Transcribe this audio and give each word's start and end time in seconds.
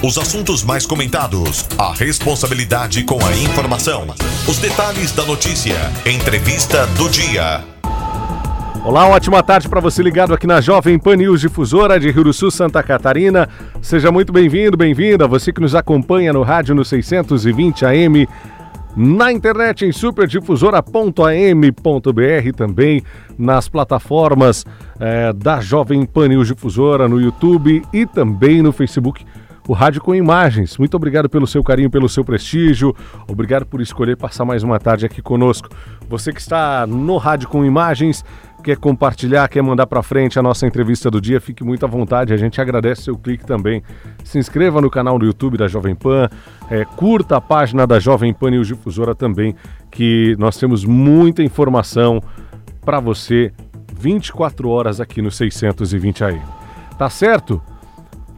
Os 0.00 0.16
assuntos 0.16 0.62
mais 0.62 0.86
comentados, 0.86 1.66
a 1.76 1.92
responsabilidade 1.92 3.02
com 3.02 3.18
a 3.24 3.32
informação, 3.32 4.06
os 4.46 4.58
detalhes 4.58 5.10
da 5.10 5.24
notícia, 5.24 5.74
entrevista 6.06 6.86
do 6.96 7.08
dia. 7.08 7.64
Olá, 8.84 9.08
ótima 9.08 9.42
tarde 9.42 9.68
para 9.68 9.80
você 9.80 10.04
ligado 10.04 10.32
aqui 10.32 10.46
na 10.46 10.60
Jovem 10.60 11.00
Pan 11.00 11.16
News 11.16 11.40
Difusora 11.40 11.98
de 11.98 12.12
Rio 12.12 12.22
do 12.22 12.32
Sul, 12.32 12.48
Santa 12.48 12.80
Catarina. 12.80 13.48
Seja 13.82 14.12
muito 14.12 14.32
bem-vindo, 14.32 14.76
bem-vinda. 14.76 15.26
Você 15.26 15.52
que 15.52 15.60
nos 15.60 15.74
acompanha 15.74 16.32
no 16.32 16.42
rádio 16.42 16.72
no 16.72 16.84
620 16.84 17.84
AM, 17.84 18.28
na 18.96 19.32
internet 19.32 19.84
em 19.84 19.92
superdifusora.am.br, 19.92 22.56
também 22.56 23.02
nas 23.38 23.68
plataformas 23.68 24.64
eh, 24.98 25.32
da 25.32 25.60
Jovem 25.60 26.04
Pan 26.04 26.28
News 26.28 26.48
Difusora, 26.48 27.08
no 27.08 27.20
YouTube 27.20 27.82
e 27.92 28.06
também 28.06 28.62
no 28.62 28.72
Facebook 28.72 29.24
o 29.70 29.72
Rádio 29.72 30.00
com 30.00 30.14
Imagens. 30.14 30.76
Muito 30.78 30.96
obrigado 30.96 31.28
pelo 31.28 31.46
seu 31.46 31.62
carinho, 31.62 31.88
pelo 31.88 32.08
seu 32.08 32.24
prestígio. 32.24 32.94
Obrigado 33.28 33.64
por 33.64 33.80
escolher 33.80 34.16
passar 34.16 34.44
mais 34.44 34.64
uma 34.64 34.80
tarde 34.80 35.06
aqui 35.06 35.22
conosco. 35.22 35.68
Você 36.08 36.32
que 36.32 36.40
está 36.40 36.84
no 36.88 37.16
Rádio 37.18 37.48
com 37.48 37.64
Imagens, 37.64 38.24
quer 38.60 38.76
compartilhar, 38.76 39.48
quer 39.48 39.62
mandar 39.62 39.86
para 39.86 40.02
frente 40.02 40.38
a 40.38 40.42
nossa 40.42 40.66
entrevista 40.66 41.10
do 41.10 41.20
dia, 41.20 41.40
fique 41.40 41.64
muito 41.64 41.84
à 41.84 41.88
vontade. 41.88 42.32
A 42.32 42.36
gente 42.36 42.60
agradece 42.60 43.02
seu 43.02 43.16
clique 43.16 43.44
também. 43.44 43.82
Se 44.24 44.38
inscreva 44.38 44.80
no 44.80 44.90
canal 44.90 45.18
do 45.18 45.26
YouTube 45.26 45.56
da 45.56 45.66
Jovem 45.66 45.94
Pan, 45.94 46.28
é, 46.70 46.84
curta 46.84 47.36
a 47.36 47.40
página 47.40 47.86
da 47.86 47.98
Jovem 47.98 48.32
Pan 48.32 48.50
News 48.50 48.68
Difusora 48.68 49.14
também, 49.14 49.54
que 49.90 50.36
nós 50.38 50.56
temos 50.56 50.84
muita 50.84 51.42
informação 51.42 52.22
para 52.84 53.00
você 53.00 53.52
24 53.98 54.68
horas 54.68 55.00
aqui 55.00 55.20
no 55.20 55.30
620 55.30 56.24
AM. 56.24 56.40
Tá 56.96 57.10
certo? 57.10 57.60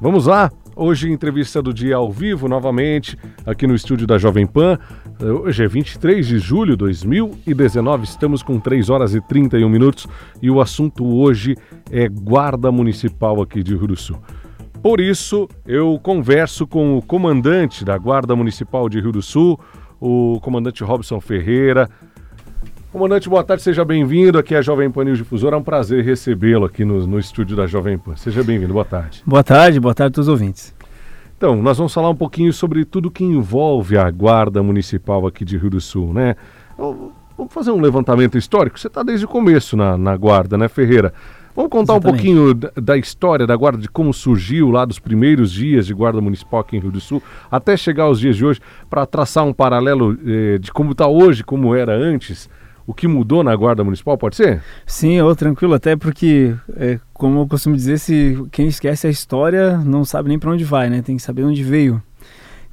Vamos 0.01 0.27
lá? 0.27 0.51
Hoje, 0.75 1.11
entrevista 1.11 1.61
do 1.61 1.73
dia 1.73 1.97
ao 1.97 2.11
vivo, 2.11 2.49
novamente, 2.49 3.19
aqui 3.45 3.67
no 3.67 3.75
estúdio 3.75 4.07
da 4.07 4.17
Jovem 4.17 4.47
Pan. 4.47 4.79
Hoje 5.23 5.63
é 5.63 5.69
23 5.69 6.27
de 6.27 6.39
julho 6.41 6.73
de 6.73 6.79
2019, 6.79 8.03
estamos 8.03 8.43
com 8.43 8.59
3 8.59 8.91
horas 8.91 9.15
e 9.15 9.21
31 9.21 9.69
minutos 9.69 10.09
e 10.43 10.51
o 10.51 10.61
assunto 10.61 11.07
hoje 11.07 11.57
é 11.93 12.09
Guarda 12.09 12.73
Municipal 12.73 13.41
aqui 13.41 13.63
de 13.63 13.77
Rio 13.77 13.87
do 13.87 13.97
Sul. 13.97 14.19
Por 14.83 15.01
isso, 15.01 15.49
eu 15.65 15.97
converso 16.03 16.67
com 16.67 16.99
o 16.99 17.03
comandante 17.03 17.85
da 17.85 17.97
Guarda 17.97 18.35
Municipal 18.35 18.89
de 18.89 19.01
Rio 19.01 19.13
do 19.13 19.23
Sul, 19.23 19.61
o 20.01 20.41
comandante 20.43 20.83
Robson 20.83 21.21
Ferreira. 21.21 21.89
Comandante, 22.91 23.29
boa 23.29 23.45
tarde, 23.45 23.63
seja 23.63 23.85
bem-vindo. 23.85 24.41
Aqui 24.41 24.57
é 24.57 24.59
a 24.59 24.63
Jovem 24.63 24.91
Pan 24.91 25.05
News 25.05 25.19
Difusora. 25.19 25.55
É 25.55 25.59
um 25.59 25.63
prazer 25.63 26.05
recebê-lo 26.05 26.65
aqui 26.65 26.85
no, 26.85 27.07
no 27.07 27.21
estúdio 27.21 27.57
da 27.57 27.69
Jovem 27.69 27.97
Pan. 27.97 28.17
Seja 28.17 28.43
bem-vindo, 28.43 28.73
boa 28.73 28.85
tarde. 28.85 29.23
Boa 29.25 29.45
tarde, 29.45 29.79
boa 29.79 29.95
tarde 29.95 30.11
a 30.11 30.15
todos 30.17 30.27
os 30.27 30.33
ouvintes. 30.33 30.75
Então, 31.43 31.61
nós 31.61 31.77
vamos 31.77 31.93
falar 31.93 32.09
um 32.09 32.15
pouquinho 32.15 32.53
sobre 32.53 32.85
tudo 32.85 33.11
que 33.11 33.25
envolve 33.25 33.99
a 33.99 34.09
Guarda 34.09 34.63
Municipal 34.63 35.27
aqui 35.27 35.45
de 35.45 35.59
Rio 35.59 35.71
do 35.71 35.81
Sul, 35.81 36.15
né? 36.15 36.37
Vamos 36.79 37.53
fazer 37.53 37.73
um 37.73 37.81
levantamento 37.81 38.39
histórico. 38.39 38.79
Você 38.79 38.87
está 38.87 39.03
desde 39.03 39.25
o 39.25 39.29
começo 39.29 39.77
na, 39.77 39.99
na 39.99 40.17
Guarda, 40.17 40.57
né, 40.57 40.69
Ferreira? 40.69 41.13
Vamos 41.57 41.69
contar 41.69 41.95
Exatamente. 41.95 42.29
um 42.29 42.35
pouquinho 42.37 42.55
da, 42.55 42.71
da, 42.81 42.97
história 42.97 43.45
da 43.45 43.57
Guarda, 43.57 43.79
de 43.79 43.89
como 43.89 44.15
surgiu 44.15 44.71
lá 44.71 44.85
dos 44.85 45.01
primeiros 45.01 45.51
dias 45.51 45.85
de 45.85 45.93
Guarda 45.93 46.21
Municipal 46.21 46.61
aqui 46.61 46.77
em 46.77 46.81
Rio 46.81 46.93
do 46.93 47.01
Sul, 47.01 47.21
até 47.51 47.77
chegar 47.77 48.05
aos 48.05 48.21
dias 48.21 48.37
de 48.37 48.45
hoje, 48.45 48.61
para 48.89 49.05
traçar 49.05 49.45
um 49.45 49.53
paralelo 49.53 50.17
eh, 50.25 50.59
de 50.59 50.71
como 50.71 50.93
está 50.93 51.09
hoje, 51.09 51.43
como 51.43 51.75
era 51.75 51.93
antes 51.93 52.49
o 52.87 52.93
que 52.93 53.07
mudou 53.07 53.43
na 53.43 53.55
Guarda 53.55 53.85
Municipal, 53.85 54.19
pode 54.19 54.37
ser? 54.37 54.63
Sim, 54.87 55.21
ou 55.21 55.35
tranquilo, 55.37 55.75
até 55.75 55.97
porque, 55.97 56.55
é, 56.77 56.99
como 57.13 57.41
eu 57.41 57.47
costumo 57.47 57.77
dizer, 57.77 57.99
se 57.99 58.43
quem 58.51 58.67
esquece 58.69 59.07
a 59.07 59.11
história 59.11 59.79
não 59.79 60.05
sabe 60.05 60.29
nem 60.29 60.39
para 60.39 60.51
onde 60.51 60.65
vai, 60.65 60.91
né? 60.91 61.03
Tem 61.03 61.17
que 61.17 61.23
saber 61.23 61.45
onde 61.45 61.63
veio. 61.63 62.03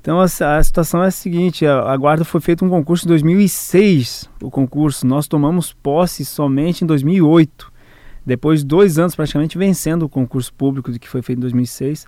Então 0.02 0.20
a, 0.20 0.24
a 0.24 0.64
situação 0.64 1.04
é 1.04 1.08
a 1.08 1.12
seguinte: 1.12 1.66
a, 1.66 1.92
a, 1.92 1.98
Guarda 1.98 2.24
foi 2.24 2.42
feito 2.42 2.64
um 2.64 2.70
concurso 2.70 3.06
em 3.06 3.10
2006. 3.10 4.30
O 4.42 4.50
concurso 4.50 5.06
nós 5.06 5.28
tomamos 5.28 5.74
posse 5.74 6.24
somente 6.26 6.84
em 6.84 6.88
2008. 6.88 7.72
Depois 8.26 8.62
de 8.62 8.66
dois 8.66 8.98
anos 8.98 9.16
praticamente 9.16 9.58
vencendo 9.58 10.04
o 10.04 10.10
concurso 10.10 10.54
público 10.54 10.92
que 10.98 11.10
foi 11.10 11.22
feito 11.22 11.40
em 11.40 11.42
2006. 11.42 12.08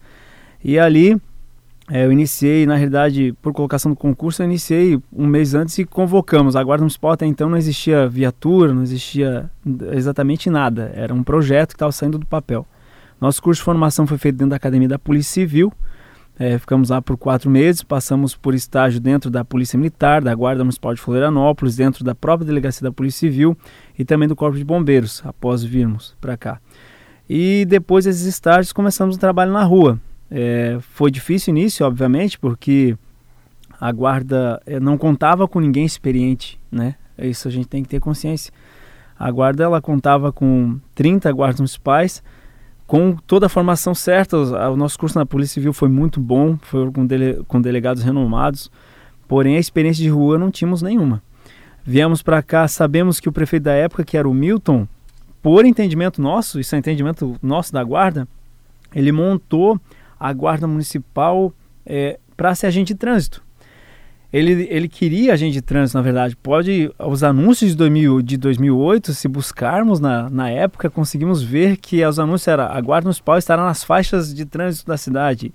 E 0.64 0.80
ali 0.80 1.20
é, 1.90 2.06
eu 2.06 2.12
iniciei, 2.12 2.66
na 2.66 2.75
realidade, 2.75 3.34
por 3.42 3.52
colocação 3.53 3.92
do 3.92 3.97
concurso, 3.97 4.42
eu 4.42 4.46
iniciei 4.46 5.02
um 5.12 5.25
mês 5.25 5.53
antes 5.53 5.78
e 5.78 5.86
convocamos. 5.86 6.56
A 6.56 6.64
Guarda 6.64 6.84
Municipal 6.84 7.12
até 7.12 7.25
então 7.25 7.50
não 7.50 7.58
existia 7.58 8.08
viatura, 8.08 8.74
não 8.74 8.84
existia 8.84 9.50
exatamente 9.92 10.50
nada. 10.50 10.92
Era 10.96 11.14
um 11.14 11.24
projeto 11.24 11.69
que 11.69 11.75
estava 11.75 11.92
saindo 11.92 12.18
do 12.18 12.25
papel. 12.25 12.66
Nosso 13.19 13.42
curso 13.42 13.59
de 13.59 13.66
formação 13.66 14.08
foi 14.08 14.18
feito 14.18 14.36
dentro 14.36 14.52
da 14.52 14.56
Academia 14.56 14.88
da 14.88 15.00
Polícia 15.00 15.34
Civil. 15.34 15.72
É, 16.40 16.58
ficamos 16.58 16.90
lá 16.90 17.02
por 17.02 17.18
quatro 17.18 17.50
meses, 17.50 17.84
passamos 17.84 18.36
por 18.36 18.56
estágio 18.56 19.00
dentro 19.00 19.30
da 19.30 19.44
Polícia 19.44 19.78
Militar, 19.78 20.24
da 20.24 20.34
Guarda 20.34 20.63
Municipal 20.63 20.94
de 20.94 21.02
Florianópolis, 21.02 21.75
dentro 21.75 22.03
da 22.03 22.16
própria 22.16 22.48
Delegacia 22.48 22.84
da 22.84 22.92
Polícia 22.92 23.19
Civil 23.19 23.56
e 24.00 24.06
também 24.06 24.28
do 24.28 24.36
Corpo 24.36 24.58
de 24.58 24.63
Bombeiros, 24.63 25.22
após 25.25 25.63
virmos 25.63 26.16
para 26.19 26.38
cá. 26.38 26.59
E 27.30 27.66
depois 27.66 28.06
desses 28.06 28.25
estágios 28.25 28.74
começamos 28.74 29.18
o 29.18 29.19
trabalho 29.19 29.52
na 29.52 29.63
rua. 29.63 30.00
É, 30.31 30.78
foi 30.80 31.12
difícil 31.12 31.52
início, 31.52 31.86
obviamente, 31.86 32.40
porque 32.40 32.97
a 33.80 33.92
guarda 33.92 34.62
é, 34.66 34.80
não 34.80 34.97
contava 34.97 35.46
com 35.46 35.59
ninguém 35.59 35.86
experiente, 35.86 36.58
né? 36.72 36.96
Isso 37.18 37.50
a 37.50 37.52
gente 37.52 37.68
tem 37.68 37.84
que 37.84 37.90
ter 37.90 38.00
consciência. 38.00 38.52
A 39.19 39.30
guarda 39.30 39.64
ela 39.64 39.81
contava 39.81 40.31
com 40.31 40.80
30 40.96 41.31
guardas 41.34 41.59
municipais, 41.59 42.24
com 42.88 43.16
toda 43.28 43.46
a 43.46 43.50
formação 43.50 43.94
certa. 43.94 44.38
O 44.38 44.75
nosso 44.75 44.97
curso 44.97 45.19
na 45.19 45.25
Polícia 45.25 45.56
Civil 45.56 45.74
foi 45.74 45.90
muito 45.90 46.19
bom, 46.19 46.58
foi 46.62 46.90
com, 46.92 47.06
dele, 47.06 47.44
com 47.48 47.62
delegados 47.62 48.02
renomados, 48.02 48.72
porém 49.28 49.58
a 49.58 49.59
experiência 49.59 50.02
de 50.02 50.09
rua 50.09 50.38
não 50.38 50.50
tínhamos 50.50 50.81
nenhuma. 50.81 51.22
Viemos 51.84 52.24
para 52.24 52.42
cá, 52.42 52.68
sabemos 52.68 53.19
que 53.19 53.30
o 53.30 53.31
prefeito 53.31 53.63
da 53.63 53.74
época, 53.74 54.03
que 54.03 54.18
era 54.18 54.28
o 54.28 54.34
Milton, 54.34 54.88
por 55.42 55.66
entendimento 55.66 56.22
nosso, 56.22 56.59
isso 56.59 56.75
é 56.75 56.78
entendimento 56.78 57.36
nosso 57.42 57.74
da 57.74 57.84
guarda, 57.84 58.28
ele 58.94 59.12
montou 59.12 59.80
a 60.22 60.32
Guarda 60.32 60.68
Municipal 60.68 61.52
é, 61.84 62.20
para 62.38 62.54
ser 62.54 62.68
agente 62.68 62.94
de 62.94 63.00
trânsito. 63.00 63.44
Ele, 64.32 64.68
ele 64.70 64.88
queria 64.88 65.34
agente 65.34 65.54
de 65.54 65.62
trânsito, 65.64 65.98
na 65.98 66.04
verdade. 66.04 66.38
Pode, 66.38 66.92
os 67.00 67.24
anúncios 67.24 67.72
de, 67.72 67.76
2000, 67.76 68.22
de 68.22 68.38
2008, 68.38 69.14
se 69.14 69.28
buscarmos 69.28 70.00
na, 70.00 70.30
na 70.30 70.48
época, 70.48 70.92
conseguimos 70.92 71.42
ver 71.42 71.76
que 71.76 72.06
os 72.06 72.20
anúncios 72.20 72.48
eram 72.48 72.66
a 72.66 72.80
Guarda 72.80 73.06
Municipal 73.06 73.38
estará 73.40 73.66
nas 73.66 73.84
faixas 73.84 74.34
de 74.34 74.46
trânsito 74.46 74.88
da 74.88 74.96
cidade, 74.96 75.52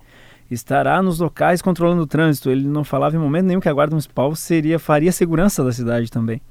estará 0.51 1.01
nos 1.01 1.21
locais 1.21 1.63
controlando 1.63 2.03
o 2.03 2.07
trânsito. 2.07 2.51
Ele 2.51 2.67
não 2.67 2.83
falava 2.83 3.15
em 3.15 3.21
momento 3.21 3.47
nenhum 3.47 3.61
que 3.61 3.69
a 3.69 3.73
Guarda 3.73 3.93
Municipal 3.93 4.35
seria, 4.35 4.81
faria 4.81 5.13
segurança 5.13 5.63
da 5.63 5.73
cidade 5.73 6.11
também. 6.11 6.43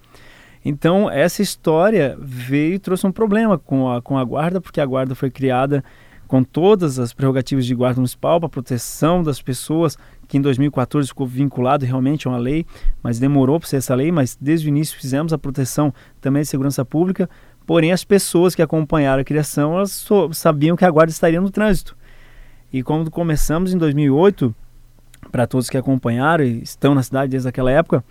Então, 0.63 1.11
essa 1.11 1.43
história 1.43 2.17
veio 2.19 2.75
e 2.75 2.79
trouxe 2.79 3.05
um 3.05 3.11
problema 3.11 3.59
com 3.59 3.91
a, 3.91 4.01
com 4.01 4.17
a 4.17 4.23
Guarda, 4.23 4.59
porque 4.59 4.81
a 4.81 4.85
Guarda 4.85 5.13
foi 5.13 5.29
criada 5.29 5.83
com 6.27 6.43
todas 6.43 6.99
as 6.99 7.13
prerrogativas 7.13 7.65
de 7.65 7.75
guarda 7.75 7.97
municipal 7.97 8.39
para 8.39 8.49
proteção 8.49 9.23
das 9.23 9.41
pessoas, 9.41 9.97
que 10.27 10.37
em 10.37 10.41
2014 10.41 11.07
ficou 11.09 11.27
vinculado 11.27 11.85
realmente 11.85 12.27
a 12.27 12.31
uma 12.31 12.37
lei, 12.37 12.65
mas 13.01 13.19
demorou 13.19 13.59
para 13.59 13.69
ser 13.69 13.77
essa 13.77 13.93
lei, 13.93 14.11
mas 14.11 14.37
desde 14.39 14.67
o 14.67 14.69
início 14.69 14.97
fizemos 14.97 15.33
a 15.33 15.37
proteção 15.37 15.93
também 16.19 16.41
de 16.41 16.47
segurança 16.47 16.83
pública, 16.83 17.29
porém 17.65 17.91
as 17.91 18.03
pessoas 18.03 18.55
que 18.55 18.61
acompanharam 18.61 19.21
a 19.21 19.25
criação, 19.25 19.75
elas 19.75 20.07
sabiam 20.33 20.75
que 20.75 20.85
a 20.85 20.89
guarda 20.89 21.11
estaria 21.11 21.39
no 21.39 21.49
trânsito. 21.49 21.95
E 22.73 22.81
quando 22.83 23.11
começamos 23.11 23.73
em 23.73 23.77
2008, 23.77 24.53
para 25.31 25.47
todos 25.47 25.69
que 25.69 25.77
acompanharam 25.77 26.43
e 26.43 26.61
estão 26.63 26.95
na 26.95 27.03
cidade 27.03 27.31
desde 27.31 27.47
aquela 27.47 27.71
época, 27.71 28.03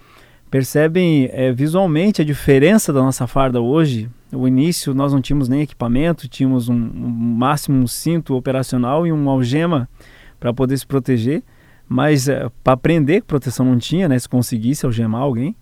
percebem 0.51 1.29
é, 1.33 1.53
visualmente 1.53 2.23
a 2.23 2.25
diferença 2.25 2.93
da 2.93 3.03
nossa 3.03 3.27
farda 3.27 3.61
hoje. 3.61 4.09
No 4.31 4.47
início 4.47 4.95
nós 4.95 5.13
não 5.13 5.21
tínhamos 5.21 5.49
nem 5.49 5.63
equipamento, 5.63 6.29
tínhamos 6.29 6.69
um, 6.69 6.75
um 6.75 7.09
máximo 7.09 7.77
um 7.79 7.87
cinto 7.87 8.35
operacional 8.35 9.07
e 9.07 9.13
uma 9.13 9.33
algema 9.33 9.89
para 10.39 10.53
poder 10.53 10.77
se 10.77 10.87
proteger, 10.87 11.43
mas 11.89 12.29
é, 12.29 12.51
para 12.63 12.75
aprender 12.75 13.23
proteção 13.23 13.65
não 13.65 13.79
tinha, 13.79 14.09
né, 14.09 14.19
se 14.19 14.29
conseguisse 14.29 14.85
algemar 14.85 15.23
alguém. 15.23 15.57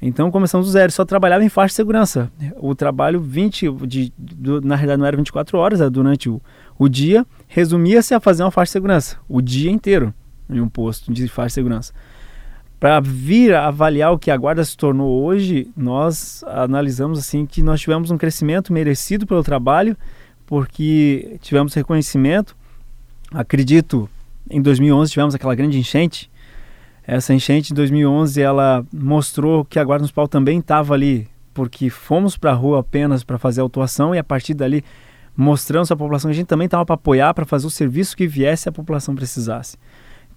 Então 0.00 0.30
começamos 0.30 0.66
do 0.66 0.72
zero, 0.72 0.92
só 0.92 1.04
trabalhava 1.04 1.42
em 1.42 1.48
faixa 1.48 1.72
de 1.72 1.76
segurança. 1.76 2.30
O 2.56 2.74
trabalho 2.74 3.20
20, 3.20 3.72
de, 3.86 4.12
de, 4.18 4.60
na 4.62 4.76
realidade 4.76 4.98
não 4.98 5.06
era 5.06 5.16
24 5.16 5.58
horas, 5.58 5.80
era 5.80 5.90
durante 5.90 6.28
o, 6.28 6.40
o 6.78 6.88
dia, 6.88 7.26
resumia-se 7.48 8.14
a 8.14 8.20
fazer 8.20 8.42
uma 8.42 8.50
faixa 8.50 8.70
de 8.70 8.72
segurança, 8.72 9.16
o 9.28 9.40
dia 9.40 9.70
inteiro 9.70 10.12
em 10.48 10.60
um 10.60 10.68
posto 10.68 11.12
de 11.12 11.26
faixa 11.28 11.48
de 11.48 11.54
segurança. 11.54 11.92
Para 12.78 13.00
vir 13.00 13.54
a 13.54 13.68
avaliar 13.68 14.12
o 14.12 14.18
que 14.18 14.30
a 14.30 14.36
guarda 14.36 14.62
se 14.62 14.76
tornou 14.76 15.24
hoje, 15.24 15.68
nós 15.76 16.44
analisamos 16.46 17.18
assim 17.18 17.46
que 17.46 17.62
nós 17.62 17.80
tivemos 17.80 18.10
um 18.10 18.18
crescimento 18.18 18.72
merecido 18.72 19.26
pelo 19.26 19.42
trabalho, 19.42 19.96
porque 20.44 21.38
tivemos 21.40 21.72
reconhecimento. 21.72 22.54
Acredito, 23.32 24.08
em 24.50 24.60
2011 24.60 25.10
tivemos 25.10 25.34
aquela 25.34 25.54
grande 25.54 25.78
enchente. 25.78 26.30
Essa 27.06 27.32
enchente 27.32 27.68
de 27.68 27.74
2011 27.74 28.42
ela 28.42 28.84
mostrou 28.92 29.64
que 29.64 29.78
a 29.78 29.84
guarda 29.84 30.02
municipal 30.02 30.28
também 30.28 30.58
estava 30.58 30.92
ali, 30.92 31.26
porque 31.54 31.88
fomos 31.88 32.36
para 32.36 32.50
a 32.50 32.54
rua 32.54 32.80
apenas 32.80 33.24
para 33.24 33.38
fazer 33.38 33.62
autuação 33.62 34.14
e 34.14 34.18
a 34.18 34.24
partir 34.24 34.52
dali 34.52 34.84
mostrando 35.34 35.90
à 35.92 35.96
população 35.96 36.30
que 36.30 36.32
a 36.32 36.36
gente 36.36 36.46
também 36.46 36.66
estava 36.66 36.84
para 36.84 36.94
apoiar, 36.94 37.32
para 37.32 37.44
fazer 37.44 37.66
o 37.66 37.70
serviço 37.70 38.16
que 38.16 38.26
viesse 38.26 38.68
a 38.68 38.72
população 38.72 39.14
precisasse. 39.14 39.78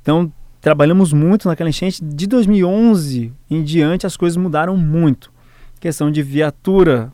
Então, 0.02 0.32
trabalhamos 0.62 1.14
muito 1.14 1.48
naquela 1.48 1.70
enchente. 1.70 2.04
De 2.04 2.28
2011 2.28 3.34
em 3.50 3.64
diante, 3.64 4.06
as 4.06 4.18
coisas 4.18 4.38
mudaram 4.38 4.76
muito. 4.76 5.32
Questão 5.80 6.12
de 6.12 6.22
viatura, 6.22 7.12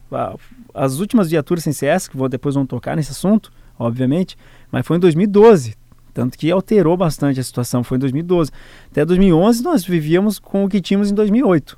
as 0.74 1.00
últimas 1.00 1.30
viaturas 1.30 1.64
sem 1.64 1.74
CS, 1.74 2.08
que 2.08 2.18
vou, 2.18 2.28
depois 2.28 2.56
vão 2.56 2.66
tocar 2.66 2.96
nesse 2.96 3.12
assunto, 3.12 3.52
obviamente, 3.78 4.36
mas 4.72 4.86
foi 4.86 4.98
em 4.98 5.00
2012. 5.00 5.76
Tanto 6.14 6.38
que 6.38 6.50
alterou 6.50 6.96
bastante 6.96 7.40
a 7.40 7.44
situação, 7.44 7.84
foi 7.84 7.98
em 7.98 8.00
2012. 8.00 8.50
Até 8.90 9.06
2011 9.06 9.64
nós 9.64 9.86
vivíamos 9.86 10.40
com 10.40 10.64
o 10.64 10.70
que 10.70 10.82
tínhamos 10.82 11.12
em 11.12 11.14
2008. 11.14 11.78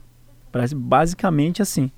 Parece 0.51 0.75
basicamente 0.75 1.61
assim. 1.61 1.91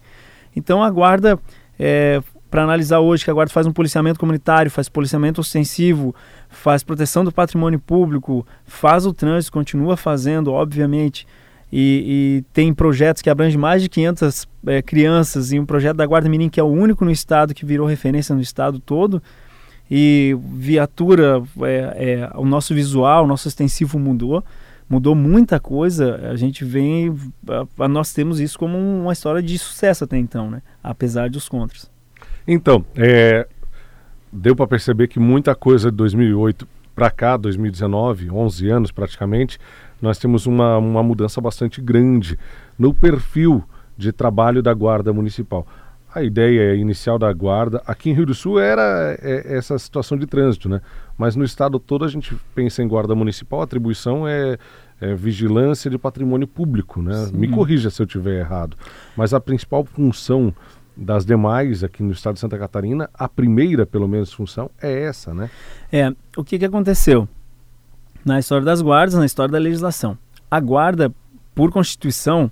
Então 0.56 0.81
a 0.81 0.89
guarda 0.89 1.38
é, 1.77 2.21
para 2.50 2.63
analisar 2.63 3.00
hoje 3.00 3.24
que 3.24 3.31
a 3.31 3.34
Guarda 3.34 3.51
faz 3.51 3.68
um 3.68 3.72
policiamento 3.72 4.19
comunitário, 4.19 4.72
faz 4.72 4.90
policiamento 4.90 5.42
ostensivo, 5.42 6.16
faz 6.50 6.84
proteção 6.84 7.24
do 7.24 7.31
patrimônio 7.31 7.80
público, 7.80 8.46
faz 8.66 9.06
o 9.06 9.13
trânsito, 9.13 9.51
continua 9.51 9.96
fazendo, 9.96 10.51
obviamente, 10.51 11.28
e, 11.72 12.42
e 12.42 12.54
tem 12.54 12.74
projetos 12.74 13.22
que 13.22 13.30
abrangem 13.30 13.60
mais 13.60 13.81
de 13.81 13.90
500 13.90 14.48
é, 14.68 14.81
crianças 14.81 15.51
e 15.51 15.60
um 15.60 15.66
projeto 15.66 15.98
da 15.98 16.06
Guarda 16.06 16.28
Mirim 16.28 16.50
que 16.50 16.60
é 16.60 16.63
o 16.63 16.68
único 16.68 17.06
no 17.06 17.12
estado 17.12 17.54
que 17.54 17.63
virou 17.63 17.86
referência 17.86 18.34
no 18.34 18.42
estado 18.42 18.80
todo 18.80 19.22
e 19.90 20.38
viatura, 20.54 21.42
é, 21.62 22.22
é, 22.22 22.31
o 22.36 22.45
nosso 22.45 22.75
visual, 22.75 23.24
o 23.24 23.28
nosso 23.28 23.48
extensivo 23.48 23.98
mudou, 23.98 24.44
mudou 24.88 25.16
muita 25.16 25.60
coisa. 25.60 26.30
A 26.30 26.36
gente 26.36 26.63
vem, 26.63 27.16
nós 27.90 28.13
temos 28.13 28.40
isso 28.40 28.57
como 28.60 28.78
uma 28.78 29.13
história 29.13 29.42
de 29.42 29.57
sucesso 29.57 30.04
até 30.04 30.18
então, 30.18 30.52
né? 30.52 30.62
Apesar 30.84 31.30
dos 31.30 31.50
contras. 31.50 31.90
Então, 32.51 32.84
é, 32.96 33.48
deu 34.34 34.56
para 34.56 34.66
perceber 34.66 35.07
que 35.07 35.19
muita 35.19 35.54
coisa 35.54 35.92
de 35.92 35.98
2008 35.98 36.68
para 36.96 37.12
cá, 37.12 37.38
2019, 37.38 38.31
11 38.31 38.69
anos 38.72 38.92
praticamente, 38.92 39.60
nós 40.01 40.18
temos 40.18 40.48
uma, 40.48 40.80
uma 40.80 41.04
mudança 41.04 41.40
bastante 41.40 41.80
grande 41.80 42.40
no 42.78 42.92
perfil 42.92 43.63
de 43.96 44.12
trabalho 44.12 44.63
da 44.63 44.74
Guarda 44.74 45.13
Municipal. 45.13 45.68
A 46.12 46.24
ideia 46.24 46.74
inicial 46.74 47.19
da 47.19 47.31
Guarda, 47.31 47.84
aqui 47.86 48.10
em 48.10 48.13
Rio 48.13 48.25
do 48.25 48.34
Sul, 48.34 48.60
era 48.60 49.16
é, 49.22 49.56
essa 49.56 49.78
situação 49.78 50.18
de 50.18 50.25
trânsito, 50.25 50.68
né? 50.68 50.81
Mas 51.16 51.36
no 51.36 51.44
estado 51.44 51.78
todo 51.78 52.04
a 52.04 52.07
gente 52.07 52.36
pensa 52.56 52.81
em 52.81 52.88
Guarda 52.88 53.13
Municipal, 53.13 53.62
a 53.62 53.66
atribuição 53.66 54.28
é, 54.28 54.57
é 55.00 55.13
vigilância 55.13 55.88
de 55.88 56.00
patrimônio 56.00 56.48
público, 56.48 57.00
né? 57.00 57.28
Sim. 57.28 57.38
Me 57.38 57.48
corrija 57.48 57.92
se 57.92 58.02
eu 58.02 58.07
estiver 58.07 58.40
errado. 58.40 58.75
Mas 59.16 59.36
a 59.36 59.40
principal 59.40 59.86
função 59.86 60.52
das 61.00 61.25
demais 61.25 61.84
aqui 61.84 62.04
no 62.04 62.12
estado 62.12 62.34
de 62.34 62.42
Santa 62.42 62.57
Catarina, 62.57 63.10
a 63.13 63.28
primeira, 63.28 63.86
pelo 63.86 64.07
menos, 64.07 64.34
função 64.34 64.69
é 64.81 65.04
essa, 65.04 65.34
né? 65.34 65.50
É, 65.92 66.13
o 66.36 66.44
que, 66.44 66.60
que 66.60 66.66
aconteceu 66.66 67.28
na 68.25 68.38
história 68.38 68.66
das 68.66 68.81
guardas, 68.81 69.16
na 69.16 69.25
história 69.25 69.51
da 69.51 69.57
legislação? 69.57 70.18
A 70.51 70.60
guarda, 70.60 71.12
por 71.56 71.72
Constituição, 71.72 72.51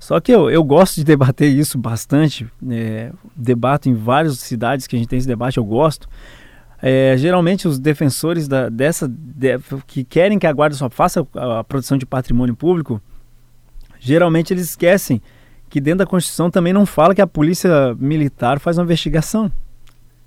só 0.00 0.18
que 0.20 0.32
eu, 0.32 0.50
eu 0.50 0.64
gosto 0.64 0.96
de 0.96 1.04
debater 1.04 1.52
isso 1.52 1.78
bastante, 1.78 2.46
é, 2.70 3.12
debato 3.36 3.88
em 3.88 3.94
várias 3.94 4.38
cidades 4.38 4.86
que 4.86 4.96
a 4.96 4.98
gente 4.98 5.08
tem 5.08 5.18
esse 5.18 5.28
debate, 5.28 5.58
eu 5.58 5.64
gosto. 5.64 6.08
É, 6.80 7.14
geralmente 7.16 7.68
os 7.68 7.78
defensores 7.78 8.48
da, 8.48 8.68
dessa 8.68 9.06
de, 9.06 9.56
que 9.86 10.02
querem 10.02 10.38
que 10.38 10.46
a 10.46 10.52
guarda 10.52 10.74
só 10.74 10.90
faça 10.90 11.24
a, 11.36 11.60
a 11.60 11.64
produção 11.64 11.96
de 11.96 12.04
patrimônio 12.04 12.56
público, 12.56 13.00
geralmente 14.00 14.52
eles 14.52 14.70
esquecem 14.70 15.22
que 15.72 15.80
dentro 15.80 16.00
da 16.00 16.06
Constituição 16.06 16.50
também 16.50 16.70
não 16.70 16.84
fala 16.84 17.14
que 17.14 17.22
a 17.22 17.26
polícia 17.26 17.96
militar 17.98 18.60
faz 18.60 18.76
uma 18.76 18.84
investigação. 18.84 19.50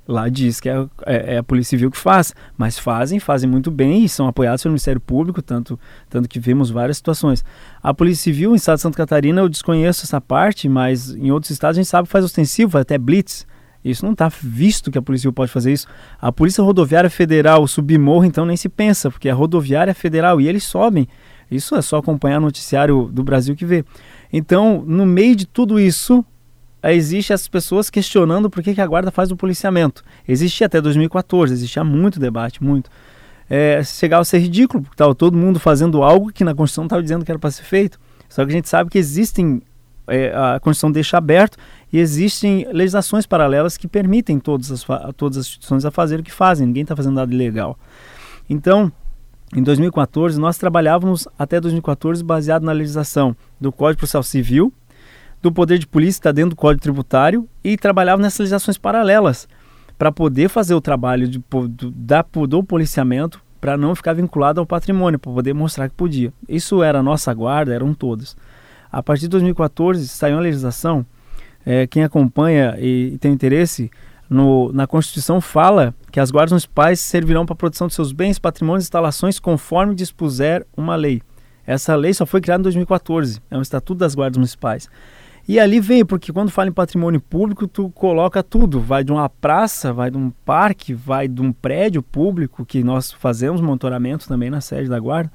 Lá 0.08 0.28
diz 0.28 0.60
que 0.60 0.68
é, 0.68 0.88
é, 1.06 1.36
é, 1.36 1.38
a 1.38 1.44
Polícia 1.44 1.78
Civil 1.78 1.92
que 1.92 2.00
faz, 2.00 2.34
mas 2.58 2.80
fazem, 2.80 3.20
fazem 3.20 3.48
muito 3.48 3.70
bem 3.70 4.04
e 4.04 4.10
são 4.10 4.28
apoiados 4.28 4.64
pelo 4.64 4.72
Ministério 4.72 5.00
Público, 5.00 5.44
tanto, 5.44 5.80
tanto 6.10 6.28
que 6.28 6.40
vemos 6.40 6.72
várias 6.72 6.98
situações. 6.98 7.46
A 7.82 7.94
Polícia 7.94 8.24
Civil, 8.24 8.54
em 8.54 8.56
estado 8.56 8.78
de 8.78 8.82
Santa 8.82 8.98
Catarina, 8.98 9.40
eu 9.40 9.48
desconheço 9.48 10.04
essa 10.04 10.20
parte, 10.20 10.68
mas 10.68 11.12
em 11.12 11.30
outros 11.30 11.52
estados 11.52 11.78
a 11.78 11.82
gente 11.82 11.90
sabe 11.90 12.08
que 12.08 12.12
faz 12.12 12.26
ostensivo, 12.26 12.80
até 12.80 12.98
blitz. 12.98 13.46
Isso 13.84 14.04
não 14.04 14.14
está 14.14 14.28
visto 14.42 14.90
que 14.90 14.98
a 14.98 15.02
Polícia 15.02 15.24
Civil 15.24 15.34
pode 15.34 15.52
fazer 15.52 15.72
isso. 15.72 15.86
A 16.20 16.32
Polícia 16.32 16.64
Rodoviária 16.64 17.10
Federal, 17.10 17.68
submorro, 17.68 18.26
então 18.26 18.48
nem 18.48 18.58
se 18.58 18.68
pensa, 18.68 19.12
porque 19.12 19.30
é 19.30 19.32
rodoviária 19.32 19.94
federal 19.94 20.42
e 20.42 20.48
eles 20.48 20.64
sobem. 20.64 21.08
Isso 21.50 21.76
é 21.76 21.82
só 21.84 21.98
acompanhar 21.98 22.40
o 22.40 22.42
noticiário 22.42 23.10
do 23.12 23.24
Brasil 23.24 23.56
que 23.56 23.66
vê. 23.66 23.86
Então, 24.32 24.84
no 24.86 25.06
meio 25.06 25.36
de 25.36 25.46
tudo 25.46 25.80
isso, 25.80 26.26
existe 26.84 27.34
as 27.34 27.48
pessoas 27.48 27.90
questionando 27.90 28.50
por 28.50 28.62
que, 28.62 28.74
que 28.74 28.82
a 28.82 28.88
guarda 28.88 29.12
faz 29.12 29.32
o 29.32 29.36
policiamento. 29.36 30.04
Existia 30.28 30.68
até 30.68 30.82
2014, 30.82 31.54
existia 31.54 31.84
muito 31.84 32.20
debate, 32.20 32.64
muito. 32.64 32.90
É, 33.50 33.84
chegava 33.84 34.22
a 34.22 34.26
ser 34.26 34.40
ridículo, 34.40 34.84
porque 34.84 34.96
estava 34.96 35.14
todo 35.14 35.38
mundo 35.38 35.60
fazendo 35.60 36.04
algo 36.04 36.32
que 36.32 36.44
na 36.44 36.54
Constituição 36.54 36.86
estava 36.86 37.02
dizendo 37.02 37.24
que 37.24 37.32
era 37.32 37.40
para 37.40 37.52
ser 37.52 37.64
feito. 37.64 38.00
Só 38.28 38.44
que 38.44 38.52
a 38.52 38.56
gente 38.56 38.68
sabe 38.68 38.90
que 38.90 38.98
existem, 38.98 39.62
é, 40.08 40.34
a 40.36 40.60
Constituição 40.60 40.92
deixa 40.92 41.18
aberto 41.18 41.58
e 41.94 42.00
existem 42.00 42.68
legislações 42.72 43.26
paralelas 43.26 43.78
que 43.78 43.88
permitem 43.88 44.40
todas 44.40 44.72
as, 44.72 44.84
todas 45.16 45.38
as 45.38 45.46
instituições 45.46 45.86
a 45.86 45.92
fazer 45.92 46.20
o 46.20 46.24
que 46.24 46.32
fazem, 46.32 46.68
ninguém 46.68 46.84
está 46.84 46.96
fazendo 46.96 47.16
nada 47.16 47.34
ilegal. 47.34 47.78
Então, 48.50 48.92
em 49.56 49.64
2014, 49.64 50.38
nós 50.38 50.58
trabalhávamos 50.58 51.30
até 51.40 51.62
2014 51.62 52.22
baseado 52.22 52.64
na 52.64 52.74
legislação 52.74 53.34
do 53.60 53.72
Código 53.72 54.00
Processual 54.00 54.22
Civil, 54.22 54.74
do 55.42 55.50
Poder 55.50 55.80
de 55.80 55.88
Polícia, 55.88 56.20
está 56.20 56.32
dentro 56.34 56.50
do 56.50 56.56
Código 56.58 56.82
Tributário, 56.82 57.48
e 57.64 57.78
trabalhávamos 57.78 58.26
nessas 58.26 58.40
legislações 58.40 58.78
paralelas 58.78 59.48
para 59.98 60.12
poder 60.12 60.50
fazer 60.50 60.74
o 60.74 60.82
trabalho 60.82 61.26
de, 61.26 61.42
do, 61.70 61.90
da, 61.92 62.26
do 62.50 62.64
policiamento 62.66 63.42
para 63.62 63.78
não 63.78 63.96
ficar 63.96 64.12
vinculado 64.12 64.60
ao 64.60 64.66
patrimônio, 64.66 65.18
para 65.18 65.32
poder 65.32 65.54
mostrar 65.54 65.88
que 65.88 65.96
podia. 65.96 66.34
Isso 66.50 66.84
era 66.84 67.00
a 67.00 67.04
nossa 67.04 67.34
guarda, 67.34 67.74
eram 67.74 67.94
todos. 67.94 68.36
A 68.92 69.02
partir 69.02 69.22
de 69.22 69.30
2014 69.30 70.06
saiu 70.08 70.38
a 70.38 70.42
legislação, 70.42 71.06
é, 71.66 71.88
quem 71.88 72.04
acompanha 72.04 72.76
e, 72.78 73.14
e 73.14 73.18
tem 73.18 73.32
interesse, 73.32 73.90
no, 74.30 74.72
na 74.72 74.88
Constituição 74.88 75.40
fala 75.40 75.94
que 76.12 76.20
as 76.20 76.32
guardas 76.32 76.52
municipais 76.52 77.00
servirão 77.00 77.46
para 77.46 77.54
a 77.54 77.58
produção 77.58 77.88
de 77.88 77.94
seus 77.94 78.12
bens, 78.12 78.40
patrimônios 78.40 78.84
e 78.84 78.88
instalações 78.88 79.40
conforme 79.40 79.94
dispuser 79.94 80.66
uma 80.76 80.96
lei. 80.96 81.22
Essa 81.66 81.96
lei 81.96 82.14
só 82.14 82.26
foi 82.26 82.42
criada 82.42 82.62
em 82.62 82.64
2014, 82.64 83.42
é 83.50 83.58
um 83.58 83.62
estatuto 83.62 84.00
das 84.00 84.16
guardas 84.16 84.38
municipais. 84.38 84.90
E 85.48 85.60
ali 85.60 85.80
vem, 85.80 86.04
porque 86.04 86.34
quando 86.34 86.50
fala 86.50 86.70
em 86.70 86.74
patrimônio 86.74 87.22
público, 87.22 87.68
tu 87.68 87.90
coloca 87.92 88.42
tudo, 88.42 88.80
vai 88.80 89.04
de 89.04 89.12
uma 89.12 89.30
praça, 89.30 89.94
vai 89.94 90.10
de 90.10 90.18
um 90.18 90.32
parque, 90.44 90.92
vai 90.92 91.28
de 91.28 91.40
um 91.40 91.52
prédio 91.52 92.02
público, 92.02 92.66
que 92.66 92.84
nós 92.84 93.12
fazemos 93.12 93.62
monitoramento 93.62 94.28
também 94.28 94.50
na 94.50 94.60
sede 94.60 94.90
da 94.90 95.00
guarda, 95.00 95.32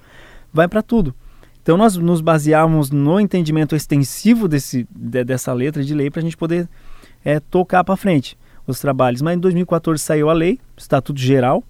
vai 0.52 0.66
para 0.66 0.82
tudo. 0.82 1.14
Então 1.62 1.76
nós 1.76 1.96
nos 1.96 2.20
baseamos 2.20 2.90
no 2.90 3.20
entendimento 3.20 3.76
extensivo 3.76 4.48
desse, 4.48 4.88
de, 4.90 5.22
dessa 5.22 5.52
letra 5.52 5.84
de 5.84 5.94
lei 5.94 6.10
para 6.10 6.20
a 6.20 6.24
gente 6.24 6.36
poder 6.36 6.68
é, 7.24 7.38
tocar 7.38 7.84
para 7.84 7.96
frente 7.96 8.36
os 8.70 8.80
trabalhos. 8.80 9.22
Mas 9.22 9.36
em 9.36 9.40
2014 9.40 10.02
saiu 10.02 10.30
a 10.30 10.32
lei, 10.32 10.58
Estatuto 10.76 11.20
Geral. 11.20 11.62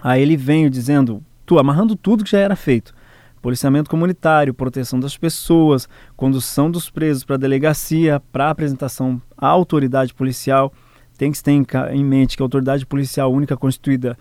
Aí 0.00 0.22
ele 0.22 0.36
veio 0.36 0.70
dizendo, 0.70 1.22
tu 1.44 1.58
amarrando 1.58 1.96
tudo 1.96 2.24
que 2.24 2.30
já 2.30 2.38
era 2.38 2.54
feito. 2.54 2.94
Policiamento 3.40 3.88
comunitário, 3.88 4.52
proteção 4.52 4.98
das 4.98 5.16
pessoas, 5.16 5.88
condução 6.16 6.70
dos 6.70 6.90
presos 6.90 7.24
para 7.24 7.36
a 7.36 7.38
delegacia, 7.38 8.20
para 8.32 8.50
apresentação 8.50 9.20
à 9.36 9.46
autoridade 9.46 10.12
policial. 10.12 10.72
Tem 11.16 11.32
que 11.32 11.42
ter 11.42 11.52
em 11.52 12.04
mente 12.04 12.36
que 12.36 12.42
a 12.42 12.44
autoridade 12.44 12.84
policial 12.84 13.32
única 13.32 13.56
constituída 13.56 14.16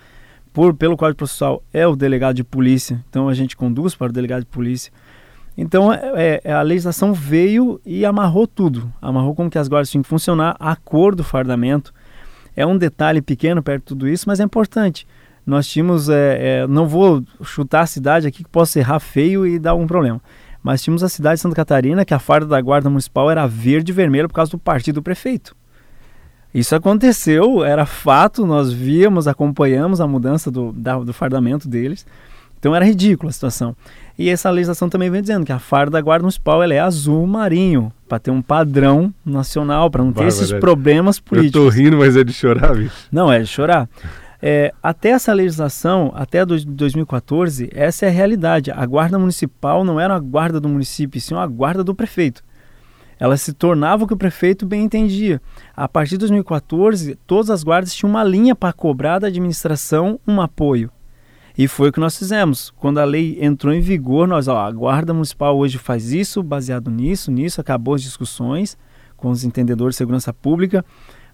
por, 0.54 0.74
pelo 0.74 0.98
Código 0.98 1.18
Processual 1.18 1.64
é 1.72 1.86
o 1.86 1.96
delegado 1.96 2.36
de 2.36 2.44
polícia. 2.44 3.04
Então 3.10 3.30
a 3.30 3.34
gente 3.34 3.56
conduz 3.56 3.94
para 3.94 4.10
o 4.10 4.14
delegado 4.14 4.42
de 4.42 4.48
polícia. 4.48 4.92
Então 5.58 5.92
é, 5.92 6.40
é, 6.44 6.54
a 6.54 6.62
legislação 6.62 7.14
veio 7.14 7.82
e 7.86 8.06
amarrou 8.06 8.46
tudo, 8.46 8.92
amarrou 9.02 9.34
como 9.34 9.50
que 9.50 9.58
as 9.58 9.68
guardas 9.68 9.90
tinham 9.90 10.04
que 10.04 10.10
funcionar, 10.10 10.56
a 10.60 10.76
cor 10.76 11.16
do 11.16 11.24
fardamento. 11.24 11.94
É 12.58 12.66
um 12.66 12.76
detalhe 12.76 13.22
pequeno 13.22 13.62
perto 13.62 13.84
de 13.84 13.88
tudo 13.88 14.08
isso, 14.08 14.26
mas 14.28 14.40
é 14.40 14.44
importante. 14.44 15.08
Nós 15.46 15.68
tínhamos, 15.68 16.10
é, 16.10 16.64
é, 16.64 16.68
não 16.68 16.88
vou 16.88 17.24
chutar 17.44 17.82
a 17.82 17.86
cidade 17.86 18.26
aqui 18.26 18.44
que 18.44 18.50
possa 18.50 18.80
errar 18.80 19.00
feio 19.00 19.46
e 19.46 19.60
dar 19.60 19.72
algum 19.72 19.86
problema, 19.86 20.20
mas 20.64 20.82
tínhamos 20.82 21.04
a 21.04 21.08
cidade 21.08 21.36
de 21.36 21.42
Santa 21.42 21.56
Catarina 21.56 22.04
que 22.04 22.16
a 22.16 22.20
farda 22.20 22.48
da 22.48 22.60
guarda 22.60 22.90
municipal 22.90 23.30
era 23.30 23.46
verde 23.46 23.92
e 23.92 23.96
vermelha 23.96 24.28
por 24.28 24.34
causa 24.34 24.52
do 24.52 24.58
partido 24.58 24.96
do 24.96 25.04
prefeito. 25.04 25.56
Isso 26.52 26.76
aconteceu, 26.76 27.64
era 27.64 27.86
fato, 27.86 28.44
nós 28.44 28.74
víamos, 28.74 29.28
acompanhamos 29.28 30.02
a 30.02 30.08
mudança 30.08 30.50
do, 30.50 30.74
da, 30.74 30.98
do 30.98 31.14
fardamento 31.14 31.70
deles. 31.70 32.06
Então 32.58 32.76
era 32.76 32.84
ridícula 32.84 33.30
a 33.30 33.34
situação. 33.34 33.76
E 34.18 34.30
essa 34.30 34.50
legislação 34.50 34.90
também 34.90 35.12
vem 35.12 35.22
dizendo 35.22 35.46
que 35.46 35.52
a 35.52 35.60
farda 35.60 35.92
da 35.92 36.02
Guarda 36.02 36.24
Municipal 36.24 36.64
ela 36.64 36.74
é 36.74 36.80
azul 36.80 37.28
marinho, 37.28 37.94
para 38.10 38.18
ter 38.18 38.32
um 38.32 38.42
padrão 38.42 39.14
nacional, 39.24 39.92
para 39.92 40.04
não 40.04 40.12
ter 40.12 40.26
esses 40.26 40.52
problemas 40.52 41.20
políticos. 41.20 41.62
Eu 41.62 41.70
tô 41.70 41.70
rindo, 41.70 41.98
mas 41.98 42.18
é 42.18 42.24
de 42.24 42.34
chorar, 42.34 42.76
bicho. 42.76 42.96
Não, 43.12 43.32
é 43.32 43.40
de 43.40 43.48
chorar. 43.48 43.88
É, 44.42 44.74
até 44.82 45.10
essa 45.10 45.34
legislação, 45.34 46.12
até 46.16 46.46
2014, 46.46 47.70
essa 47.74 48.06
é 48.06 48.10
a 48.10 48.12
realidade. 48.12 48.72
A 48.72 48.86
guarda 48.86 49.20
municipal 49.20 49.84
não 49.84 50.00
era 50.00 50.16
a 50.16 50.20
guarda 50.20 50.60
do 50.60 50.70
município, 50.70 51.22
sim 51.22 51.36
a 51.36 51.46
guarda 51.46 51.84
do 51.84 51.94
prefeito. 51.94 52.44
ela 53.20 53.36
se 53.36 53.52
tornava 53.52 54.04
o 54.04 54.08
que 54.08 54.14
o 54.14 54.18
prefeito 54.18 54.66
bem 54.66 54.84
entendia. 54.84 55.42
A 55.76 55.88
partir 55.88 56.12
de 56.12 56.20
2014, 56.20 57.18
todas 57.26 57.50
as 57.50 57.64
guardas 57.64 57.94
tinham 57.94 58.12
uma 58.12 58.24
linha 58.24 58.56
para 58.56 58.74
cobrar 58.74 59.18
da 59.18 59.28
administração 59.28 60.20
um 60.28 60.40
apoio. 60.40 60.92
E 61.58 61.68
foi 61.68 61.90
o 61.90 61.92
que 61.92 62.00
nós 62.00 62.16
fizemos. 62.16 62.72
Quando 62.78 63.00
a 63.00 63.04
lei 63.04 63.40
entrou 63.42 63.74
em 63.74 63.82
vigor, 63.82 64.28
nós, 64.28 64.48
ó, 64.48 64.60
a 64.60 64.72
Guarda 64.72 65.14
Municipal 65.14 65.58
hoje 65.58 65.80
faz 65.80 66.14
isso, 66.14 66.44
baseado 66.44 66.92
nisso, 66.92 67.32
nisso, 67.32 67.60
acabou 67.60 67.96
as 67.96 68.04
discussões 68.04 68.78
com 69.16 69.32
os 69.32 69.44
entendedores 69.44 69.96
de 69.96 69.98
segurança 69.98 70.32
pública, 70.32 70.86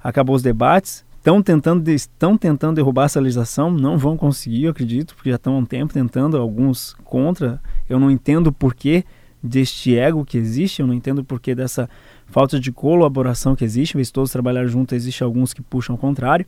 acabou 0.01 0.33
os 0.33 0.41
debates, 0.41 1.03
estão 1.17 1.41
tentando, 1.41 1.89
estão 1.89 2.37
tentando 2.37 2.75
derrubar 2.75 3.05
essa 3.05 3.19
legislação, 3.19 3.69
não 3.69 3.97
vão 3.97 4.15
conseguir, 4.15 4.63
eu 4.63 4.71
acredito, 4.71 5.13
porque 5.13 5.29
já 5.29 5.35
estão 5.35 5.55
há 5.55 5.57
um 5.57 5.65
tempo 5.65 5.93
tentando, 5.93 6.37
alguns 6.37 6.95
contra. 7.03 7.61
Eu 7.89 7.99
não 7.99 8.09
entendo 8.09 8.47
o 8.47 8.53
porquê 8.53 9.03
deste 9.43 9.97
ego 9.97 10.23
que 10.23 10.37
existe, 10.37 10.81
eu 10.81 10.87
não 10.87 10.93
entendo 10.93 11.19
o 11.19 11.25
porquê 11.25 11.53
dessa 11.53 11.89
falta 12.27 12.57
de 12.57 12.71
colaboração 12.71 13.57
que 13.57 13.65
existe, 13.65 13.97
mas 13.97 14.09
todos 14.09 14.31
trabalhar 14.31 14.65
juntos, 14.67 14.95
existe 14.95 15.21
alguns 15.21 15.53
que 15.53 15.61
puxam 15.61 15.95
ao 15.95 15.99
contrário. 15.99 16.45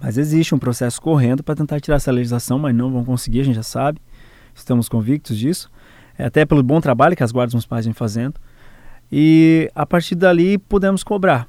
Mas 0.00 0.18
existe 0.18 0.54
um 0.54 0.58
processo 0.58 1.00
correndo 1.00 1.42
para 1.42 1.54
tentar 1.54 1.80
tirar 1.80 1.96
essa 1.96 2.10
legislação, 2.10 2.58
mas 2.58 2.74
não 2.74 2.90
vão 2.90 3.04
conseguir, 3.04 3.40
a 3.40 3.44
gente 3.44 3.56
já 3.56 3.62
sabe. 3.62 4.00
Estamos 4.54 4.88
convictos 4.88 5.38
disso. 5.38 5.70
É 6.18 6.26
até 6.26 6.44
pelo 6.44 6.62
bom 6.62 6.80
trabalho 6.80 7.16
que 7.16 7.22
as 7.22 7.32
guardas 7.32 7.54
municipais 7.54 7.84
vêm 7.84 7.94
fazendo. 7.94 8.34
E 9.10 9.70
a 9.74 9.84
partir 9.86 10.14
dali 10.14 10.58
podemos 10.58 11.02
cobrar. 11.02 11.48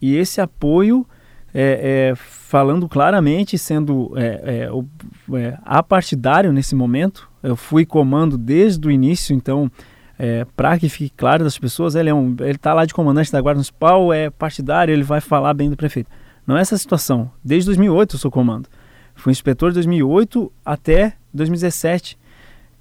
E 0.00 0.14
esse 0.16 0.40
apoio, 0.40 1.06
é, 1.52 2.10
é, 2.12 2.14
falando 2.16 2.88
claramente, 2.88 3.58
sendo 3.58 4.12
é, 4.16 4.68
é, 4.68 5.38
é 5.38 5.58
apartidário 5.64 6.52
nesse 6.52 6.74
momento, 6.74 7.28
eu 7.42 7.56
fui 7.56 7.84
comando 7.84 8.38
desde 8.38 8.86
o 8.86 8.90
início, 8.90 9.34
então, 9.34 9.70
é, 10.18 10.46
para 10.56 10.78
que 10.78 10.88
fique 10.88 11.12
claro 11.16 11.44
das 11.44 11.58
pessoas, 11.58 11.94
ele 11.94 12.08
é 12.08 12.14
um, 12.14 12.36
ele 12.40 12.52
está 12.52 12.72
lá 12.72 12.84
de 12.84 12.94
comandante 12.94 13.32
da 13.32 13.40
Guarda 13.40 13.58
Municipal, 13.58 14.12
é 14.12 14.30
partidário, 14.30 14.92
ele 14.92 15.02
vai 15.02 15.20
falar 15.20 15.52
bem 15.54 15.68
do 15.68 15.76
prefeito. 15.76 16.10
Não 16.50 16.58
é 16.58 16.62
essa 16.62 16.76
situação. 16.76 17.30
Desde 17.44 17.66
2008 17.66 18.16
eu 18.16 18.18
sou 18.18 18.28
comando. 18.28 18.68
Fui 19.14 19.30
inspetor 19.30 19.70
de 19.70 19.74
2008 19.74 20.52
até 20.64 21.14
2017. 21.32 22.18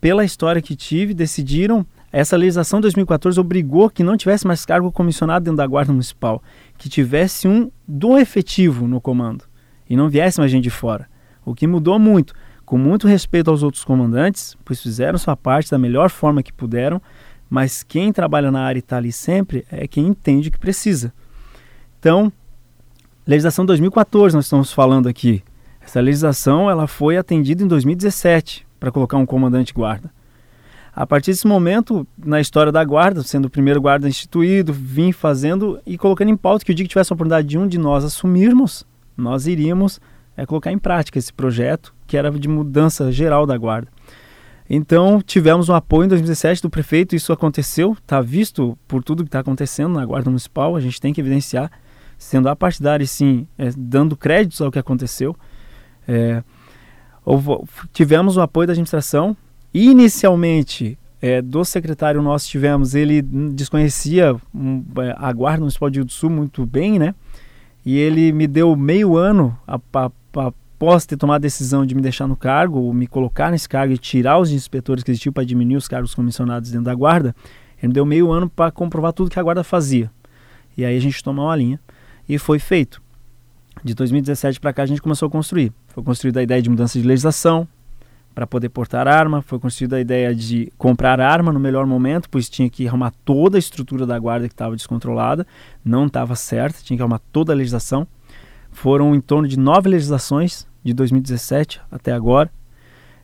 Pela 0.01 0.25
história 0.25 0.59
que 0.59 0.75
tive, 0.75 1.13
decidiram. 1.13 1.85
Essa 2.11 2.35
legislação 2.35 2.79
de 2.79 2.85
2014 2.85 3.39
obrigou 3.39 3.87
que 3.87 4.03
não 4.03 4.17
tivesse 4.17 4.47
mais 4.47 4.65
cargo 4.65 4.91
comissionado 4.91 5.45
dentro 5.45 5.57
da 5.57 5.67
Guarda 5.67 5.91
Municipal, 5.91 6.41
que 6.79 6.89
tivesse 6.89 7.47
um 7.47 7.69
do 7.87 8.17
efetivo 8.17 8.87
no 8.87 8.99
comando 8.99 9.43
e 9.87 9.95
não 9.95 10.09
viesse 10.09 10.39
mais 10.39 10.51
gente 10.51 10.63
de 10.63 10.71
fora. 10.71 11.07
O 11.45 11.53
que 11.53 11.67
mudou 11.67 11.99
muito, 11.99 12.33
com 12.65 12.75
muito 12.75 13.07
respeito 13.07 13.51
aos 13.51 13.61
outros 13.61 13.83
comandantes, 13.83 14.57
pois 14.65 14.81
fizeram 14.81 15.19
sua 15.19 15.37
parte 15.37 15.69
da 15.69 15.77
melhor 15.77 16.09
forma 16.09 16.41
que 16.41 16.51
puderam, 16.51 16.99
mas 17.47 17.83
quem 17.83 18.11
trabalha 18.11 18.49
na 18.49 18.61
área 18.61 18.79
e 18.79 18.81
está 18.81 18.97
ali 18.97 19.11
sempre 19.11 19.63
é 19.71 19.87
quem 19.87 20.07
entende 20.07 20.49
que 20.49 20.57
precisa. 20.57 21.13
Então, 21.99 22.33
Legislação 23.29 23.63
2014 23.63 24.35
nós 24.35 24.45
estamos 24.45 24.73
falando 24.73 25.07
aqui. 25.07 25.43
Essa 25.79 26.01
legislação 26.01 26.67
ela 26.67 26.87
foi 26.87 27.15
atendida 27.15 27.63
em 27.63 27.67
2017 27.67 28.65
para 28.79 28.91
colocar 28.91 29.17
um 29.17 29.25
comandante 29.25 29.71
guarda. 29.71 30.09
A 30.95 31.05
partir 31.05 31.29
desse 31.29 31.45
momento, 31.45 32.07
na 32.17 32.41
história 32.41 32.71
da 32.71 32.83
guarda, 32.83 33.21
sendo 33.21 33.45
o 33.45 33.49
primeiro 33.49 33.79
guarda 33.79 34.09
instituído, 34.09 34.73
vim 34.73 35.11
fazendo 35.11 35.79
e 35.85 35.95
colocando 35.95 36.29
em 36.29 36.35
pauta 36.35 36.65
que 36.65 36.71
o 36.71 36.73
dia 36.73 36.83
que 36.83 36.89
tivesse 36.89 37.13
a 37.13 37.15
oportunidade 37.15 37.47
de 37.47 37.55
um 37.55 37.67
de 37.67 37.77
nós 37.77 38.03
assumirmos, 38.03 38.83
nós 39.15 39.45
iríamos 39.45 40.01
é, 40.35 40.43
colocar 40.43 40.71
em 40.71 40.79
prática 40.79 41.19
esse 41.19 41.31
projeto, 41.31 41.93
que 42.07 42.17
era 42.17 42.31
de 42.31 42.47
mudança 42.47 43.11
geral 43.11 43.45
da 43.45 43.55
guarda. 43.55 43.89
Então, 44.67 45.21
tivemos 45.21 45.69
um 45.69 45.75
apoio 45.75 46.05
em 46.05 46.09
2017 46.09 46.63
do 46.63 46.69
prefeito, 46.71 47.15
isso 47.15 47.31
aconteceu, 47.31 47.91
está 47.91 48.21
visto 48.21 48.75
por 48.87 49.03
tudo 49.03 49.21
que 49.21 49.27
está 49.27 49.41
acontecendo 49.41 49.93
na 49.93 50.03
Guarda 50.03 50.31
Municipal, 50.31 50.75
a 50.75 50.79
gente 50.79 50.99
tem 50.99 51.13
que 51.13 51.21
evidenciar 51.21 51.69
sendo 52.19 52.49
apartidário 52.49 53.07
sim, 53.07 53.47
é, 53.57 53.71
dando 53.75 54.15
créditos 54.17 54.61
ao 54.61 54.69
que 54.69 54.77
aconteceu. 54.77 55.35
É, 56.05 56.43
tivemos 57.93 58.35
o 58.35 58.41
apoio 58.41 58.67
da 58.67 58.73
administração. 58.73 59.35
Inicialmente, 59.73 60.99
é, 61.21 61.41
do 61.41 61.63
secretário 61.63 62.21
nós 62.21 62.45
tivemos, 62.45 62.93
ele 62.93 63.21
desconhecia 63.21 64.35
um, 64.53 64.83
é, 64.97 65.15
a 65.17 65.31
Guarda 65.31 65.61
Municipal 65.61 65.89
de 65.89 65.99
Rio 65.99 66.05
do 66.05 66.11
Sul 66.11 66.29
muito 66.29 66.65
bem, 66.65 66.99
né? 66.99 67.15
E 67.85 67.97
ele 67.97 68.33
me 68.33 68.45
deu 68.47 68.75
meio 68.75 69.15
ano 69.15 69.57
após 69.65 71.05
ter 71.05 71.15
tomado 71.15 71.37
a 71.37 71.39
decisão 71.39 71.85
de 71.85 71.95
me 71.95 72.01
deixar 72.01 72.27
no 72.27 72.35
cargo, 72.35 72.93
me 72.93 73.07
colocar 73.07 73.49
nesse 73.49 73.69
cargo 73.69 73.93
e 73.93 73.97
tirar 73.97 74.39
os 74.39 74.51
inspetores 74.51 75.05
que 75.05 75.11
existiam 75.11 75.31
para 75.31 75.45
diminuir 75.45 75.77
os 75.77 75.87
cargos 75.87 76.13
comissionados 76.13 76.69
dentro 76.69 76.85
da 76.85 76.93
Guarda. 76.93 77.33
Ele 77.77 77.87
me 77.87 77.93
deu 77.93 78.05
meio 78.05 78.29
ano 78.29 78.49
para 78.49 78.71
comprovar 78.71 79.13
tudo 79.13 79.31
que 79.31 79.39
a 79.39 79.43
Guarda 79.43 79.63
fazia. 79.63 80.11
E 80.77 80.83
aí 80.83 80.97
a 80.97 80.99
gente 80.99 81.23
tomou 81.23 81.45
uma 81.45 81.55
linha 81.55 81.79
e 82.29 82.37
foi 82.37 82.59
feito. 82.59 83.01
De 83.83 83.95
2017 83.95 84.59
para 84.59 84.71
cá 84.71 84.83
a 84.83 84.85
gente 84.85 85.01
começou 85.01 85.27
a 85.27 85.31
construir. 85.31 85.73
Foi 85.87 86.03
construída 86.03 86.39
a 86.39 86.43
ideia 86.43 86.61
de 86.61 86.69
mudança 86.69 86.99
de 86.99 87.05
legislação 87.05 87.67
para 88.35 88.45
poder 88.45 88.69
portar 88.69 89.07
arma, 89.07 89.41
foi 89.41 89.59
construída 89.59 89.97
a 89.97 89.99
ideia 89.99 90.33
de 90.33 90.71
comprar 90.77 91.19
arma 91.19 91.51
no 91.51 91.59
melhor 91.59 91.85
momento, 91.85 92.29
pois 92.29 92.47
tinha 92.47 92.69
que 92.69 92.87
arrumar 92.87 93.11
toda 93.25 93.57
a 93.57 93.59
estrutura 93.59 94.05
da 94.05 94.17
guarda 94.17 94.47
que 94.47 94.53
estava 94.53 94.75
descontrolada, 94.75 95.45
não 95.83 96.05
estava 96.05 96.35
certa, 96.35 96.79
tinha 96.81 96.95
que 96.95 97.01
arrumar 97.01 97.19
toda 97.33 97.51
a 97.51 97.55
legislação. 97.55 98.07
Foram 98.71 99.15
em 99.15 99.19
torno 99.19 99.47
de 99.47 99.57
nove 99.57 99.89
legislações 99.89 100.67
de 100.83 100.93
2017 100.93 101.81
até 101.91 102.13
agora, 102.13 102.49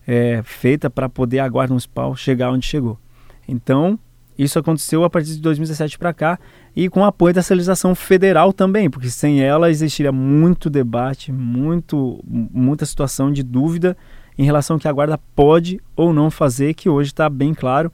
é, 0.08 0.42
feita 0.44 0.90
para 0.90 1.08
poder 1.08 1.40
a 1.40 1.48
guarda 1.48 1.72
municipal 1.72 2.16
chegar 2.16 2.52
onde 2.52 2.66
chegou. 2.66 3.00
Então, 3.48 3.98
isso 4.38 4.60
aconteceu 4.60 5.04
a 5.04 5.10
partir 5.10 5.32
de 5.32 5.42
2017 5.42 5.98
para 5.98 6.14
cá 6.14 6.40
e 6.76 6.90
com 6.90 7.02
o 7.02 7.06
apoio 7.06 7.34
dessa 7.34 7.54
legislação 7.54 7.96
federal 7.96 8.52
também, 8.52 8.90
porque 8.90 9.10
sem 9.10 9.42
ela 9.42 9.70
existiria 9.70 10.12
muito 10.12 10.70
debate, 10.70 11.32
muito, 11.32 12.22
muita 12.26 12.86
situação 12.86 13.32
de 13.32 13.42
dúvida 13.42 13.96
em 14.38 14.44
relação 14.44 14.76
ao 14.76 14.80
que 14.80 14.88
a 14.88 14.92
guarda 14.92 15.18
pode 15.36 15.80
ou 15.96 16.14
não 16.14 16.30
fazer, 16.30 16.74
que 16.74 16.90
hoje 16.90 17.12
está 17.12 17.30
bem 17.30 17.54
claro, 17.54 17.92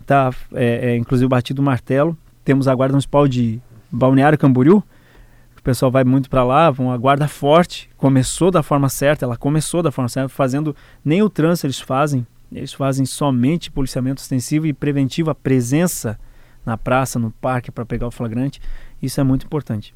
está 0.00 0.30
é, 0.54 0.90
é, 0.90 0.96
inclusive 0.96 1.28
batido 1.28 1.62
o 1.62 1.64
martelo. 1.64 2.16
Temos 2.44 2.66
a 2.66 2.74
guarda 2.74 2.92
municipal 2.92 3.28
de 3.28 3.60
Balneário 3.90 4.38
Camboriú, 4.38 4.82
o 5.56 5.62
pessoal 5.62 5.90
vai 5.90 6.04
muito 6.04 6.28
para 6.28 6.44
lá, 6.44 6.72
uma 6.78 6.96
guarda 6.96 7.26
forte, 7.28 7.88
começou 7.96 8.50
da 8.50 8.62
forma 8.62 8.88
certa, 8.88 9.24
ela 9.24 9.36
começou 9.36 9.82
da 9.82 9.90
forma 9.90 10.08
certa, 10.08 10.28
fazendo 10.28 10.74
nem 11.04 11.22
o 11.22 11.30
trânsito 11.30 11.66
eles 11.66 11.80
fazem, 11.80 12.26
eles 12.52 12.72
fazem 12.72 13.04
somente 13.04 13.70
policiamento 13.70 14.20
ostensivo 14.20 14.66
e 14.66 14.72
preventivo, 14.72 15.30
a 15.30 15.34
presença 15.34 16.18
na 16.64 16.76
praça, 16.76 17.18
no 17.18 17.30
parque, 17.30 17.70
para 17.70 17.86
pegar 17.86 18.06
o 18.06 18.10
flagrante. 18.10 18.60
Isso 19.00 19.20
é 19.20 19.24
muito 19.24 19.46
importante. 19.46 19.94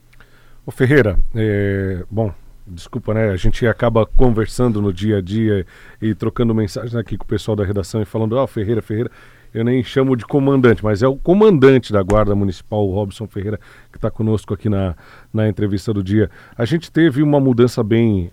O 0.64 0.71
Ferreira, 0.71 1.19
é, 1.35 2.04
bom, 2.11 2.33
desculpa, 2.66 3.14
né? 3.14 3.30
A 3.30 3.37
gente 3.37 3.66
acaba 3.66 4.07
conversando 4.07 4.80
no 4.80 4.92
dia 4.92 5.19
a 5.19 5.21
dia 5.21 5.66
e 6.00 6.14
trocando 6.14 6.54
mensagens 6.54 6.95
aqui 6.95 7.16
com 7.16 7.25
o 7.25 7.26
pessoal 7.26 7.57
da 7.57 7.64
redação 7.64 8.00
e 8.02 8.04
falando, 8.04 8.35
ó, 8.35 8.45
oh, 8.45 8.47
Ferreira, 8.47 8.80
Ferreira, 8.80 9.11
eu 9.52 9.64
nem 9.64 9.83
chamo 9.83 10.16
de 10.16 10.25
comandante, 10.25 10.85
mas 10.85 11.02
é 11.02 11.09
o 11.09 11.16
comandante 11.16 11.92
da 11.92 12.00
Guarda 12.02 12.37
Municipal, 12.37 12.87
o 12.87 12.95
Robson 12.95 13.26
Ferreira, 13.26 13.59
que 13.90 13.99
está 13.99 14.09
conosco 14.09 14.54
aqui 14.54 14.69
na, 14.69 14.95
na 15.35 15.49
entrevista 15.49 15.92
do 15.92 16.04
dia. 16.04 16.30
A 16.57 16.64
gente 16.64 16.92
teve 16.92 17.21
uma 17.21 17.40
mudança 17.40 17.83
bem 17.83 18.30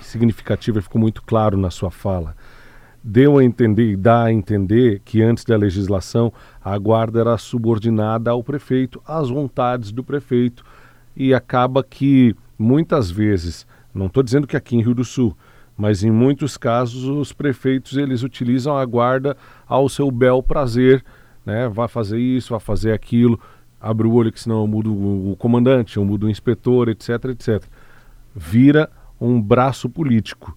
significativa, 0.00 0.80
ficou 0.80 0.98
muito 0.98 1.22
claro 1.22 1.58
na 1.58 1.70
sua 1.70 1.90
fala 1.90 2.34
deu 3.02 3.38
a 3.38 3.44
entender 3.44 3.92
e 3.92 3.96
dá 3.96 4.24
a 4.24 4.32
entender 4.32 5.00
que 5.04 5.22
antes 5.22 5.44
da 5.44 5.56
legislação 5.56 6.32
a 6.62 6.76
guarda 6.78 7.20
era 7.20 7.38
subordinada 7.38 8.30
ao 8.30 8.44
prefeito, 8.44 9.02
às 9.06 9.30
vontades 9.30 9.90
do 9.90 10.04
prefeito 10.04 10.64
e 11.16 11.34
acaba 11.34 11.82
que 11.82 12.34
muitas 12.58 13.10
vezes, 13.10 13.66
não 13.94 14.06
estou 14.06 14.22
dizendo 14.22 14.46
que 14.46 14.56
aqui 14.56 14.76
em 14.76 14.82
Rio 14.82 14.94
do 14.94 15.04
Sul, 15.04 15.36
mas 15.76 16.04
em 16.04 16.10
muitos 16.10 16.58
casos 16.58 17.04
os 17.04 17.32
prefeitos 17.32 17.96
eles 17.96 18.22
utilizam 18.22 18.76
a 18.76 18.84
guarda 18.84 19.36
ao 19.66 19.88
seu 19.88 20.10
bel 20.10 20.42
prazer, 20.42 21.02
né? 21.44 21.68
Vai 21.68 21.88
fazer 21.88 22.18
isso, 22.18 22.50
vai 22.50 22.60
fazer 22.60 22.92
aquilo, 22.92 23.40
abre 23.80 24.06
o 24.06 24.12
olho 24.12 24.30
que 24.30 24.38
senão 24.38 24.60
eu 24.60 24.66
mudo 24.66 24.92
o 24.92 25.34
comandante, 25.36 25.96
eu 25.96 26.04
mudo 26.04 26.26
o 26.26 26.30
inspetor, 26.30 26.90
etc, 26.90 27.24
etc. 27.30 27.64
Vira 28.36 28.90
um 29.18 29.40
braço 29.40 29.88
político. 29.88 30.56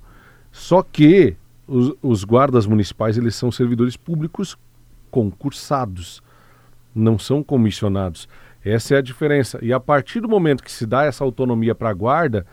Só 0.52 0.84
que 0.84 1.38
os, 1.68 1.94
os 2.02 2.24
guardas 2.24 2.66
municipais 2.66 3.18
eles 3.18 3.36
são 3.36 3.52
servidores 3.52 3.96
públicos 3.96 4.58
concursados, 5.10 6.22
não 6.94 7.18
são 7.18 7.44
comissionados. 7.44 8.28
Essa 8.64 8.96
é 8.96 8.98
a 8.98 9.02
diferença. 9.02 9.60
E 9.62 9.74
a 9.74 9.80
partir 9.80 10.22
do 10.22 10.30
momento 10.30 10.64
que 10.64 10.72
se 10.72 10.86
dá 10.86 11.04
essa 11.04 11.24
autonomia 11.24 11.76
para 11.76 11.90
a 11.90 11.94
guarda, 11.94 12.46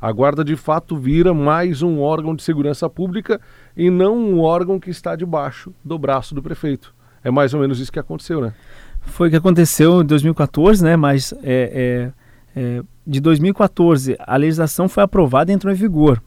a 0.00 0.10
guarda 0.12 0.44
de 0.44 0.56
fato 0.56 0.96
vira 0.96 1.34
mais 1.34 1.82
um 1.82 2.00
órgão 2.00 2.34
de 2.34 2.42
segurança 2.42 2.88
pública 2.88 3.40
e 3.76 3.90
não 3.90 4.16
um 4.16 4.40
órgão 4.40 4.78
que 4.78 4.90
está 4.90 5.14
debaixo 5.16 5.72
do 5.84 5.98
braço 5.98 6.34
do 6.34 6.42
prefeito. 6.42 6.94
É 7.22 7.30
mais 7.30 7.52
ou 7.52 7.60
menos 7.60 7.80
isso 7.80 7.92
que 7.92 7.98
aconteceu, 7.98 8.40
né? 8.40 8.54
Foi 9.00 9.28
o 9.28 9.30
que 9.30 9.36
aconteceu 9.36 10.02
em 10.02 10.06
2014, 10.06 10.84
né? 10.84 10.96
Mas 10.96 11.32
é, 11.42 12.12
é, 12.54 12.60
é, 12.60 12.82
de 13.06 13.20
2014 13.20 14.16
a 14.20 14.36
legislação 14.36 14.88
foi 14.88 15.02
aprovada 15.02 15.50
e 15.50 15.54
entrou 15.54 15.72
em 15.72 15.76
vigor. 15.76 16.22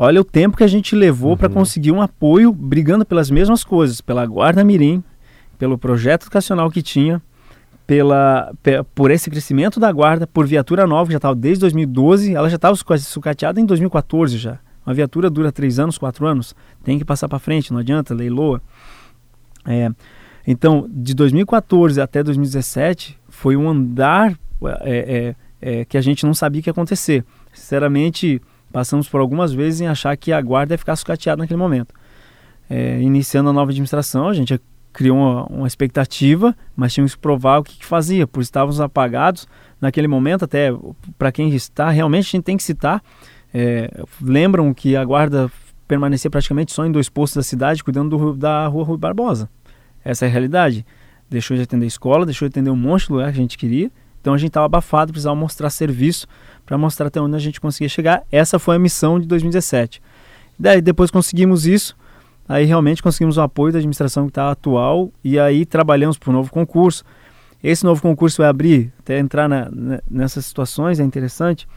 Olha 0.00 0.20
o 0.20 0.24
tempo 0.24 0.56
que 0.56 0.62
a 0.62 0.68
gente 0.68 0.94
levou 0.94 1.32
uhum. 1.32 1.36
para 1.36 1.48
conseguir 1.48 1.90
um 1.90 2.00
apoio, 2.00 2.52
brigando 2.52 3.04
pelas 3.04 3.32
mesmas 3.32 3.64
coisas, 3.64 4.00
pela 4.00 4.24
Guarda 4.24 4.62
Mirim, 4.62 5.02
pelo 5.58 5.76
projeto 5.76 6.22
educacional 6.22 6.70
que 6.70 6.80
tinha, 6.80 7.20
pela, 7.84 8.52
por 8.94 9.10
esse 9.10 9.28
crescimento 9.28 9.80
da 9.80 9.90
guarda, 9.90 10.24
por 10.24 10.46
viatura 10.46 10.86
nova, 10.86 11.06
que 11.06 11.14
já 11.14 11.18
estava 11.18 11.34
desde 11.34 11.62
2012, 11.62 12.32
ela 12.32 12.48
já 12.48 12.54
estava 12.54 12.76
sucateada 12.76 13.60
em 13.60 13.66
2014 13.66 14.38
já. 14.38 14.60
Uma 14.86 14.94
viatura 14.94 15.28
dura 15.28 15.50
três 15.50 15.80
anos, 15.80 15.98
quatro 15.98 16.24
anos, 16.24 16.54
tem 16.84 16.96
que 16.96 17.04
passar 17.04 17.28
para 17.28 17.40
frente, 17.40 17.72
não 17.72 17.80
adianta, 17.80 18.14
leiloa. 18.14 18.62
É, 19.66 19.90
então, 20.46 20.88
de 20.88 21.12
2014 21.12 22.00
até 22.00 22.22
2017, 22.22 23.18
foi 23.28 23.56
um 23.56 23.68
andar 23.68 24.38
é, 24.82 25.34
é, 25.60 25.80
é, 25.80 25.84
que 25.84 25.98
a 25.98 26.00
gente 26.00 26.24
não 26.24 26.34
sabia 26.34 26.62
que 26.62 26.68
ia 26.68 26.72
acontecer. 26.72 27.24
Sinceramente, 27.52 28.40
passamos 28.72 29.08
por 29.08 29.20
algumas 29.20 29.52
vezes 29.52 29.80
em 29.80 29.86
achar 29.86 30.16
que 30.16 30.32
a 30.32 30.40
guarda 30.40 30.74
ia 30.74 30.78
ficar 30.78 30.96
sucateada 30.96 31.40
naquele 31.40 31.58
momento. 31.58 31.94
É, 32.68 33.00
iniciando 33.00 33.50
a 33.50 33.52
nova 33.52 33.70
administração, 33.70 34.28
a 34.28 34.34
gente 34.34 34.60
criou 34.92 35.16
uma, 35.16 35.46
uma 35.46 35.66
expectativa, 35.66 36.56
mas 36.74 36.92
tínhamos 36.92 37.14
que 37.14 37.20
provar 37.20 37.58
o 37.58 37.62
que, 37.62 37.78
que 37.78 37.86
fazia, 37.86 38.26
por 38.26 38.42
estávamos 38.42 38.80
apagados 38.80 39.46
naquele 39.80 40.08
momento, 40.08 40.44
até 40.44 40.70
para 41.16 41.30
quem 41.30 41.54
está, 41.54 41.88
realmente 41.90 42.26
a 42.26 42.30
gente 42.32 42.44
tem 42.44 42.56
que 42.56 42.62
citar. 42.62 43.02
É, 43.52 43.90
lembram 44.20 44.72
que 44.74 44.96
a 44.96 45.04
guarda 45.04 45.50
permanecia 45.86 46.30
praticamente 46.30 46.72
só 46.72 46.84
em 46.84 46.92
dois 46.92 47.08
postos 47.08 47.36
da 47.36 47.42
cidade, 47.42 47.82
cuidando 47.82 48.16
do, 48.16 48.34
da 48.34 48.66
rua 48.66 48.84
Rui 48.84 48.98
Barbosa. 48.98 49.48
Essa 50.04 50.26
é 50.26 50.28
a 50.28 50.30
realidade. 50.30 50.84
Deixou 51.30 51.56
de 51.56 51.62
atender 51.62 51.84
a 51.84 51.88
escola, 51.88 52.26
deixou 52.26 52.48
de 52.48 52.52
atender 52.52 52.70
um 52.70 52.76
monte 52.76 53.06
de 53.06 53.12
lugar 53.12 53.32
que 53.32 53.38
a 53.38 53.42
gente 53.42 53.56
queria. 53.56 53.90
Então 54.20 54.34
a 54.34 54.38
gente 54.38 54.48
estava 54.48 54.66
abafado, 54.66 55.12
precisava 55.12 55.34
mostrar 55.34 55.70
serviço 55.70 56.26
para 56.66 56.76
mostrar 56.76 57.06
até 57.06 57.20
onde 57.20 57.36
a 57.36 57.38
gente 57.38 57.60
conseguia 57.60 57.88
chegar. 57.88 58.22
Essa 58.30 58.58
foi 58.58 58.76
a 58.76 58.78
missão 58.78 59.18
de 59.18 59.26
2017. 59.26 60.02
Daí 60.58 60.80
depois 60.80 61.10
conseguimos 61.10 61.66
isso, 61.66 61.96
Aí 62.48 62.64
realmente 62.64 63.02
conseguimos 63.02 63.36
o 63.36 63.42
apoio 63.42 63.72
da 63.72 63.78
administração 63.78 64.24
que 64.24 64.30
está 64.30 64.50
atual 64.50 65.12
e 65.22 65.38
aí 65.38 65.66
trabalhamos 65.66 66.16
para 66.16 66.30
um 66.30 66.32
novo 66.32 66.50
concurso. 66.50 67.04
Esse 67.62 67.84
novo 67.84 68.00
concurso 68.00 68.38
vai 68.38 68.48
abrir, 68.48 68.90
até 69.00 69.18
entrar 69.18 69.48
na, 69.48 69.68
nessas 70.10 70.46
situações 70.46 70.98
é 70.98 71.04
interessante, 71.04 71.68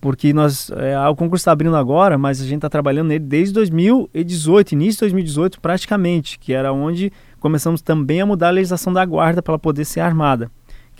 porque 0.00 0.34
nós 0.34 0.70
é, 0.70 0.98
o 1.08 1.16
concurso 1.16 1.42
está 1.42 1.52
abrindo 1.52 1.76
agora, 1.76 2.18
mas 2.18 2.42
a 2.42 2.44
gente 2.44 2.56
está 2.56 2.68
trabalhando 2.68 3.08
nele 3.08 3.24
desde 3.24 3.54
2018, 3.54 4.72
início 4.72 4.94
de 4.94 5.00
2018 5.00 5.60
praticamente, 5.60 6.38
que 6.38 6.52
era 6.52 6.72
onde 6.72 7.10
começamos 7.40 7.80
também 7.80 8.20
a 8.20 8.26
mudar 8.26 8.48
a 8.48 8.50
legislação 8.50 8.92
da 8.92 9.04
guarda 9.06 9.40
para 9.40 9.52
ela 9.52 9.58
poder 9.58 9.86
ser 9.86 10.00
armada. 10.00 10.50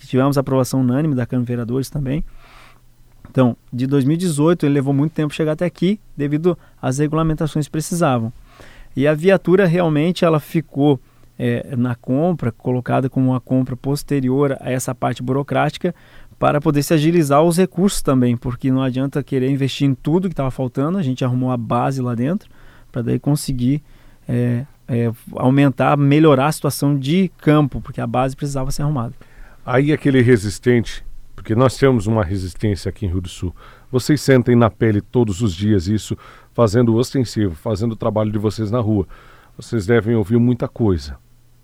Que 0.03 0.09
tivemos 0.09 0.37
aprovação 0.37 0.81
unânime 0.81 1.15
da 1.15 1.25
Câmara 1.25 1.45
de 1.45 1.47
Vereadores 1.47 1.89
também. 1.89 2.25
Então, 3.31 3.55
de 3.71 3.87
2018 3.87 4.65
ele 4.65 4.73
levou 4.73 4.93
muito 4.93 5.13
tempo 5.13 5.33
chegar 5.33 5.53
até 5.53 5.63
aqui, 5.63 5.97
devido 6.15 6.57
às 6.81 6.97
regulamentações 6.97 7.67
que 7.67 7.71
precisavam. 7.71 8.33
E 8.97 9.07
a 9.07 9.13
viatura 9.13 9.65
realmente 9.65 10.25
ela 10.25 10.41
ficou 10.41 10.99
é, 11.39 11.73
na 11.77 11.95
compra, 11.95 12.51
colocada 12.51 13.09
como 13.09 13.29
uma 13.29 13.39
compra 13.39 13.77
posterior 13.77 14.57
a 14.59 14.69
essa 14.69 14.93
parte 14.93 15.23
burocrática, 15.23 15.95
para 16.37 16.59
poder 16.59 16.83
se 16.83 16.93
agilizar 16.93 17.41
os 17.41 17.57
recursos 17.57 18.01
também, 18.01 18.35
porque 18.35 18.69
não 18.69 18.81
adianta 18.81 19.23
querer 19.23 19.49
investir 19.49 19.87
em 19.87 19.95
tudo 19.95 20.27
que 20.27 20.33
estava 20.33 20.51
faltando, 20.51 20.97
a 20.97 21.01
gente 21.01 21.23
arrumou 21.23 21.49
a 21.49 21.55
base 21.55 22.01
lá 22.01 22.13
dentro, 22.13 22.49
para 22.91 23.01
daí 23.01 23.17
conseguir 23.17 23.81
é, 24.27 24.65
é, 24.85 25.09
aumentar, 25.37 25.95
melhorar 25.95 26.47
a 26.47 26.51
situação 26.51 26.99
de 26.99 27.31
campo, 27.37 27.79
porque 27.79 28.01
a 28.01 28.05
base 28.05 28.35
precisava 28.35 28.71
ser 28.71 28.81
arrumada. 28.81 29.13
Aí 29.65 29.93
aquele 29.93 30.21
resistente, 30.21 31.05
porque 31.35 31.55
nós 31.55 31.77
temos 31.77 32.05
uma 32.05 32.23
resistência 32.23 32.89
aqui 32.89 33.05
em 33.05 33.09
Rio 33.09 33.21
do 33.21 33.29
Sul, 33.29 33.55
vocês 33.89 34.19
sentem 34.19 34.57
na 34.57 34.69
pele 34.69 34.99
todos 34.99 35.41
os 35.41 35.53
dias 35.53 35.87
isso, 35.87 36.17
fazendo 36.53 36.95
ostensivo, 36.95 37.55
fazendo 37.55 37.93
o 37.93 37.95
trabalho 37.95 38.29
de 38.29 38.37
vocês 38.37 38.69
na 38.69 38.79
rua. 38.79 39.07
Vocês 39.55 39.85
devem 39.85 40.15
ouvir 40.15 40.37
muita 40.37 40.67
coisa 40.67 41.17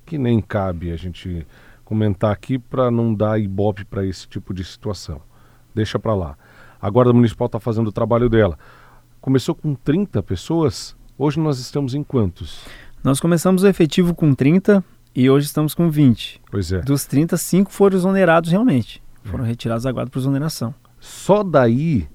que 0.05 0.17
nem 0.17 0.39
cabe 0.39 0.91
a 0.91 0.95
gente 0.95 1.45
comentar 1.83 2.31
aqui 2.31 2.57
para 2.57 2.89
não 2.89 3.13
dar 3.13 3.39
ibope 3.39 3.83
para 3.83 4.05
esse 4.05 4.27
tipo 4.27 4.53
de 4.53 4.63
situação. 4.63 5.21
Deixa 5.75 5.99
para 5.99 6.15
lá. 6.15 6.37
A 6.81 6.89
Guarda 6.89 7.11
Municipal 7.11 7.47
está 7.47 7.59
fazendo 7.59 7.87
o 7.87 7.91
trabalho 7.91 8.29
dela. 8.29 8.57
Começou 9.19 9.53
com 9.53 9.75
30 9.75 10.23
pessoas, 10.23 10.95
hoje 11.17 11.37
nós 11.37 11.59
estamos 11.59 11.93
em 11.93 12.03
quantos? 12.03 12.63
Nós 13.03 13.19
começamos 13.19 13.63
o 13.63 13.67
efetivo 13.67 14.15
com 14.15 14.33
30 14.33 14.83
e 15.19 15.29
hoje 15.29 15.47
estamos 15.47 15.75
com 15.75 15.89
20. 15.89 16.41
Pois 16.49 16.71
é. 16.71 16.79
Dos 16.79 17.05
30, 17.05 17.35
5 17.35 17.69
foram 17.73 17.97
exonerados 17.97 18.51
realmente. 18.51 19.03
Foram 19.25 19.43
é. 19.43 19.47
retirados 19.49 19.83
da 19.83 19.91
guarda 19.91 20.09
por 20.09 20.19
exoneração. 20.19 20.73
Só 20.97 21.43
daí 21.43 22.07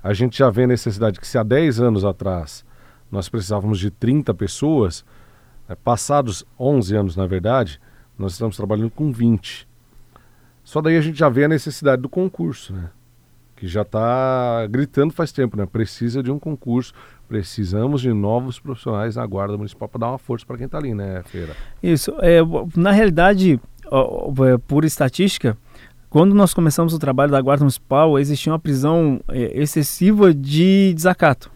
a 0.00 0.14
gente 0.14 0.38
já 0.38 0.48
vê 0.50 0.62
a 0.62 0.68
necessidade 0.68 1.18
que 1.18 1.26
se 1.26 1.36
há 1.36 1.42
10 1.42 1.80
anos 1.80 2.04
atrás 2.04 2.64
nós 3.10 3.28
precisávamos 3.28 3.80
de 3.80 3.90
30 3.90 4.32
pessoas, 4.34 5.04
né, 5.68 5.74
passados 5.82 6.44
11 6.56 6.94
anos 6.94 7.16
na 7.16 7.26
verdade, 7.26 7.80
nós 8.16 8.34
estamos 8.34 8.56
trabalhando 8.56 8.90
com 8.90 9.10
20. 9.10 9.66
Só 10.62 10.80
daí 10.80 10.96
a 10.96 11.00
gente 11.00 11.18
já 11.18 11.28
vê 11.28 11.46
a 11.46 11.48
necessidade 11.48 12.02
do 12.02 12.08
concurso, 12.08 12.72
né? 12.72 12.88
Que 13.56 13.68
já 13.68 13.82
está 13.82 14.66
gritando 14.68 15.12
faz 15.12 15.30
tempo, 15.32 15.56
né? 15.56 15.66
Precisa 15.66 16.22
de 16.22 16.30
um 16.30 16.38
concurso, 16.38 16.92
precisamos 17.28 18.00
de 18.00 18.12
novos 18.12 18.58
profissionais 18.58 19.16
na 19.16 19.24
Guarda 19.26 19.56
Municipal 19.56 19.88
para 19.88 20.00
dar 20.00 20.08
uma 20.08 20.18
força 20.18 20.44
para 20.44 20.56
quem 20.56 20.66
está 20.66 20.78
ali, 20.78 20.94
né, 20.94 21.22
Feira? 21.24 21.54
Isso. 21.82 22.12
É, 22.20 22.38
na 22.76 22.90
realidade, 22.90 23.60
é, 23.84 24.58
por 24.66 24.84
estatística, 24.84 25.56
quando 26.10 26.34
nós 26.34 26.54
começamos 26.54 26.94
o 26.94 26.98
trabalho 26.98 27.32
da 27.32 27.40
Guarda 27.40 27.64
Municipal, 27.64 28.18
existia 28.18 28.52
uma 28.52 28.58
prisão 28.58 29.20
é, 29.28 29.60
excessiva 29.60 30.32
de 30.32 30.92
desacato. 30.94 31.50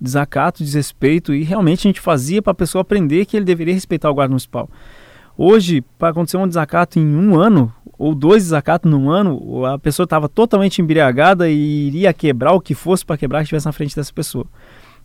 Desacato, 0.00 0.62
desrespeito, 0.62 1.34
e 1.34 1.42
realmente 1.42 1.86
a 1.86 1.88
gente 1.88 2.00
fazia 2.00 2.42
para 2.42 2.52
a 2.52 2.54
pessoa 2.54 2.82
aprender 2.82 3.24
que 3.26 3.36
ele 3.36 3.44
deveria 3.44 3.74
respeitar 3.74 4.10
o 4.10 4.14
Guarda 4.14 4.30
Municipal. 4.30 4.68
Hoje, 5.36 5.82
para 5.98 6.10
acontecer 6.10 6.36
um 6.36 6.46
desacato 6.46 6.98
em 6.98 7.16
um 7.16 7.36
ano, 7.36 7.72
ou 7.98 8.14
dois 8.14 8.42
desacatos 8.44 8.90
num 8.90 9.10
ano, 9.10 9.64
a 9.66 9.78
pessoa 9.78 10.04
estava 10.04 10.28
totalmente 10.28 10.80
embriagada 10.80 11.48
e 11.48 11.86
iria 11.86 12.12
quebrar 12.12 12.52
o 12.52 12.60
que 12.60 12.74
fosse 12.74 13.04
para 13.04 13.16
quebrar 13.16 13.40
que 13.40 13.44
estivesse 13.44 13.66
na 13.66 13.72
frente 13.72 13.94
dessa 13.94 14.12
pessoa. 14.12 14.46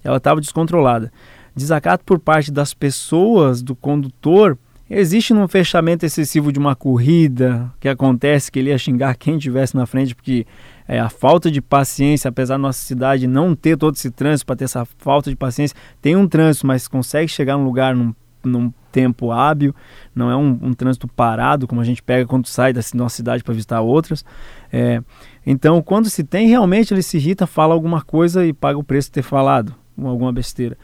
Ela 0.04 0.18
estava 0.18 0.42
descontrolada. 0.42 1.12
Desacato 1.56 2.04
por 2.06 2.20
parte 2.20 2.52
das 2.52 2.74
pessoas, 2.74 3.62
do 3.62 3.76
condutor, 3.76 4.58
Existe 4.92 5.36
num 5.36 5.48
fechamento 5.48 6.04
excessivo 6.04 6.52
de 6.52 6.58
uma 6.58 6.76
corrida 6.76 7.72
que 7.80 7.88
acontece 7.88 8.52
que 8.52 8.58
ele 8.58 8.72
ia 8.72 8.78
xingar 8.78 9.16
quem 9.16 9.38
estivesse 9.38 9.76
na 9.76 9.86
frente, 9.86 10.16
porque 10.16 10.48
é, 10.88 11.00
a 11.00 11.10
falta 11.10 11.52
de 11.52 11.62
paciência, 11.62 12.28
apesar 12.28 12.56
da 12.56 12.58
nossa 12.58 12.80
cidade 12.80 13.28
não 13.28 13.56
ter 13.56 13.78
todo 13.78 13.94
esse 13.94 14.10
trânsito, 14.10 14.48
para 14.48 14.56
ter 14.56 14.64
essa 14.64 14.88
falta 14.98 15.30
de 15.30 15.36
paciência, 15.36 15.78
tem 16.02 16.16
um 16.16 16.28
trânsito, 16.28 16.66
mas 16.66 16.88
consegue 16.88 17.28
chegar 17.28 17.56
num 17.56 17.66
lugar 17.66 17.96
num, 17.96 18.16
num 18.44 18.72
tempo 18.92 19.32
hábil, 19.32 19.74
não 20.16 20.32
é 20.32 20.36
um, 20.36 20.58
um, 20.62 20.74
trânsito 20.74 21.08
parado, 21.08 21.68
como 21.68 21.82
a 21.82 21.84
gente 21.84 22.02
pega 22.02 22.26
quando 22.26 22.48
sai 22.48 22.74
da 22.74 22.82
nossa 22.94 23.16
cidade 23.16 23.44
para 23.44 23.54
visitar 23.54 23.82
outras. 23.82 24.26
É, 24.72 25.02
então, 25.46 25.82
quando 25.82 26.10
se 26.10 26.24
tem, 26.24 26.48
realmente 26.48 26.94
ele 26.94 27.04
se 27.04 27.18
irrita, 27.18 27.46
fala 27.46 27.74
alguma 27.74 28.02
coisa 28.02 28.46
e 28.46 28.54
paga 28.54 28.78
o 28.78 28.84
preço 28.84 29.10
de 29.10 29.14
ter 29.14 29.22
falado 29.24 29.76
alguma 29.98 30.32
besteira. 30.32 30.78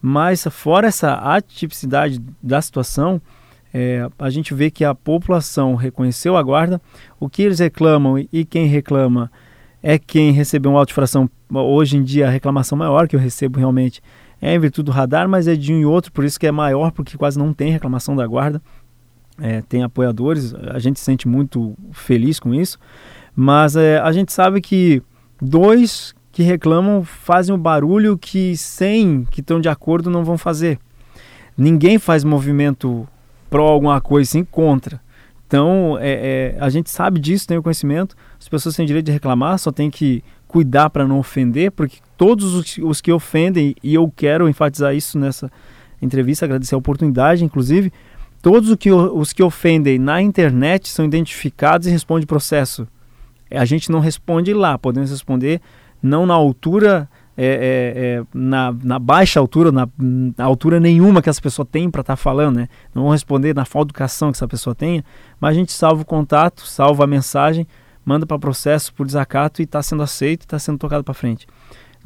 Mas, 0.00 0.46
fora 0.50 0.88
essa 0.88 1.14
atipicidade 1.14 2.20
da 2.42 2.62
situação, 2.62 3.20
é, 3.72 4.08
a 4.18 4.30
gente 4.30 4.54
vê 4.54 4.70
que 4.70 4.84
a 4.84 4.94
população 4.94 5.74
reconheceu 5.74 6.36
a 6.36 6.42
guarda, 6.42 6.80
o 7.18 7.28
que 7.28 7.42
eles 7.42 7.58
reclamam 7.58 8.18
e 8.32 8.44
quem 8.44 8.66
reclama 8.66 9.30
é 9.82 9.98
quem 9.98 10.32
recebeu 10.32 10.72
uma 10.72 10.80
altifração. 10.80 11.28
Hoje 11.52 11.96
em 11.96 12.02
dia 12.02 12.26
a 12.26 12.30
reclamação 12.30 12.76
maior 12.76 13.08
que 13.08 13.16
eu 13.16 13.20
recebo 13.20 13.58
realmente 13.58 14.02
é 14.40 14.54
em 14.54 14.58
virtude 14.58 14.86
do 14.86 14.92
radar, 14.92 15.28
mas 15.28 15.46
é 15.46 15.54
de 15.54 15.72
um 15.72 15.80
e 15.80 15.84
outro, 15.84 16.10
por 16.12 16.24
isso 16.24 16.38
que 16.38 16.46
é 16.46 16.52
maior, 16.52 16.90
porque 16.92 17.16
quase 17.16 17.38
não 17.38 17.52
tem 17.52 17.70
reclamação 17.70 18.16
da 18.16 18.26
guarda. 18.26 18.60
É, 19.38 19.62
tem 19.62 19.82
apoiadores, 19.82 20.54
a 20.54 20.78
gente 20.78 20.98
se 20.98 21.04
sente 21.04 21.26
muito 21.26 21.74
feliz 21.92 22.38
com 22.38 22.54
isso, 22.54 22.78
mas 23.34 23.74
é, 23.74 23.98
a 23.98 24.12
gente 24.12 24.32
sabe 24.32 24.60
que 24.60 25.02
dois 25.40 26.14
que 26.30 26.42
reclamam 26.42 27.02
fazem 27.02 27.54
o 27.54 27.58
barulho 27.58 28.18
que 28.18 28.56
100 28.56 29.26
que 29.30 29.40
estão 29.40 29.60
de 29.60 29.68
acordo 29.68 30.10
não 30.10 30.24
vão 30.24 30.36
fazer. 30.36 30.78
Ninguém 31.56 31.98
faz 31.98 32.22
movimento 32.22 33.08
pró 33.48 33.68
alguma 33.68 34.00
coisa, 34.00 34.30
sim 34.30 34.44
contra. 34.44 35.00
Então, 35.46 35.98
é, 36.00 36.54
é, 36.54 36.56
a 36.60 36.70
gente 36.70 36.90
sabe 36.90 37.18
disso, 37.18 37.46
tem 37.46 37.58
o 37.58 37.62
conhecimento, 37.62 38.14
as 38.38 38.48
pessoas 38.48 38.76
têm 38.76 38.86
direito 38.86 39.06
de 39.06 39.12
reclamar, 39.12 39.58
só 39.58 39.72
tem 39.72 39.90
que 39.90 40.22
cuidar 40.46 40.90
para 40.90 41.06
não 41.06 41.18
ofender, 41.18 41.72
porque 41.72 41.98
todos 42.20 42.52
os, 42.52 42.76
os, 42.76 43.00
que 43.00 43.10
ofendem, 43.10 43.74
e 43.82 43.94
eu 43.94 44.12
quero 44.14 44.46
enfatizar 44.46 44.94
isso 44.94 45.18
nessa 45.18 45.50
entrevista, 46.02 46.44
agradecer 46.44 46.74
a 46.74 46.78
oportunidade, 46.78 47.42
inclusive, 47.42 47.90
todos 48.42 48.68
os 48.68 49.32
que, 49.32 49.42
ofendem 49.42 49.98
na 49.98 50.20
internet 50.20 50.90
são 50.90 51.06
identificados 51.06 51.86
e 51.86 51.90
respondem 51.90 52.26
processo. 52.26 52.86
A 53.50 53.64
gente 53.64 53.90
não 53.90 54.00
responde 54.00 54.52
lá, 54.52 54.76
podemos 54.76 55.10
responder 55.10 55.62
não 56.02 56.26
na 56.26 56.34
altura 56.34 57.08
é, 57.38 57.46
é, 57.46 58.18
é, 58.18 58.24
na, 58.34 58.70
na, 58.84 58.98
baixa 58.98 59.40
altura, 59.40 59.72
na, 59.72 59.88
na, 59.96 60.44
altura 60.44 60.78
nenhuma 60.78 61.22
que 61.22 61.30
essa 61.30 61.40
pessoa 61.40 61.64
tem 61.64 61.90
para 61.90 62.02
estar 62.02 62.12
tá 62.12 62.16
falando, 62.18 62.56
né? 62.56 62.68
Não 62.94 63.04
vão 63.04 63.12
responder 63.12 63.54
na 63.54 63.64
falta 63.64 63.86
de 63.86 63.92
educação 63.92 64.30
que 64.30 64.36
essa 64.36 64.46
pessoa 64.46 64.74
tenha, 64.74 65.02
mas 65.40 65.52
a 65.52 65.54
gente 65.58 65.72
salva 65.72 66.02
o 66.02 66.04
contato, 66.04 66.66
salva 66.66 67.04
a 67.04 67.06
mensagem, 67.06 67.66
manda 68.04 68.26
para 68.26 68.38
processo 68.38 68.92
por 68.92 69.06
desacato 69.06 69.62
e 69.62 69.64
está 69.64 69.82
sendo 69.82 70.02
aceito 70.02 70.42
está 70.42 70.58
sendo 70.58 70.76
tocado 70.76 71.02
para 71.02 71.14
frente. 71.14 71.46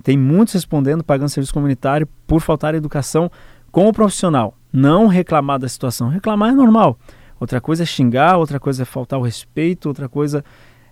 Tem 0.03 0.19
muitos 0.19 0.55
respondendo, 0.55 1.03
pagando 1.03 1.29
serviço 1.29 1.55
comunitário 1.55 2.09
por 2.27 2.41
faltar 2.41 2.75
educação 2.75 3.31
com 3.71 3.89
o 3.89 3.93
profissional. 3.93 4.57
Não 4.73 5.07
reclamar 5.07 5.59
da 5.59 5.69
situação. 5.69 6.09
Reclamar 6.09 6.51
é 6.51 6.55
normal, 6.55 6.99
Outra 7.45 7.61
coisa 7.61 7.83
é 7.83 7.87
xingar, 7.87 8.39
outra 8.39 8.61
coisa 8.61 8.83
é 8.83 8.85
faltar 8.87 9.19
o 9.19 9.23
respeito, 9.23 9.87
outra 9.87 10.09
coisa 10.09 10.45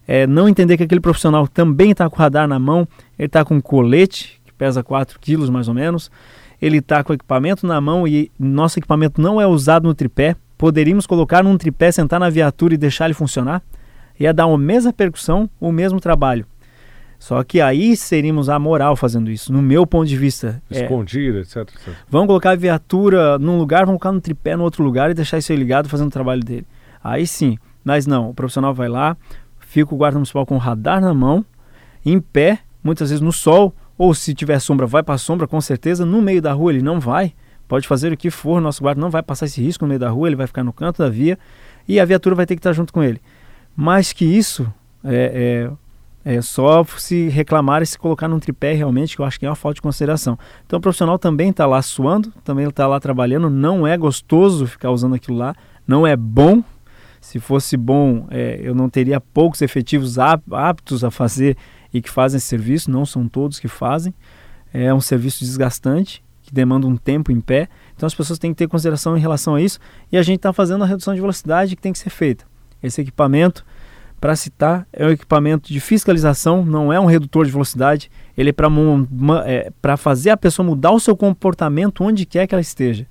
é 0.06 0.26
não 0.26 0.48
entender 0.48 0.76
que 0.76 0.82
aquele 0.82 1.00
profissional 1.00 1.46
também 1.46 1.92
está 1.92 2.10
com 2.10 2.16
o 2.16 2.18
radar 2.18 2.48
na 2.48 2.58
mão, 2.58 2.86
ele 3.18 3.26
está 3.26 3.44
com 3.44 3.54
um 3.54 3.60
colete, 3.60 4.40
que 4.44 4.52
pesa 4.52 4.82
4 4.82 5.18
quilos 5.20 5.48
mais 5.48 5.68
ou 5.68 5.74
menos, 5.74 6.10
ele 6.60 6.78
está 6.78 7.02
com 7.02 7.12
o 7.12 7.14
equipamento 7.14 7.66
na 7.66 7.80
mão 7.80 8.06
e 8.06 8.30
nosso 8.38 8.78
equipamento 8.78 9.20
não 9.20 9.40
é 9.40 9.46
usado 9.46 9.84
no 9.84 9.94
tripé. 9.94 10.36
Poderíamos 10.58 11.06
colocar 11.06 11.42
num 11.42 11.56
tripé, 11.56 11.90
sentar 11.90 12.20
na 12.20 12.28
viatura 12.28 12.74
e 12.74 12.76
deixar 12.76 13.06
ele 13.06 13.14
funcionar? 13.14 13.62
Ia 14.20 14.34
dar 14.34 14.44
a 14.44 14.58
mesma 14.58 14.92
percussão, 14.92 15.48
o 15.58 15.72
mesmo 15.72 16.00
trabalho. 16.00 16.46
Só 17.22 17.44
que 17.44 17.60
aí 17.60 17.96
seríamos 17.96 18.48
a 18.48 18.58
moral 18.58 18.96
fazendo 18.96 19.30
isso, 19.30 19.52
no 19.52 19.62
meu 19.62 19.86
ponto 19.86 20.08
de 20.08 20.16
vista. 20.16 20.60
Escondido, 20.68 21.38
é, 21.38 21.40
etc, 21.42 21.56
etc. 21.58 21.94
Vamos 22.10 22.26
colocar 22.26 22.50
a 22.50 22.56
viatura 22.56 23.38
num 23.38 23.58
lugar, 23.58 23.86
vamos 23.86 24.00
colocar 24.00 24.10
no 24.10 24.20
tripé 24.20 24.56
no 24.56 24.64
outro 24.64 24.82
lugar 24.82 25.08
e 25.08 25.14
deixar 25.14 25.38
isso 25.38 25.52
aí 25.52 25.56
ligado 25.56 25.88
fazendo 25.88 26.08
o 26.08 26.10
trabalho 26.10 26.42
dele. 26.42 26.66
Aí 27.02 27.24
sim, 27.24 27.56
mas 27.84 28.08
não, 28.08 28.30
o 28.30 28.34
profissional 28.34 28.74
vai 28.74 28.88
lá, 28.88 29.16
fica 29.60 29.94
o 29.94 29.96
guarda 29.96 30.18
municipal 30.18 30.44
com 30.44 30.56
o 30.56 30.58
radar 30.58 31.00
na 31.00 31.14
mão, 31.14 31.46
em 32.04 32.20
pé, 32.20 32.58
muitas 32.82 33.10
vezes 33.10 33.20
no 33.20 33.30
sol, 33.30 33.72
ou 33.96 34.12
se 34.14 34.34
tiver 34.34 34.58
sombra, 34.58 34.84
vai 34.84 35.04
para 35.04 35.14
a 35.14 35.18
sombra, 35.18 35.46
com 35.46 35.60
certeza. 35.60 36.04
No 36.04 36.20
meio 36.20 36.42
da 36.42 36.52
rua 36.52 36.72
ele 36.72 36.82
não 36.82 36.98
vai, 36.98 37.34
pode 37.68 37.86
fazer 37.86 38.12
o 38.12 38.16
que 38.16 38.30
for, 38.30 38.60
nosso 38.60 38.82
guarda 38.82 39.00
não 39.00 39.10
vai 39.10 39.22
passar 39.22 39.46
esse 39.46 39.62
risco 39.62 39.84
no 39.84 39.90
meio 39.90 40.00
da 40.00 40.10
rua, 40.10 40.28
ele 40.28 40.34
vai 40.34 40.48
ficar 40.48 40.64
no 40.64 40.72
canto 40.72 41.00
da 41.00 41.08
via 41.08 41.38
e 41.86 42.00
a 42.00 42.04
viatura 42.04 42.34
vai 42.34 42.46
ter 42.46 42.56
que 42.56 42.58
estar 42.58 42.72
junto 42.72 42.92
com 42.92 43.00
ele. 43.00 43.20
Mais 43.76 44.12
que 44.12 44.24
isso, 44.24 44.66
é, 45.04 45.68
é 45.68 45.81
é 46.24 46.40
só 46.40 46.84
se 46.84 47.28
reclamar 47.28 47.82
e 47.82 47.86
se 47.86 47.98
colocar 47.98 48.28
num 48.28 48.38
tripé 48.38 48.72
realmente, 48.72 49.16
que 49.16 49.22
eu 49.22 49.26
acho 49.26 49.38
que 49.38 49.46
é 49.46 49.48
uma 49.48 49.56
falta 49.56 49.76
de 49.76 49.82
consideração. 49.82 50.38
Então 50.64 50.78
o 50.78 50.82
profissional 50.82 51.18
também 51.18 51.50
está 51.50 51.66
lá 51.66 51.82
suando, 51.82 52.32
também 52.44 52.66
está 52.66 52.86
lá 52.86 53.00
trabalhando, 53.00 53.50
não 53.50 53.86
é 53.86 53.96
gostoso 53.96 54.66
ficar 54.66 54.90
usando 54.90 55.14
aquilo 55.14 55.36
lá, 55.36 55.54
não 55.86 56.06
é 56.06 56.16
bom. 56.16 56.62
Se 57.20 57.38
fosse 57.38 57.76
bom, 57.76 58.26
é, 58.30 58.58
eu 58.60 58.74
não 58.74 58.88
teria 58.88 59.20
poucos 59.20 59.62
efetivos 59.62 60.16
aptos 60.18 61.04
a 61.04 61.10
fazer 61.10 61.56
e 61.92 62.00
que 62.00 62.10
fazem 62.10 62.38
esse 62.38 62.46
serviço, 62.46 62.90
não 62.90 63.06
são 63.06 63.28
todos 63.28 63.60
que 63.60 63.68
fazem. 63.68 64.12
É 64.72 64.92
um 64.92 65.00
serviço 65.00 65.44
desgastante, 65.44 66.22
que 66.42 66.52
demanda 66.52 66.86
um 66.86 66.96
tempo 66.96 67.30
em 67.30 67.40
pé. 67.40 67.68
Então 67.94 68.06
as 68.06 68.14
pessoas 68.14 68.38
têm 68.38 68.52
que 68.52 68.58
ter 68.58 68.68
consideração 68.68 69.16
em 69.16 69.20
relação 69.20 69.54
a 69.54 69.62
isso 69.62 69.78
e 70.10 70.16
a 70.16 70.22
gente 70.22 70.36
está 70.36 70.52
fazendo 70.52 70.82
a 70.82 70.86
redução 70.86 71.14
de 71.14 71.20
velocidade 71.20 71.76
que 71.76 71.82
tem 71.82 71.92
que 71.92 71.98
ser 71.98 72.10
feita. 72.10 72.44
Esse 72.82 73.00
equipamento 73.00 73.64
para 74.22 74.36
citar, 74.36 74.86
é 74.92 75.04
um 75.04 75.10
equipamento 75.10 75.72
de 75.72 75.80
fiscalização, 75.80 76.64
não 76.64 76.92
é 76.92 77.00
um 77.00 77.06
redutor 77.06 77.44
de 77.44 77.50
velocidade. 77.50 78.08
Ele 78.38 78.50
é 78.50 78.52
para 78.52 78.68
é, 79.44 79.96
fazer 79.96 80.30
a 80.30 80.36
pessoa 80.36 80.64
mudar 80.64 80.92
o 80.92 81.00
seu 81.00 81.16
comportamento 81.16 82.04
onde 82.04 82.24
quer 82.24 82.46
que 82.46 82.54
ela 82.54 82.62
esteja. 82.62 83.04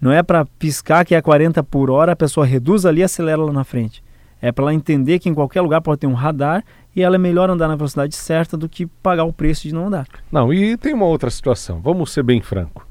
Não 0.00 0.10
é 0.10 0.22
para 0.22 0.46
piscar 0.58 1.04
que 1.04 1.14
é 1.14 1.20
40 1.20 1.62
por 1.64 1.90
hora, 1.90 2.12
a 2.12 2.16
pessoa 2.16 2.46
reduz 2.46 2.86
ali 2.86 3.02
e 3.02 3.04
acelera 3.04 3.42
lá 3.42 3.52
na 3.52 3.62
frente. 3.62 4.02
É 4.40 4.50
para 4.50 4.64
ela 4.64 4.74
entender 4.74 5.18
que 5.18 5.28
em 5.28 5.34
qualquer 5.34 5.60
lugar 5.60 5.82
pode 5.82 6.00
ter 6.00 6.06
um 6.06 6.14
radar 6.14 6.64
e 6.96 7.02
ela 7.02 7.16
é 7.16 7.18
melhor 7.18 7.50
andar 7.50 7.68
na 7.68 7.76
velocidade 7.76 8.16
certa 8.16 8.56
do 8.56 8.66
que 8.66 8.86
pagar 8.86 9.24
o 9.24 9.34
preço 9.34 9.68
de 9.68 9.74
não 9.74 9.88
andar. 9.88 10.06
Não, 10.32 10.50
e 10.50 10.78
tem 10.78 10.94
uma 10.94 11.04
outra 11.04 11.28
situação. 11.28 11.78
Vamos 11.82 12.10
ser 12.10 12.22
bem 12.22 12.40
franco. 12.40 12.88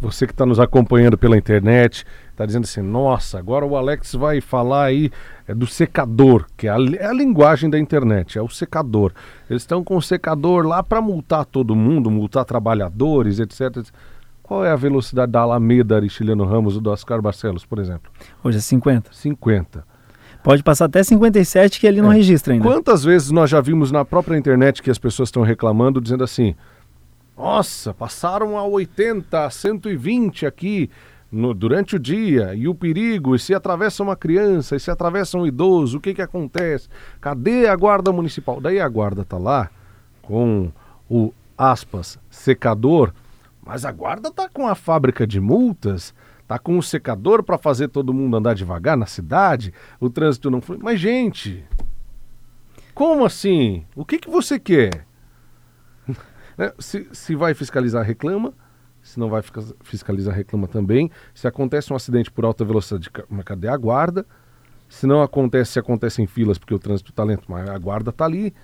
Você 0.00 0.26
que 0.26 0.32
está 0.32 0.46
nos 0.46 0.58
acompanhando 0.58 1.18
pela 1.18 1.36
internet, 1.36 2.06
está 2.32 2.44
dizendo 2.44 2.64
assim: 2.64 2.82
nossa, 2.82 3.38
agora 3.38 3.64
o 3.64 3.76
Alex 3.76 4.14
vai 4.14 4.40
falar 4.40 4.86
aí 4.86 5.10
é, 5.46 5.54
do 5.54 5.66
secador, 5.66 6.46
que 6.56 6.66
é 6.66 6.70
a, 6.70 6.76
é 6.98 7.06
a 7.06 7.12
linguagem 7.12 7.70
da 7.70 7.78
internet, 7.78 8.38
é 8.38 8.42
o 8.42 8.48
secador. 8.48 9.12
Eles 9.48 9.62
estão 9.62 9.84
com 9.84 9.96
o 9.96 10.02
secador 10.02 10.66
lá 10.66 10.82
para 10.82 11.00
multar 11.00 11.44
todo 11.44 11.76
mundo, 11.76 12.10
multar 12.10 12.44
trabalhadores, 12.44 13.38
etc, 13.38 13.60
etc. 13.78 13.94
Qual 14.42 14.64
é 14.64 14.70
a 14.70 14.76
velocidade 14.76 15.30
da 15.30 15.40
Alameda 15.40 15.96
Aristiliano 15.96 16.44
Ramos 16.44 16.74
ou 16.74 16.80
do 16.80 16.90
Oscar 16.90 17.22
Barcelos, 17.22 17.64
por 17.64 17.78
exemplo? 17.78 18.10
Hoje 18.42 18.58
é 18.58 18.60
50. 18.60 19.10
50. 19.12 19.84
Pode 20.42 20.62
passar 20.62 20.86
até 20.86 21.02
57 21.02 21.78
que 21.78 21.86
ele 21.86 22.02
não 22.02 22.12
é. 22.12 22.16
registra 22.16 22.52
ainda. 22.52 22.66
Quantas 22.66 23.04
vezes 23.04 23.30
nós 23.30 23.48
já 23.48 23.60
vimos 23.60 23.92
na 23.92 24.04
própria 24.04 24.36
internet 24.36 24.82
que 24.82 24.90
as 24.90 24.98
pessoas 24.98 25.28
estão 25.28 25.42
reclamando, 25.42 26.00
dizendo 26.00 26.24
assim: 26.24 26.54
nossa, 27.36 27.94
passaram 27.94 28.58
a 28.58 28.64
80, 28.64 29.46
a 29.46 29.50
120 29.50 30.44
aqui 30.44 30.90
no, 31.32 31.54
durante 31.54 31.96
o 31.96 31.98
dia. 31.98 32.54
E 32.54 32.68
o 32.68 32.74
perigo, 32.74 33.34
e 33.34 33.38
se 33.38 33.54
atravessa 33.54 34.02
uma 34.02 34.14
criança, 34.14 34.76
e 34.76 34.80
se 34.80 34.90
atravessa 34.90 35.38
um 35.38 35.46
idoso, 35.46 35.96
o 35.96 36.00
que 36.00 36.12
que 36.12 36.20
acontece? 36.20 36.88
Cadê 37.20 37.66
a 37.66 37.74
guarda 37.74 38.12
municipal? 38.12 38.60
Daí 38.60 38.78
a 38.78 38.88
guarda 38.88 39.24
tá 39.24 39.38
lá 39.38 39.70
com 40.20 40.70
o 41.08 41.32
aspas 41.56 42.18
secador, 42.30 43.12
mas 43.64 43.84
a 43.84 43.90
guarda 43.90 44.30
tá 44.30 44.48
com 44.48 44.68
a 44.68 44.74
fábrica 44.74 45.26
de 45.26 45.40
multas, 45.40 46.14
tá 46.46 46.58
com 46.58 46.76
o 46.76 46.82
secador 46.82 47.42
para 47.42 47.56
fazer 47.56 47.88
todo 47.88 48.12
mundo 48.12 48.36
andar 48.36 48.54
devagar 48.54 48.96
na 48.96 49.06
cidade, 49.06 49.72
o 49.98 50.10
trânsito 50.10 50.50
não 50.50 50.60
foi. 50.60 50.76
Mas 50.78 51.00
gente, 51.00 51.64
como 52.94 53.24
assim? 53.24 53.86
O 53.96 54.04
que 54.04 54.18
que 54.18 54.28
você 54.28 54.58
quer? 54.58 55.06
Se, 56.78 57.08
se 57.12 57.34
vai 57.34 57.54
fiscalizar, 57.54 58.04
reclama. 58.04 58.52
Se 59.02 59.18
não 59.18 59.28
vai 59.28 59.42
fiscalizar, 59.82 60.34
reclama 60.34 60.68
também. 60.68 61.10
Se 61.34 61.48
acontece 61.48 61.92
um 61.92 61.96
acidente 61.96 62.30
por 62.30 62.44
alta 62.44 62.64
velocidade, 62.64 63.10
cadê 63.44 63.68
a 63.68 63.76
guarda? 63.76 64.24
Se 64.88 65.06
não 65.06 65.22
acontece, 65.22 65.72
se 65.72 65.78
acontece 65.78 66.22
em 66.22 66.26
filas 66.26 66.58
porque 66.58 66.74
o 66.74 66.78
trânsito 66.78 67.10
está 67.10 67.24
lento, 67.24 67.44
mas 67.48 67.68
a 67.68 67.78
guarda 67.78 68.10
está 68.10 68.24
ali. 68.24 68.54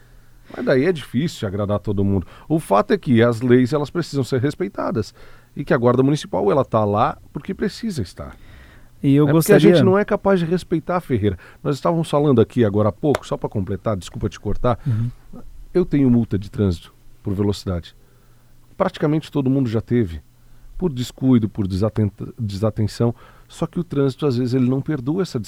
Mas 0.54 0.64
daí 0.64 0.84
é 0.84 0.92
difícil 0.92 1.46
agradar 1.46 1.78
todo 1.78 2.04
mundo. 2.04 2.26
O 2.48 2.58
fato 2.58 2.92
é 2.92 2.98
que 2.98 3.22
as 3.22 3.40
leis 3.40 3.72
elas 3.72 3.90
precisam 3.90 4.24
ser 4.24 4.40
respeitadas 4.40 5.14
e 5.56 5.64
que 5.64 5.74
a 5.74 5.76
guarda 5.76 6.02
municipal 6.02 6.50
ela 6.50 6.62
está 6.62 6.84
lá 6.84 7.18
porque 7.32 7.52
precisa 7.52 8.00
estar. 8.00 8.36
E 9.02 9.14
eu 9.14 9.28
é 9.28 9.32
gostaria... 9.32 9.60
Porque 9.60 9.72
a 9.72 9.76
gente 9.76 9.84
não 9.84 9.98
é 9.98 10.04
capaz 10.04 10.40
de 10.40 10.46
respeitar, 10.46 11.00
Ferreira. 11.00 11.38
Nós 11.62 11.76
estávamos 11.76 12.08
falando 12.08 12.40
aqui 12.40 12.64
agora 12.64 12.88
há 12.88 12.92
pouco, 12.92 13.26
só 13.26 13.36
para 13.36 13.48
completar, 13.48 13.96
desculpa 13.96 14.28
te 14.28 14.40
cortar. 14.40 14.78
Uhum. 14.86 15.10
Eu 15.72 15.84
tenho 15.84 16.10
multa 16.10 16.38
de 16.38 16.50
trânsito 16.50 16.94
por 17.22 17.34
velocidade. 17.34 17.94
Praticamente 18.76 19.30
todo 19.30 19.50
mundo 19.50 19.68
já 19.68 19.80
teve, 19.80 20.22
por 20.78 20.92
descuido, 20.92 21.48
por 21.48 21.66
desatenção. 22.38 23.14
Só 23.48 23.66
que 23.66 23.80
o 23.80 23.84
trânsito, 23.84 24.26
às 24.26 24.36
vezes, 24.36 24.54
ele 24.54 24.70
não 24.70 24.80
perdoa 24.80 25.22
essa, 25.22 25.40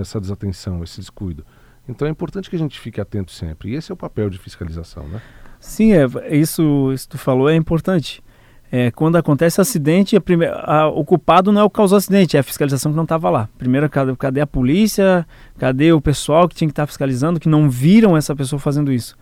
essa 0.00 0.20
desatenção, 0.20 0.82
esse 0.82 1.00
descuido. 1.00 1.46
Então 1.88 2.06
é 2.06 2.10
importante 2.10 2.50
que 2.50 2.56
a 2.56 2.58
gente 2.58 2.78
fique 2.78 3.00
atento 3.00 3.32
sempre. 3.32 3.70
E 3.70 3.74
esse 3.74 3.90
é 3.90 3.94
o 3.94 3.96
papel 3.96 4.28
de 4.28 4.38
fiscalização, 4.38 5.06
né? 5.08 5.20
Sim, 5.58 5.92
é, 5.92 6.06
isso, 6.36 6.92
isso 6.92 7.08
que 7.08 7.12
tu 7.12 7.18
falou 7.18 7.48
é 7.48 7.54
importante. 7.54 8.22
É, 8.70 8.90
quando 8.90 9.16
acontece 9.16 9.60
acidente, 9.60 10.16
a 10.16 10.20
primeira, 10.20 10.54
a, 10.60 10.88
o 10.88 11.04
culpado 11.04 11.52
não 11.52 11.60
é 11.60 11.64
o 11.64 11.68
que 11.68 11.76
causou 11.76 11.96
o 11.96 11.98
acidente, 11.98 12.36
é 12.36 12.40
a 12.40 12.42
fiscalização 12.42 12.90
que 12.90 12.96
não 12.96 13.02
estava 13.02 13.28
lá. 13.28 13.48
Primeiro, 13.58 13.88
cadê, 13.90 14.16
cadê, 14.16 14.40
a 14.40 14.46
polícia? 14.46 15.26
Cadê 15.58 15.92
o 15.92 16.00
pessoal 16.00 16.48
que 16.48 16.54
tinha 16.54 16.68
que 16.68 16.72
estar 16.72 16.84
tá 16.84 16.86
fiscalizando, 16.86 17.38
que 17.38 17.48
não 17.48 17.68
viram 17.68 18.16
essa 18.16 18.34
pessoa 18.34 18.58
fazendo 18.58 18.90
isso? 18.90 19.16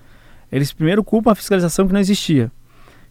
Eles 0.53 0.73
primeiro 0.73 1.03
culpam 1.03 1.33
a 1.33 1.35
fiscalização 1.35 1.87
que 1.87 1.93
não 1.93 2.01
existia. 2.01 2.51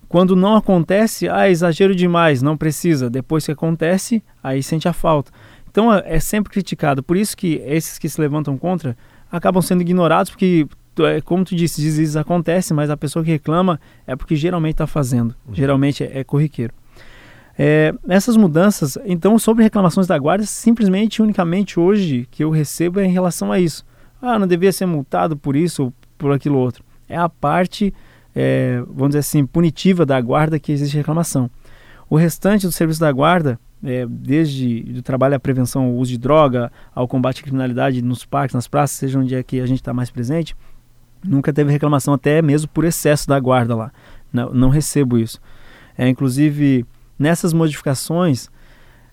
Quando 0.10 0.36
não 0.36 0.56
acontece, 0.56 1.30
ah, 1.30 1.48
exagero 1.48 1.96
demais, 1.96 2.42
não 2.42 2.58
precisa. 2.58 3.12
Depois 3.12 3.46
que 3.46 3.52
acontece, 3.52 4.24
aí 4.44 4.64
sente 4.64 4.88
a 4.88 4.94
falta. 4.94 5.32
Então 5.70 5.94
é, 5.94 6.04
é 6.04 6.20
sempre 6.20 6.52
criticado. 6.52 7.04
Por 7.04 7.16
isso 7.16 7.38
que 7.38 7.62
esses 7.64 8.00
que 8.00 8.10
se 8.10 8.20
levantam 8.20 8.58
contra 8.58 8.98
acabam 9.32 9.62
sendo 9.62 9.82
ignorados, 9.82 10.32
porque, 10.32 10.68
é, 10.98 11.22
como 11.22 11.46
tu 11.46 11.56
disse, 11.56 11.80
deslize 11.80 12.18
acontece, 12.18 12.74
mas 12.74 12.90
a 12.90 12.98
pessoa 12.98 13.24
que 13.24 13.30
reclama 13.30 13.80
é 14.08 14.16
porque 14.16 14.36
geralmente 14.36 14.74
está 14.74 14.88
fazendo. 14.88 15.36
Uhum. 15.48 15.54
Geralmente 15.54 16.04
é, 16.04 16.20
é 16.20 16.24
corriqueiro. 16.24 16.74
É, 17.56 17.94
essas 18.08 18.36
mudanças, 18.36 18.98
então, 19.06 19.38
sobre 19.38 19.64
reclamações 19.64 20.08
da 20.08 20.18
guarda, 20.18 20.44
simplesmente, 20.44 21.22
unicamente 21.22 21.80
hoje 21.80 22.28
que 22.32 22.44
eu 22.44 22.50
recebo 22.50 23.00
é 23.00 23.06
em 23.06 23.12
relação 23.12 23.52
a 23.52 23.60
isso. 23.60 23.86
Ah, 24.20 24.40
não 24.40 24.48
devia 24.48 24.72
ser 24.72 24.88
multado 24.88 25.38
por 25.38 25.56
isso 25.56 25.84
ou 25.84 25.94
por 26.18 26.32
aquilo 26.32 26.58
outro 26.58 26.84
é 27.10 27.18
a 27.18 27.28
parte, 27.28 27.94
é, 28.42 28.82
vamos 28.88 29.10
dizer 29.10 29.20
assim, 29.20 29.46
punitiva 29.46 30.06
da 30.06 30.20
guarda 30.22 30.58
que 30.58 30.72
existe 30.72 30.96
reclamação. 30.96 31.52
O 32.10 32.16
restante 32.16 32.66
do 32.66 32.72
serviço 32.72 33.02
da 33.02 33.12
guarda, 33.12 33.60
é, 33.84 34.06
desde 34.08 34.96
o 34.98 35.02
trabalho 35.02 35.36
à 35.36 35.40
prevenção 35.40 35.84
ao 35.84 35.92
uso 35.92 36.12
de 36.12 36.18
droga, 36.18 36.72
ao 36.96 37.06
combate 37.06 37.42
à 37.42 37.44
criminalidade 37.44 38.02
nos 38.02 38.24
parques, 38.24 38.56
nas 38.56 38.66
praças, 38.66 38.98
seja 38.98 39.20
onde 39.20 39.36
é 39.36 39.44
que 39.44 39.60
a 39.60 39.66
gente 39.66 39.82
está 39.82 39.94
mais 39.94 40.10
presente, 40.10 40.56
nunca 41.22 41.52
teve 41.52 41.70
reclamação, 41.70 42.14
até 42.14 42.42
mesmo 42.42 42.70
por 42.70 42.86
excesso 42.86 43.28
da 43.28 43.38
guarda 43.38 43.76
lá. 43.76 43.92
Não, 44.32 44.54
não 44.54 44.70
recebo 44.70 45.18
isso. 45.18 45.38
É, 45.98 46.08
inclusive, 46.08 46.86
nessas 47.18 47.52
modificações, 47.52 48.48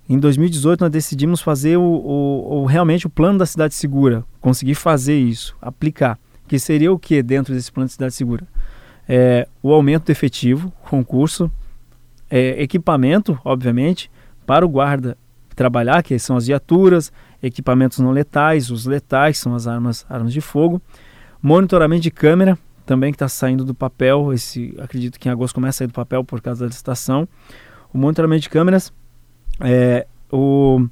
em 0.09 0.21
2018 0.21 0.83
nós 0.83 0.91
decidimos 0.91 1.41
fazer 1.41 1.79
o, 1.79 1.83
o, 1.83 2.61
o, 2.61 2.65
realmente 2.65 3.09
o 3.09 3.11
plano 3.11 3.41
da 3.41 3.47
cidade 3.47 3.75
segura, 3.75 4.25
conseguir 4.41 4.77
fazer 4.77 5.19
isso, 5.19 5.57
aplicar 5.61 6.17
que 6.47 6.59
seria 6.59 6.93
o 6.93 6.99
que 6.99 7.23
dentro 7.23 7.55
desse 7.55 7.73
plano 7.73 7.87
de 7.87 7.93
cidade 7.93 8.15
segura? 8.15 8.47
É, 9.09 9.47
o 9.63 9.73
aumento 9.73 10.07
do 10.07 10.13
efetivo, 10.13 10.73
concurso, 10.89 11.51
é, 12.31 12.63
equipamento, 12.63 13.39
obviamente, 13.45 14.11
para 14.45 14.65
o 14.65 14.69
guarda 14.69 15.17
trabalhar, 15.55 16.03
que 16.03 16.19
são 16.19 16.37
as 16.37 16.47
viaturas, 16.47 17.13
equipamentos 17.43 17.99
não 17.99 18.11
letais, 18.11 18.71
os 18.71 18.85
letais, 18.85 19.39
são 19.39 19.55
as 19.55 19.67
armas, 19.67 20.05
armas 20.09 20.33
de 20.33 20.41
fogo, 20.41 20.81
monitoramento 21.41 22.03
de 22.03 22.11
câmera, 22.11 22.59
também 22.85 23.11
que 23.11 23.17
está 23.17 23.29
saindo 23.29 23.65
do 23.65 23.75
papel, 23.75 24.33
esse 24.33 24.75
acredito 24.79 25.19
que 25.19 25.29
em 25.29 25.33
agosto 25.33 25.55
começa 25.55 25.77
a 25.77 25.79
sair 25.79 25.87
do 25.89 25.95
papel 25.95 26.23
por 26.23 26.41
causa 26.41 26.61
da 26.61 26.69
licitação, 26.69 27.27
o 27.93 27.99
monitoramento 27.99 28.43
de 28.43 28.51
câmeras, 28.51 28.93
é, 29.61 30.07
o, 30.31 30.87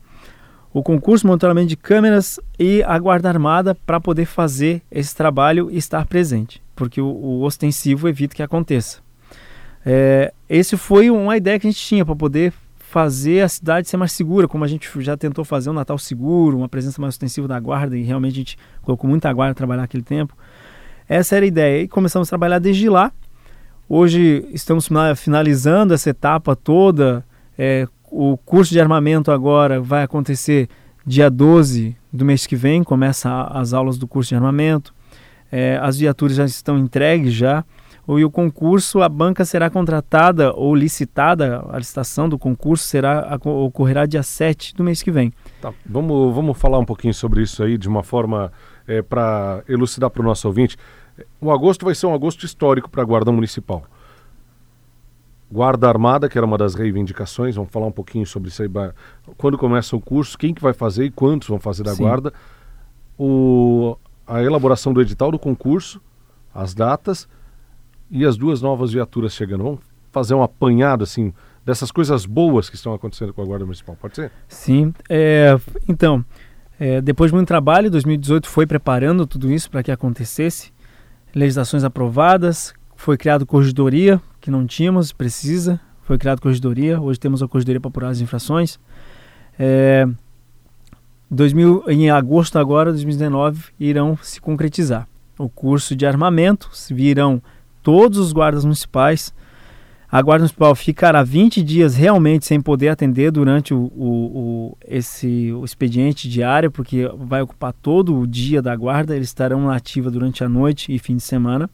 o 0.75 0.83
concurso, 0.83 1.25
monitoramento 1.25 1.69
de 1.69 1.77
câmeras 1.77 2.41
e 2.59 2.83
a 2.83 2.99
guarda 2.99 3.29
armada 3.29 3.77
para 3.87 4.01
poder 4.01 4.25
fazer 4.25 4.83
esse 4.91 5.15
trabalho 5.15 5.71
e 5.71 5.79
estar 5.79 6.05
presente, 6.05 6.61
porque 6.75 7.01
o, 7.01 7.07
o 7.07 7.43
ostensivo 7.43 8.09
evita 8.09 8.35
que 8.35 8.43
aconteça. 8.43 8.99
É, 9.87 10.35
esse 10.51 10.77
foi 10.77 11.11
uma 11.11 11.37
ideia 11.37 11.61
que 11.61 11.69
a 11.69 11.71
gente 11.71 11.81
tinha 11.81 12.05
para 12.05 12.17
poder 12.17 12.53
fazer 12.77 13.43
a 13.43 13.49
cidade 13.49 13.89
ser 13.89 13.97
mais 13.97 14.11
segura, 14.11 14.49
como 14.49 14.65
a 14.65 14.67
gente 14.67 14.91
já 15.01 15.17
tentou 15.17 15.45
fazer 15.45 15.71
um 15.71 15.73
Natal 15.73 15.97
seguro, 15.97 16.59
uma 16.59 16.69
presença 16.69 17.01
mais 17.01 17.15
ostensiva 17.15 17.47
da 17.47 17.61
guarda, 17.61 17.97
e 17.97 18.03
realmente 18.03 18.33
a 18.33 18.39
gente 18.39 18.59
colocou 18.83 19.09
muita 19.09 19.33
guarda 19.33 19.53
a 19.53 19.55
trabalhar 19.55 19.83
naquele 19.83 20.03
tempo. 20.03 20.37
Essa 21.09 21.37
era 21.37 21.45
a 21.45 21.49
ideia, 21.49 21.83
e 21.83 21.89
começamos 21.89 22.27
a 22.27 22.31
trabalhar 22.31 22.59
desde 22.59 22.89
lá. 22.89 23.13
Hoje 23.89 24.45
estamos 24.53 24.89
finalizando 25.17 25.95
essa 25.95 26.11
etapa 26.11 26.57
toda. 26.57 27.25
É, 27.57 27.87
o 28.15 28.37
curso 28.37 28.73
de 28.73 28.81
armamento 28.81 29.33
agora 29.33 29.81
vai 29.81 30.05
acontecer 30.05 30.69
dia 31.05 31.29
12 31.29 31.97
do 32.13 32.25
mês 32.25 32.47
que 32.47 32.55
vem, 32.55 32.85
começa 32.85 33.43
as 33.51 33.73
aulas 33.73 33.99
do 33.99 34.07
curso 34.07 34.29
de 34.29 34.37
armamento. 34.37 34.95
É, 35.51 35.79
as 35.83 35.99
viaturas 35.99 36.37
já 36.37 36.45
estão 36.45 36.79
entregues 36.79 37.35
já 37.35 37.65
e 38.07 38.25
o 38.25 38.31
concurso, 38.31 39.03
a 39.03 39.09
banca 39.09 39.45
será 39.45 39.69
contratada 39.69 40.53
ou 40.55 40.77
licitada, 40.77 41.65
a 41.69 41.77
licitação 41.77 42.29
do 42.29 42.39
concurso 42.39 42.87
será 42.87 43.37
ocorrerá 43.43 44.07
dia 44.07 44.23
7 44.23 44.77
do 44.77 44.85
mês 44.85 45.03
que 45.03 45.11
vem. 45.11 45.33
Tá, 45.61 45.73
vamos, 45.85 46.33
vamos 46.33 46.57
falar 46.57 46.79
um 46.79 46.85
pouquinho 46.85 47.15
sobre 47.15 47.43
isso 47.43 47.65
aí 47.65 47.77
de 47.77 47.89
uma 47.89 48.05
forma 48.05 48.53
é, 48.87 49.03
para 49.03 49.65
elucidar 49.69 50.09
para 50.09 50.23
o 50.23 50.25
nosso 50.25 50.47
ouvinte. 50.47 50.77
O 51.41 51.51
agosto 51.51 51.85
vai 51.85 51.97
ser 51.97 52.07
um 52.07 52.15
agosto 52.15 52.47
histórico 52.47 52.89
para 52.89 53.03
a 53.03 53.05
Guarda 53.05 53.33
Municipal. 53.33 53.85
Guarda 55.55 55.89
Armada, 55.89 56.29
que 56.29 56.37
era 56.37 56.45
uma 56.45 56.59
das 56.59 56.75
reivindicações, 56.75 57.55
vamos 57.55 57.71
falar 57.71 57.87
um 57.87 57.93
pouquinho 57.93 58.27
sobre 58.27 58.49
isso 58.49 58.61
aí. 58.61 58.69
Quando 59.39 59.57
começa 59.57 59.95
o 59.95 60.01
curso, 60.01 60.37
quem 60.37 60.53
que 60.53 60.61
vai 60.61 60.73
fazer 60.73 61.05
e 61.05 61.11
quantos 61.13 61.47
vão 61.47 61.61
fazer 61.61 61.85
da 61.85 61.95
Sim. 61.95 62.03
Guarda. 62.03 62.33
O, 63.17 63.97
a 64.27 64.43
elaboração 64.43 64.93
do 64.93 65.01
edital 65.01 65.31
do 65.31 65.39
concurso, 65.39 66.03
as 66.53 66.75
datas 66.75 67.29
e 68.11 68.25
as 68.25 68.37
duas 68.37 68.61
novas 68.61 68.93
viaturas 68.93 69.33
chegando. 69.33 69.63
Vamos 69.63 69.81
fazer 70.11 70.35
um 70.35 70.43
apanhado 70.43 71.05
assim 71.05 71.33
dessas 71.65 71.93
coisas 71.93 72.27
boas 72.27 72.69
que 72.69 72.75
estão 72.75 72.93
acontecendo 72.93 73.33
com 73.33 73.41
a 73.41 73.45
Guarda 73.45 73.65
Municipal, 73.65 73.97
pode 74.01 74.17
ser? 74.17 74.33
Sim. 74.49 74.93
É, 75.09 75.57
então, 75.89 76.25
é, 76.81 77.01
depois 77.01 77.31
de 77.31 77.37
muito 77.37 77.47
trabalho, 77.47 77.89
2018 77.93 78.49
foi 78.49 78.67
preparando 78.67 79.25
tudo 79.25 79.53
isso 79.53 79.71
para 79.71 79.85
que 79.85 79.93
acontecesse. 79.93 80.73
Legislações 81.33 81.85
aprovadas, 81.85 82.75
foi 83.05 83.19
criado 83.19 83.45
corregedoria, 83.45 84.19
que 84.41 84.51
não 84.51 84.67
tínhamos, 84.67 85.13
precisa. 85.13 85.79
Foi 86.05 86.17
criado 86.17 86.41
corregedoria, 86.41 86.99
hoje 86.99 87.21
temos 87.21 87.43
a 87.43 87.47
corregedoria 87.47 87.79
para 87.79 87.91
apurar 87.91 88.09
as 88.09 88.23
infrações. 88.23 88.81
É, 89.59 90.09
2000, 91.31 91.85
em 91.89 92.09
agosto 92.09 92.59
agora, 92.59 92.91
2019, 92.91 93.67
irão 93.79 94.19
se 94.23 94.41
concretizar. 94.41 95.07
O 95.37 95.51
curso 95.51 95.95
de 95.95 96.07
armamento 96.07 96.71
virão 96.91 97.43
todos 97.83 98.19
os 98.19 98.33
guardas 98.33 98.65
municipais. 98.65 99.35
A 100.11 100.23
Guarda 100.23 100.45
Municipal 100.45 100.75
ficará 100.75 101.23
20 101.23 101.63
dias 101.63 101.97
realmente 101.97 102.47
sem 102.47 102.59
poder 102.59 102.89
atender 102.89 103.31
durante 103.31 103.75
o, 103.75 103.93
o, 103.97 104.07
o, 104.07 104.79
esse, 104.87 105.53
o 105.53 105.63
expediente 105.63 106.27
diário, 106.27 106.71
porque 106.71 107.11
vai 107.19 107.43
ocupar 107.43 107.75
todo 107.75 108.19
o 108.19 108.27
dia 108.27 108.63
da 108.63 108.75
guarda. 108.75 109.15
Eles 109.15 109.29
estarão 109.29 109.67
na 109.67 109.77
ativa 109.77 110.11
durante 110.11 110.43
a 110.43 110.49
noite 110.49 110.95
e 110.95 110.99
fim 110.99 111.17
de 111.17 111.23
semana. 111.23 111.69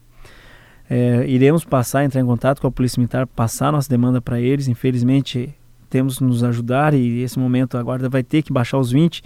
É, 0.93 1.25
iremos 1.29 1.65
passar, 1.65 2.03
entrar 2.03 2.21
em 2.21 2.27
contato 2.27 2.61
com 2.61 2.67
a 2.67 2.71
Polícia 2.71 2.99
Militar, 2.99 3.25
passar 3.25 3.71
nossa 3.71 3.89
demanda 3.89 4.21
para 4.21 4.41
eles. 4.41 4.67
Infelizmente, 4.67 5.55
temos 5.89 6.19
que 6.19 6.25
nos 6.25 6.43
ajudar 6.43 6.95
e 6.95 7.23
nesse 7.23 7.39
momento 7.39 7.79
a 7.79 7.83
guarda 7.83 8.09
vai 8.09 8.25
ter 8.25 8.43
que 8.43 8.53
baixar 8.53 8.77
os 8.77 8.91
20, 8.91 9.23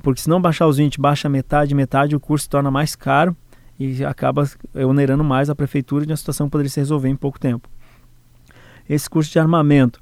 porque 0.00 0.20
se 0.20 0.28
não 0.28 0.40
baixar 0.40 0.68
os 0.68 0.76
20, 0.76 1.00
baixa 1.00 1.28
metade, 1.28 1.74
metade, 1.74 2.14
o 2.14 2.20
curso 2.20 2.44
se 2.44 2.48
torna 2.48 2.70
mais 2.70 2.94
caro 2.94 3.36
e 3.80 4.04
acaba 4.04 4.48
onerando 4.86 5.24
mais 5.24 5.50
a 5.50 5.56
prefeitura 5.56 6.06
de 6.06 6.12
uma 6.12 6.16
situação 6.16 6.46
que 6.46 6.52
poderia 6.52 6.70
se 6.70 6.78
resolver 6.78 7.08
em 7.08 7.16
pouco 7.16 7.38
tempo. 7.40 7.68
Esse 8.88 9.10
curso 9.10 9.32
de 9.32 9.40
armamento, 9.40 10.00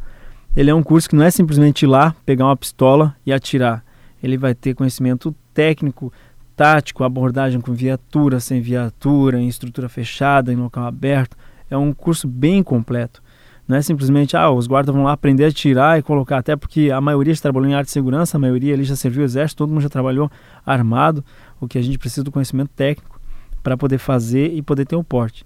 ele 0.54 0.70
é 0.70 0.74
um 0.74 0.82
curso 0.82 1.08
que 1.08 1.16
não 1.16 1.24
é 1.24 1.30
simplesmente 1.30 1.84
ir 1.84 1.86
lá, 1.86 2.14
pegar 2.26 2.44
uma 2.44 2.56
pistola 2.56 3.16
e 3.24 3.32
atirar. 3.32 3.82
Ele 4.22 4.36
vai 4.36 4.54
ter 4.54 4.74
conhecimento 4.74 5.34
técnico, 5.54 6.12
tático, 6.56 7.04
abordagem 7.04 7.60
com 7.60 7.72
viatura, 7.72 8.40
sem 8.40 8.60
viatura, 8.60 9.38
em 9.38 9.46
estrutura 9.46 9.88
fechada, 9.88 10.52
em 10.52 10.56
local 10.56 10.84
aberto. 10.84 11.36
É 11.70 11.76
um 11.76 11.92
curso 11.92 12.26
bem 12.26 12.62
completo. 12.62 13.22
Não 13.68 13.76
é 13.76 13.82
simplesmente, 13.82 14.36
ah, 14.36 14.50
os 14.50 14.66
guardas 14.66 14.94
vão 14.94 15.04
lá 15.04 15.12
aprender 15.12 15.44
a 15.44 15.50
tirar 15.50 15.98
e 15.98 16.02
colocar, 16.02 16.38
até 16.38 16.54
porque 16.54 16.90
a 16.90 17.00
maioria 17.00 17.34
já 17.34 17.42
trabalhou 17.42 17.68
em 17.68 17.74
área 17.74 17.84
de 17.84 17.90
segurança, 17.90 18.36
a 18.36 18.40
maioria 18.40 18.72
ali 18.72 18.84
já 18.84 18.94
serviu 18.94 19.22
o 19.22 19.24
exército, 19.24 19.58
todo 19.58 19.70
mundo 19.70 19.82
já 19.82 19.88
trabalhou 19.88 20.30
armado, 20.64 21.24
o 21.60 21.66
que 21.66 21.76
a 21.76 21.82
gente 21.82 21.98
precisa 21.98 22.22
do 22.22 22.30
conhecimento 22.30 22.70
técnico 22.76 23.20
para 23.64 23.76
poder 23.76 23.98
fazer 23.98 24.54
e 24.54 24.62
poder 24.62 24.86
ter 24.86 24.94
um 24.94 25.02
porte. 25.02 25.44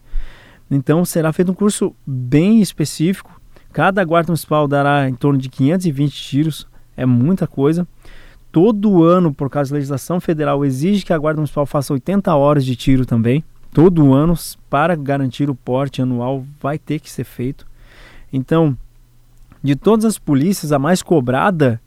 Então 0.71 1.03
será 1.05 1.33
feito 1.33 1.51
um 1.51 1.55
curso 1.55 1.97
bem 2.07 2.61
específico. 2.61 3.41
Cada 3.73 4.05
guarda 4.05 4.29
municipal 4.29 4.69
dará 4.69 5.09
em 5.09 5.15
torno 5.15 5.39
de 5.39 5.49
520 5.49 6.13
tiros, 6.13 6.69
é 6.95 7.07
muita 7.07 7.47
coisa. 7.47 7.89
Todo 8.53 9.05
ano, 9.05 9.33
por 9.33 9.49
causa 9.49 9.71
da 9.71 9.77
legislação 9.77 10.21
federal, 10.21 10.65
exige 10.65 11.05
que 11.05 11.13
a 11.13 11.19
guarda 11.19 11.39
municipal 11.39 11.67
faça 11.67 11.93
80 11.93 12.35
horas 12.35 12.65
de 12.65 12.75
tiro 12.75 13.07
também. 13.07 13.45
Todo 13.73 14.13
ano, 14.13 14.35
para 14.69 14.97
garantir 14.97 15.49
o 15.49 15.55
porte 15.55 16.03
anual, 16.03 16.45
vai 16.61 16.79
ter 16.79 16.99
que 16.99 17.11
ser 17.11 17.25
feito. 17.25 17.65
Então, 18.33 18.77
de 19.63 19.77
todas 19.77 20.05
as 20.05 20.19
polícias, 20.19 20.73
a 20.73 20.79
mais 20.79 21.03
cobrada 21.03 21.81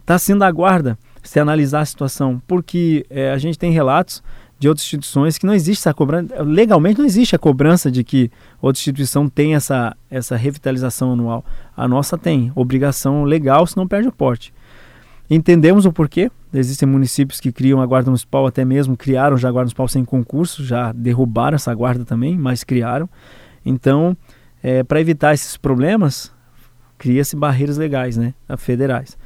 está 0.00 0.18
sendo 0.18 0.44
a 0.44 0.50
guarda, 0.50 0.98
se 1.22 1.38
analisar 1.38 1.80
a 1.80 1.84
situação, 1.84 2.40
porque 2.46 3.04
é, 3.10 3.30
a 3.30 3.36
gente 3.36 3.58
tem 3.58 3.70
relatos 3.70 4.22
de 4.58 4.68
outras 4.68 4.84
instituições 4.84 5.38
que 5.38 5.46
não 5.46 5.54
existe 5.54 5.82
essa 5.82 5.94
cobrança, 5.94 6.42
legalmente 6.42 6.98
não 6.98 7.06
existe 7.06 7.36
a 7.36 7.38
cobrança 7.38 7.90
de 7.90 8.02
que 8.02 8.30
outra 8.60 8.80
instituição 8.80 9.28
tem 9.28 9.54
essa, 9.54 9.96
essa 10.10 10.36
revitalização 10.36 11.12
anual. 11.12 11.44
A 11.76 11.86
nossa 11.86 12.16
tem, 12.16 12.50
obrigação 12.54 13.24
legal, 13.24 13.66
senão 13.66 13.86
perde 13.86 14.08
o 14.08 14.12
porte. 14.12 14.52
Entendemos 15.30 15.84
o 15.84 15.92
porquê, 15.92 16.30
existem 16.52 16.88
municípios 16.88 17.38
que 17.38 17.52
criam 17.52 17.80
a 17.80 17.86
guarda 17.86 18.10
municipal, 18.10 18.46
até 18.46 18.64
mesmo 18.64 18.96
criaram 18.96 19.36
já 19.36 19.48
a 19.48 19.52
guarda 19.52 19.66
municipal 19.66 19.88
sem 19.88 20.04
concurso, 20.04 20.64
já 20.64 20.92
derrubaram 20.92 21.56
essa 21.56 21.74
guarda 21.74 22.04
também, 22.04 22.36
mas 22.36 22.64
criaram. 22.64 23.08
Então, 23.64 24.16
é, 24.62 24.82
para 24.82 25.00
evitar 25.00 25.34
esses 25.34 25.56
problemas, 25.56 26.32
cria-se 26.96 27.36
barreiras 27.36 27.76
legais, 27.76 28.16
né, 28.16 28.32
federais. 28.56 29.18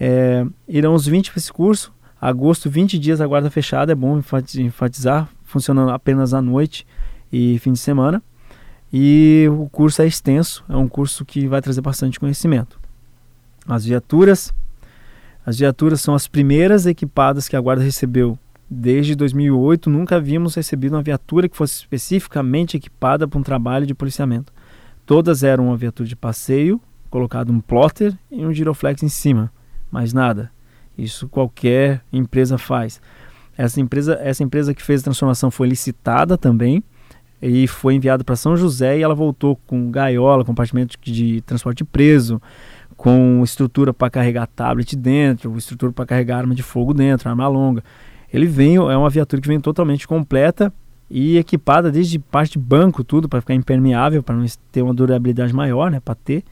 É, 0.00 0.46
irão 0.66 0.94
os 0.94 1.06
20 1.06 1.30
para 1.30 1.38
esse 1.38 1.52
curso, 1.52 1.92
Agosto, 2.24 2.70
20 2.70 2.98
dias 2.98 3.20
a 3.20 3.26
guarda 3.26 3.50
fechada, 3.50 3.92
é 3.92 3.94
bom 3.94 4.18
enfatizar, 4.56 5.28
funcionando 5.42 5.90
apenas 5.90 6.32
à 6.32 6.40
noite 6.40 6.86
e 7.30 7.58
fim 7.58 7.74
de 7.74 7.78
semana. 7.78 8.22
E 8.90 9.46
o 9.50 9.68
curso 9.68 10.00
é 10.00 10.06
extenso, 10.06 10.64
é 10.66 10.74
um 10.74 10.88
curso 10.88 11.22
que 11.22 11.46
vai 11.46 11.60
trazer 11.60 11.82
bastante 11.82 12.18
conhecimento. 12.18 12.80
As 13.68 13.84
viaturas, 13.84 14.54
as 15.44 15.58
viaturas 15.58 16.00
são 16.00 16.14
as 16.14 16.26
primeiras 16.26 16.86
equipadas 16.86 17.48
que 17.48 17.56
a 17.56 17.60
guarda 17.60 17.82
recebeu 17.82 18.38
desde 18.68 19.14
2008. 19.14 19.90
Nunca 19.90 20.16
havíamos 20.16 20.54
recebido 20.54 20.94
uma 20.94 21.02
viatura 21.02 21.48
que 21.48 21.56
fosse 21.56 21.80
especificamente 21.80 22.76
equipada 22.76 23.28
para 23.28 23.38
um 23.38 23.42
trabalho 23.42 23.86
de 23.86 23.94
policiamento. 23.94 24.52
Todas 25.04 25.42
eram 25.42 25.66
uma 25.66 25.76
viatura 25.76 26.08
de 26.08 26.16
passeio, 26.16 26.80
colocado 27.10 27.52
um 27.52 27.60
plotter 27.60 28.16
e 28.30 28.44
um 28.44 28.52
giroflex 28.52 29.02
em 29.02 29.08
cima, 29.08 29.52
mais 29.90 30.12
nada. 30.14 30.50
Isso 30.96 31.28
qualquer 31.28 32.00
empresa 32.10 32.56
faz. 32.56 33.00
Essa 33.56 33.80
empresa, 33.80 34.18
essa 34.20 34.42
empresa 34.42 34.72
que 34.72 34.82
fez 34.82 35.00
a 35.00 35.04
transformação 35.04 35.50
foi 35.50 35.68
licitada 35.68 36.38
também 36.38 36.82
e 37.40 37.66
foi 37.66 37.94
enviada 37.94 38.24
para 38.24 38.34
São 38.34 38.56
José 38.56 38.98
e 38.98 39.02
ela 39.02 39.14
voltou 39.14 39.56
com 39.66 39.90
gaiola, 39.90 40.44
compartimento 40.44 40.96
de 41.02 41.42
transporte 41.42 41.84
preso, 41.84 42.40
com 43.04 43.42
estrutura 43.44 43.92
para 43.92 44.08
carregar 44.08 44.46
tablet 44.46 44.96
dentro, 44.96 45.54
estrutura 45.58 45.92
para 45.92 46.06
carregar 46.06 46.38
arma 46.38 46.54
de 46.54 46.62
fogo 46.62 46.94
dentro, 46.94 47.28
arma 47.28 47.46
longa. 47.46 47.84
Ele 48.32 48.46
veio, 48.46 48.90
é 48.90 48.96
uma 48.96 49.10
viatura 49.10 49.42
que 49.42 49.46
vem 49.46 49.60
totalmente 49.60 50.08
completa 50.08 50.72
e 51.10 51.36
equipada 51.36 51.92
desde 51.92 52.18
parte 52.18 52.52
de 52.52 52.58
banco, 52.60 53.04
tudo 53.04 53.28
para 53.28 53.42
ficar 53.42 53.52
impermeável, 53.52 54.22
para 54.22 54.34
não 54.34 54.46
ter 54.72 54.80
uma 54.80 54.94
durabilidade 54.94 55.52
maior, 55.52 55.90
né, 55.90 56.00
para 56.00 56.14
ter. 56.14 56.42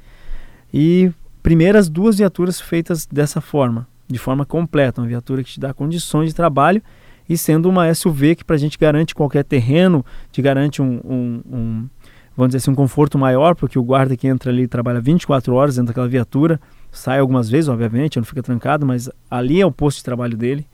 E 0.74 1.10
primeiras 1.42 1.88
duas 1.88 2.18
viaturas 2.18 2.60
feitas 2.60 3.06
dessa 3.06 3.40
forma 3.40 3.88
de 4.06 4.18
forma 4.18 4.44
completa, 4.44 5.00
uma 5.00 5.08
viatura 5.08 5.42
que 5.42 5.52
te 5.52 5.58
dá 5.58 5.72
condições 5.72 6.28
de 6.28 6.34
trabalho 6.34 6.82
e 7.26 7.38
sendo 7.38 7.66
uma 7.66 7.92
SUV 7.94 8.36
que 8.36 8.44
para 8.44 8.56
a 8.56 8.58
gente 8.58 8.76
garante 8.76 9.14
qualquer 9.14 9.42
terreno, 9.42 10.04
te 10.30 10.42
garante 10.42 10.82
um, 10.82 11.00
um, 11.02 11.40
um, 11.50 11.88
vamos 12.36 12.50
dizer 12.50 12.58
assim, 12.58 12.70
um 12.70 12.74
conforto 12.74 13.18
maior, 13.18 13.54
porque 13.54 13.78
o 13.78 13.82
guarda 13.82 14.16
que 14.16 14.26
entra 14.26 14.50
ali 14.50 14.66
trabalha 14.66 15.00
24 15.00 15.54
horas 15.54 15.76
dentro 15.76 15.88
daquela 15.88 16.08
viatura, 16.08 16.60
sai 16.90 17.18
algumas 17.18 17.48
vezes, 17.48 17.68
obviamente, 17.68 18.16
não 18.16 18.24
fica 18.24 18.42
trancado, 18.42 18.86
mas 18.86 19.08
ali 19.30 19.60
é 19.60 19.66
o 19.66 19.72
posto 19.72 19.98
de 19.98 20.04
trabalho 20.04 20.36
dele. 20.36 20.66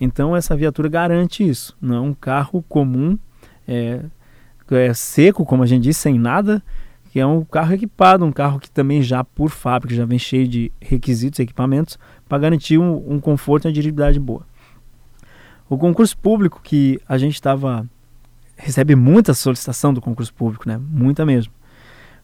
Então 0.00 0.34
essa 0.34 0.56
viatura 0.56 0.88
garante 0.88 1.46
isso, 1.46 1.76
não 1.80 1.96
é 1.96 2.00
um 2.00 2.14
carro 2.14 2.64
comum, 2.68 3.18
é, 3.68 4.00
é 4.70 4.94
seco, 4.94 5.44
como 5.44 5.62
a 5.62 5.66
gente 5.66 5.82
disse, 5.82 6.00
sem 6.00 6.18
nada, 6.18 6.62
que 7.12 7.18
é 7.18 7.26
um 7.26 7.44
carro 7.44 7.74
equipado, 7.74 8.24
um 8.24 8.32
carro 8.32 8.60
que 8.60 8.70
também 8.70 9.02
já 9.02 9.24
por 9.24 9.50
fábrica 9.50 9.94
já 9.94 10.04
vem 10.04 10.18
cheio 10.18 10.46
de 10.46 10.72
requisitos 10.80 11.38
e 11.38 11.42
equipamentos 11.42 11.98
para 12.28 12.38
garantir 12.38 12.78
um, 12.78 13.14
um 13.14 13.20
conforto 13.20 13.64
e 13.64 13.68
uma 13.68 13.72
dirigibilidade 13.72 14.18
boa. 14.18 14.46
O 15.68 15.76
concurso 15.76 16.16
público 16.16 16.60
que 16.62 17.00
a 17.08 17.18
gente 17.18 17.34
estava 17.34 17.86
recebe 18.60 18.94
muita 18.94 19.34
solicitação 19.34 19.92
do 19.92 20.00
concurso 20.00 20.32
público, 20.32 20.68
né? 20.68 20.78
Muita 20.78 21.24
mesmo. 21.24 21.52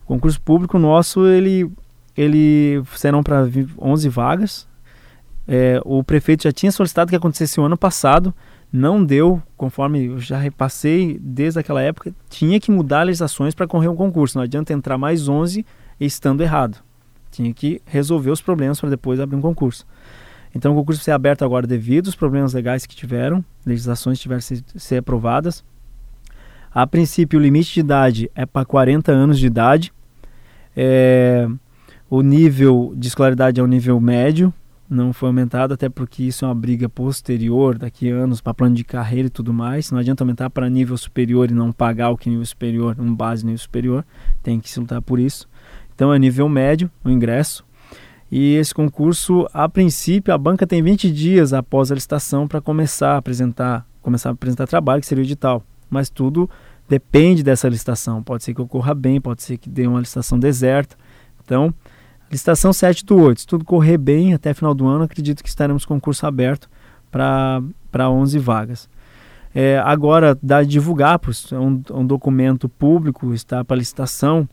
O 0.04 0.06
concurso 0.06 0.40
público 0.40 0.78
nosso 0.78 1.26
ele 1.26 1.70
ele 2.16 2.82
serão 2.94 3.22
para 3.22 3.46
11 3.78 4.08
vagas. 4.08 4.68
É, 5.46 5.80
o 5.84 6.02
prefeito 6.02 6.44
já 6.44 6.52
tinha 6.52 6.72
solicitado 6.72 7.10
que 7.10 7.16
acontecesse 7.16 7.60
o 7.60 7.64
ano 7.64 7.76
passado, 7.76 8.34
não 8.72 9.04
deu, 9.04 9.40
conforme 9.56 10.06
eu 10.06 10.18
já 10.18 10.38
repassei 10.38 11.18
desde 11.20 11.60
aquela 11.60 11.80
época, 11.80 12.12
tinha 12.28 12.58
que 12.58 12.70
mudar 12.70 13.04
legislações 13.04 13.54
para 13.54 13.66
correr 13.66 13.88
um 13.88 13.94
concurso. 13.94 14.38
Não 14.38 14.42
adianta 14.42 14.72
entrar 14.72 14.98
mais 14.98 15.28
11 15.28 15.64
estando 16.00 16.42
errado. 16.42 16.78
Tinha 17.30 17.52
que 17.52 17.80
resolver 17.84 18.30
os 18.30 18.40
problemas 18.40 18.80
para 18.80 18.90
depois 18.90 19.20
abrir 19.20 19.36
um 19.36 19.42
concurso. 19.42 19.86
Então 20.54 20.72
o 20.72 20.74
concurso 20.74 21.00
vai 21.00 21.04
ser 21.04 21.12
aberto 21.12 21.44
agora 21.44 21.66
devido 21.66 22.06
aos 22.06 22.16
problemas 22.16 22.54
legais 22.54 22.86
que 22.86 22.96
tiveram, 22.96 23.44
legislações 23.64 24.18
tiveram 24.18 24.40
que 24.40 24.80
ser 24.80 24.96
aprovadas. 24.96 25.62
A 26.76 26.86
princípio, 26.86 27.38
o 27.38 27.42
limite 27.42 27.72
de 27.72 27.80
idade 27.80 28.30
é 28.34 28.44
para 28.44 28.62
40 28.66 29.10
anos 29.10 29.38
de 29.38 29.46
idade. 29.46 29.90
É, 30.76 31.48
o 32.10 32.20
nível 32.20 32.92
de 32.94 33.08
escolaridade 33.08 33.58
é 33.58 33.62
o 33.62 33.66
nível 33.66 33.98
médio, 33.98 34.52
não 34.86 35.10
foi 35.10 35.30
aumentado, 35.30 35.72
até 35.72 35.88
porque 35.88 36.24
isso 36.24 36.44
é 36.44 36.48
uma 36.48 36.54
briga 36.54 36.86
posterior, 36.86 37.78
daqui 37.78 38.12
a 38.12 38.16
anos, 38.16 38.42
para 38.42 38.52
plano 38.52 38.74
de 38.74 38.84
carreira 38.84 39.28
e 39.28 39.30
tudo 39.30 39.54
mais. 39.54 39.90
Não 39.90 39.98
adianta 39.98 40.22
aumentar 40.22 40.50
para 40.50 40.68
nível 40.68 40.98
superior 40.98 41.50
e 41.50 41.54
não 41.54 41.72
pagar 41.72 42.10
o 42.10 42.16
que 42.18 42.28
nível 42.28 42.44
superior, 42.44 42.94
um 42.98 43.14
base 43.14 43.42
nível 43.42 43.58
superior, 43.58 44.04
tem 44.42 44.60
que 44.60 44.68
se 44.68 44.78
lutar 44.78 45.00
por 45.00 45.18
isso. 45.18 45.48
Então 45.94 46.12
é 46.12 46.18
nível 46.18 46.46
médio, 46.46 46.90
o 47.02 47.08
ingresso. 47.08 47.64
E 48.30 48.54
esse 48.56 48.74
concurso, 48.74 49.48
a 49.50 49.66
princípio, 49.66 50.34
a 50.34 50.36
banca 50.36 50.66
tem 50.66 50.82
20 50.82 51.10
dias 51.10 51.54
após 51.54 51.90
a 51.90 51.94
licitação 51.94 52.46
para 52.46 52.60
começar 52.60 53.14
a 53.14 53.16
apresentar, 53.16 53.86
começar 54.02 54.28
a 54.28 54.32
apresentar 54.32 54.66
trabalho, 54.66 55.00
que 55.00 55.06
seria 55.06 55.24
o 55.24 55.26
edital. 55.26 55.64
Mas 55.88 56.10
tudo 56.10 56.50
depende 56.88 57.42
dessa 57.42 57.68
licitação. 57.68 58.22
Pode 58.22 58.44
ser 58.44 58.54
que 58.54 58.60
ocorra 58.60 58.94
bem, 58.94 59.20
pode 59.20 59.42
ser 59.42 59.58
que 59.58 59.68
dê 59.68 59.86
uma 59.86 60.00
licitação 60.00 60.38
deserta. 60.38 60.96
Então, 61.44 61.74
Licitação 62.30 62.72
7 62.72 63.04
do 63.04 63.16
8. 63.16 63.40
Se 63.42 63.46
tudo 63.46 63.64
correr 63.64 63.98
bem 63.98 64.34
até 64.34 64.52
final 64.52 64.74
do 64.74 64.86
ano, 64.86 65.04
acredito 65.04 65.42
que 65.42 65.48
estaremos 65.48 65.84
com 65.84 65.94
concurso 65.94 66.26
aberto 66.26 66.68
para 67.10 68.10
11 68.10 68.38
vagas. 68.38 68.88
É, 69.54 69.78
agora, 69.78 70.36
dá 70.42 70.62
divulgar, 70.62 71.20
é 71.52 71.58
um, 71.58 71.82
um 71.92 72.06
documento 72.06 72.68
público, 72.68 73.32
está 73.32 73.64
para 73.64 73.76
licitação. 73.76 74.48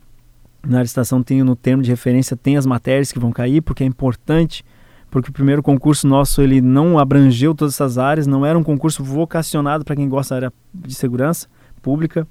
Na 0.66 0.80
licitação 0.80 1.22
tem 1.22 1.42
no 1.42 1.54
termo 1.54 1.82
de 1.82 1.90
referência 1.90 2.36
tem 2.36 2.56
as 2.56 2.64
matérias 2.64 3.12
que 3.12 3.18
vão 3.18 3.30
cair, 3.30 3.60
porque 3.60 3.82
é 3.82 3.86
importante, 3.86 4.64
porque 5.10 5.28
o 5.28 5.32
primeiro 5.32 5.62
concurso 5.62 6.06
nosso 6.06 6.40
ele 6.40 6.62
não 6.62 6.98
abrangeu 6.98 7.54
todas 7.54 7.74
essas 7.74 7.98
áreas, 7.98 8.26
não 8.26 8.46
era 8.46 8.58
um 8.58 8.62
concurso 8.62 9.04
vocacionado 9.04 9.84
para 9.84 9.96
quem 9.96 10.08
gosta 10.08 10.34
da 10.34 10.46
área 10.46 10.52
de 10.72 10.94
segurança 10.94 11.48
pública. 11.84 12.26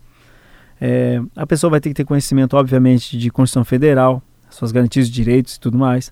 É, 0.81 1.21
a 1.35 1.45
pessoa 1.45 1.69
vai 1.71 1.79
ter 1.79 1.89
que 1.89 1.95
ter 1.95 2.03
conhecimento, 2.03 2.57
obviamente, 2.57 3.17
de 3.17 3.29
Constituição 3.29 3.63
Federal, 3.63 4.21
suas 4.49 4.71
garantias 4.71 5.07
de 5.07 5.13
direitos 5.13 5.55
e 5.55 5.59
tudo 5.59 5.77
mais. 5.77 6.11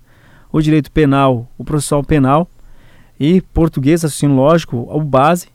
O 0.52 0.62
direito 0.62 0.92
penal, 0.92 1.50
o 1.58 1.64
processual 1.64 2.04
penal 2.04 2.48
e 3.20 3.42
português, 3.42 4.04
raciocínio 4.04 4.36
lógico, 4.36 4.88
o 4.90 5.02
base 5.02 5.48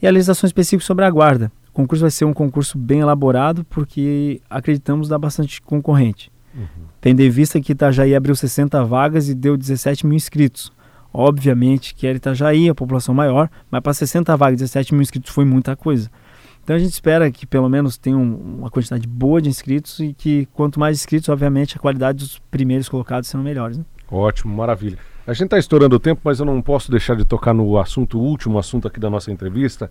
e 0.00 0.06
a 0.06 0.10
legislação 0.10 0.46
específica 0.46 0.86
sobre 0.86 1.04
a 1.04 1.10
guarda. 1.10 1.52
O 1.68 1.72
concurso 1.72 2.02
vai 2.02 2.10
ser 2.10 2.24
um 2.24 2.32
concurso 2.32 2.78
bem 2.78 3.00
elaborado 3.00 3.64
porque 3.64 4.40
acreditamos 4.48 5.08
dar 5.08 5.18
bastante 5.18 5.60
concorrente. 5.60 6.30
Uhum. 6.54 6.66
Tendo 7.00 7.20
em 7.20 7.30
vista 7.30 7.60
que 7.60 7.72
Itajaí 7.72 8.14
abriu 8.14 8.34
60 8.34 8.84
vagas 8.84 9.28
e 9.28 9.34
deu 9.34 9.56
17 9.56 10.06
mil 10.06 10.16
inscritos. 10.16 10.72
Obviamente 11.12 11.94
que 11.94 12.06
era 12.06 12.16
Itajaí, 12.16 12.68
a 12.68 12.74
população 12.74 13.14
maior, 13.14 13.48
mas 13.70 13.80
para 13.80 13.94
60 13.94 14.36
vagas, 14.36 14.60
17 14.60 14.94
mil 14.94 15.02
inscritos 15.02 15.32
foi 15.32 15.44
muita 15.44 15.76
coisa. 15.76 16.10
Então 16.68 16.76
a 16.76 16.78
gente 16.78 16.92
espera 16.92 17.30
que 17.30 17.46
pelo 17.46 17.66
menos 17.66 17.96
tenha 17.96 18.18
uma 18.18 18.68
quantidade 18.68 19.08
boa 19.08 19.40
de 19.40 19.48
inscritos 19.48 20.00
e 20.00 20.12
que 20.12 20.44
quanto 20.52 20.78
mais 20.78 20.98
inscritos, 20.98 21.26
obviamente, 21.30 21.78
a 21.78 21.80
qualidade 21.80 22.18
dos 22.18 22.38
primeiros 22.50 22.90
colocados 22.90 23.26
serão 23.26 23.42
melhores. 23.42 23.78
Né? 23.78 23.86
Ótimo, 24.10 24.54
maravilha. 24.54 24.98
A 25.26 25.32
gente 25.32 25.44
está 25.44 25.58
estourando 25.58 25.96
o 25.96 25.98
tempo, 25.98 26.20
mas 26.22 26.40
eu 26.40 26.44
não 26.44 26.60
posso 26.60 26.90
deixar 26.90 27.16
de 27.16 27.24
tocar 27.24 27.54
no 27.54 27.78
assunto, 27.78 28.20
último 28.20 28.58
assunto 28.58 28.86
aqui 28.86 29.00
da 29.00 29.08
nossa 29.08 29.32
entrevista. 29.32 29.90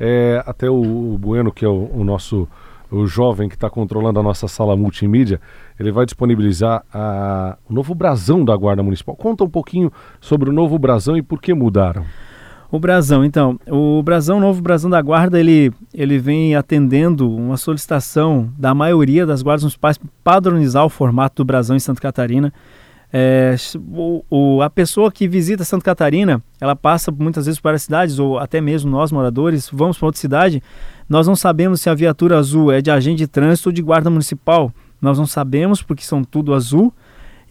É, 0.00 0.42
até 0.46 0.70
o, 0.70 1.12
o 1.12 1.18
Bueno, 1.18 1.52
que 1.52 1.62
é 1.62 1.68
o, 1.68 1.90
o 1.92 2.02
nosso 2.02 2.48
o 2.90 3.06
jovem 3.06 3.46
que 3.46 3.54
está 3.54 3.68
controlando 3.68 4.18
a 4.18 4.22
nossa 4.22 4.48
sala 4.48 4.74
multimídia, 4.74 5.38
ele 5.78 5.92
vai 5.92 6.06
disponibilizar 6.06 6.86
a, 6.90 7.58
o 7.68 7.74
novo 7.74 7.94
brasão 7.94 8.42
da 8.42 8.56
Guarda 8.56 8.82
Municipal. 8.82 9.14
Conta 9.14 9.44
um 9.44 9.50
pouquinho 9.50 9.92
sobre 10.22 10.48
o 10.48 10.52
novo 10.54 10.78
brasão 10.78 11.18
e 11.18 11.22
por 11.22 11.38
que 11.38 11.52
mudaram. 11.52 12.06
O 12.74 12.80
brasão, 12.80 13.24
então, 13.24 13.56
o 13.70 14.02
brasão, 14.02 14.38
o 14.38 14.40
novo 14.40 14.60
brasão 14.60 14.90
da 14.90 15.00
guarda, 15.00 15.38
ele, 15.38 15.72
ele 15.94 16.18
vem 16.18 16.56
atendendo 16.56 17.32
uma 17.32 17.56
solicitação 17.56 18.52
da 18.58 18.74
maioria 18.74 19.24
das 19.24 19.42
guardas 19.42 19.62
municipais 19.62 19.96
padronizar 20.24 20.84
o 20.84 20.88
formato 20.88 21.36
do 21.36 21.46
brasão 21.46 21.76
em 21.76 21.78
Santa 21.78 22.00
Catarina. 22.00 22.52
É, 23.12 23.54
o, 23.76 24.24
o, 24.28 24.60
a 24.60 24.68
pessoa 24.68 25.12
que 25.12 25.28
visita 25.28 25.62
Santa 25.62 25.84
Catarina, 25.84 26.42
ela 26.60 26.74
passa 26.74 27.12
muitas 27.12 27.46
vezes 27.46 27.60
para 27.60 27.76
as 27.76 27.82
cidades, 27.84 28.18
ou 28.18 28.40
até 28.40 28.60
mesmo 28.60 28.90
nós 28.90 29.12
moradores, 29.12 29.70
vamos 29.72 29.96
para 29.96 30.06
outra 30.06 30.20
cidade, 30.20 30.60
nós 31.08 31.28
não 31.28 31.36
sabemos 31.36 31.80
se 31.80 31.88
a 31.88 31.94
viatura 31.94 32.36
azul 32.36 32.72
é 32.72 32.82
de 32.82 32.90
agente 32.90 33.18
de 33.18 33.28
trânsito 33.28 33.68
ou 33.68 33.72
de 33.72 33.82
guarda 33.82 34.10
municipal. 34.10 34.72
Nós 35.00 35.16
não 35.16 35.26
sabemos 35.26 35.80
porque 35.80 36.02
são 36.02 36.24
tudo 36.24 36.52
azul 36.52 36.92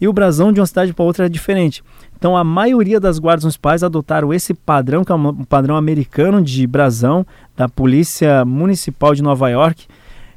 e 0.04 0.08
o 0.08 0.12
brasão 0.12 0.52
de 0.52 0.60
uma 0.60 0.66
cidade 0.66 0.92
para 0.92 1.04
outra 1.04 1.24
é 1.24 1.28
diferente. 1.30 1.82
Então, 2.16 2.36
a 2.36 2.44
maioria 2.44 3.00
das 3.00 3.18
guardas 3.18 3.44
municipais 3.44 3.82
adotaram 3.82 4.34
esse 4.34 4.52
padrão, 4.52 5.02
que 5.02 5.10
é 5.10 5.14
um 5.14 5.44
padrão 5.44 5.76
americano 5.76 6.42
de 6.42 6.66
brasão, 6.66 7.26
da 7.56 7.68
Polícia 7.70 8.44
Municipal 8.44 9.14
de 9.14 9.22
Nova 9.22 9.48
York. 9.48 9.86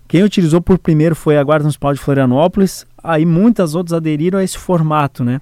Quem 0.07 0.23
utilizou 0.23 0.61
por 0.61 0.79
primeiro 0.79 1.15
foi 1.15 1.37
a 1.37 1.43
Guarda 1.43 1.63
Municipal 1.63 1.93
de 1.93 1.99
Florianópolis, 1.99 2.85
aí 3.03 3.25
muitas 3.25 3.75
outras 3.75 3.93
aderiram 3.93 4.39
a 4.39 4.43
esse 4.43 4.57
formato, 4.57 5.21
né? 5.21 5.41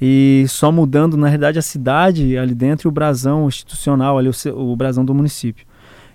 E 0.00 0.44
só 0.48 0.70
mudando, 0.70 1.16
na 1.16 1.26
realidade, 1.26 1.58
a 1.58 1.62
cidade 1.62 2.38
ali 2.38 2.54
dentro 2.54 2.86
e 2.86 2.90
o 2.90 2.92
brasão 2.92 3.48
institucional, 3.48 4.18
ali, 4.18 4.28
o, 4.28 4.32
o 4.56 4.76
brasão 4.76 5.04
do 5.04 5.12
município. 5.12 5.66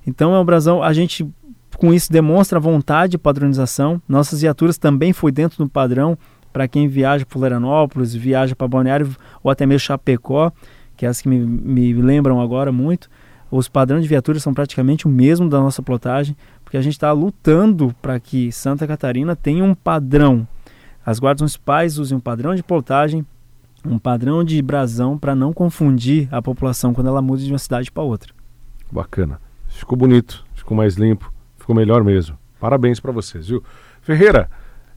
Então, 0.08 0.34
é 0.34 0.40
um 0.40 0.46
brasão, 0.46 0.82
a 0.82 0.94
gente 0.94 1.28
com 1.76 1.94
isso 1.94 2.10
demonstra 2.10 2.58
vontade 2.58 3.12
de 3.12 3.18
padronização. 3.18 4.02
Nossas 4.08 4.40
viaturas 4.40 4.78
também 4.78 5.12
foi 5.12 5.32
dentro 5.32 5.58
do 5.58 5.70
padrão 5.70 6.18
para 6.54 6.68
quem 6.68 6.88
viaja 6.88 7.26
para 7.26 7.34
Florianópolis, 7.34 8.13
viaja 8.13 8.56
para 8.56 8.68
Balneário 8.68 9.16
ou 9.44 9.50
até 9.50 9.66
mesmo 9.66 9.80
Chapecó, 9.80 10.52
que 10.96 11.06
é 11.06 11.10
as 11.10 11.20
que 11.22 11.28
me, 11.28 11.39
me 11.39 11.94
lembram 11.94 12.39
agora 12.39 12.72
muito, 12.72 13.10
os 13.52 13.68
padrões 13.68 14.04
de 14.04 14.10
viaturas 14.10 14.42
são 14.42 14.54
praticamente 14.54 15.06
o 15.06 15.10
mesmo 15.10 15.50
da 15.50 15.60
nossa 15.60 15.82
plotagem, 15.82 16.36
porque 16.63 16.78
a 16.78 16.82
gente 16.82 16.94
está 16.94 17.12
lutando 17.12 17.94
para 18.02 18.20
que 18.20 18.52
Santa 18.52 18.88
Catarina 18.88 19.36
tenha 19.36 19.63
um 19.63 19.76
padrão. 19.76 20.48
As 21.06 21.20
guardas 21.20 21.42
municipais 21.42 21.98
usem 21.98 22.18
um 22.18 22.22
padrão 22.22 22.56
de 22.56 22.63
plotagem, 22.63 23.26
um 23.86 24.00
padrão 24.00 24.44
de 24.44 24.62
brasão 24.62 25.18
para 25.18 25.36
não 25.36 25.52
confundir 25.52 26.28
a 26.32 26.42
população 26.42 26.94
quando 26.94 27.08
ela 27.08 27.22
muda 27.22 27.44
de 27.44 27.52
uma 27.52 27.60
cidade 27.60 27.92
para 27.92 28.04
outra. 28.04 28.34
Bacana. 28.92 29.39
Ficou 29.68 29.98
bonito, 29.98 30.46
ficou 30.54 30.78
mais 30.78 30.96
limpo, 30.96 31.32
ficou 31.58 31.76
melhor 31.76 32.04
mesmo. 32.04 32.38
Parabéns 32.60 33.00
para 33.00 33.12
vocês, 33.12 33.48
viu? 33.48 33.63
Ferreira, 34.02 34.50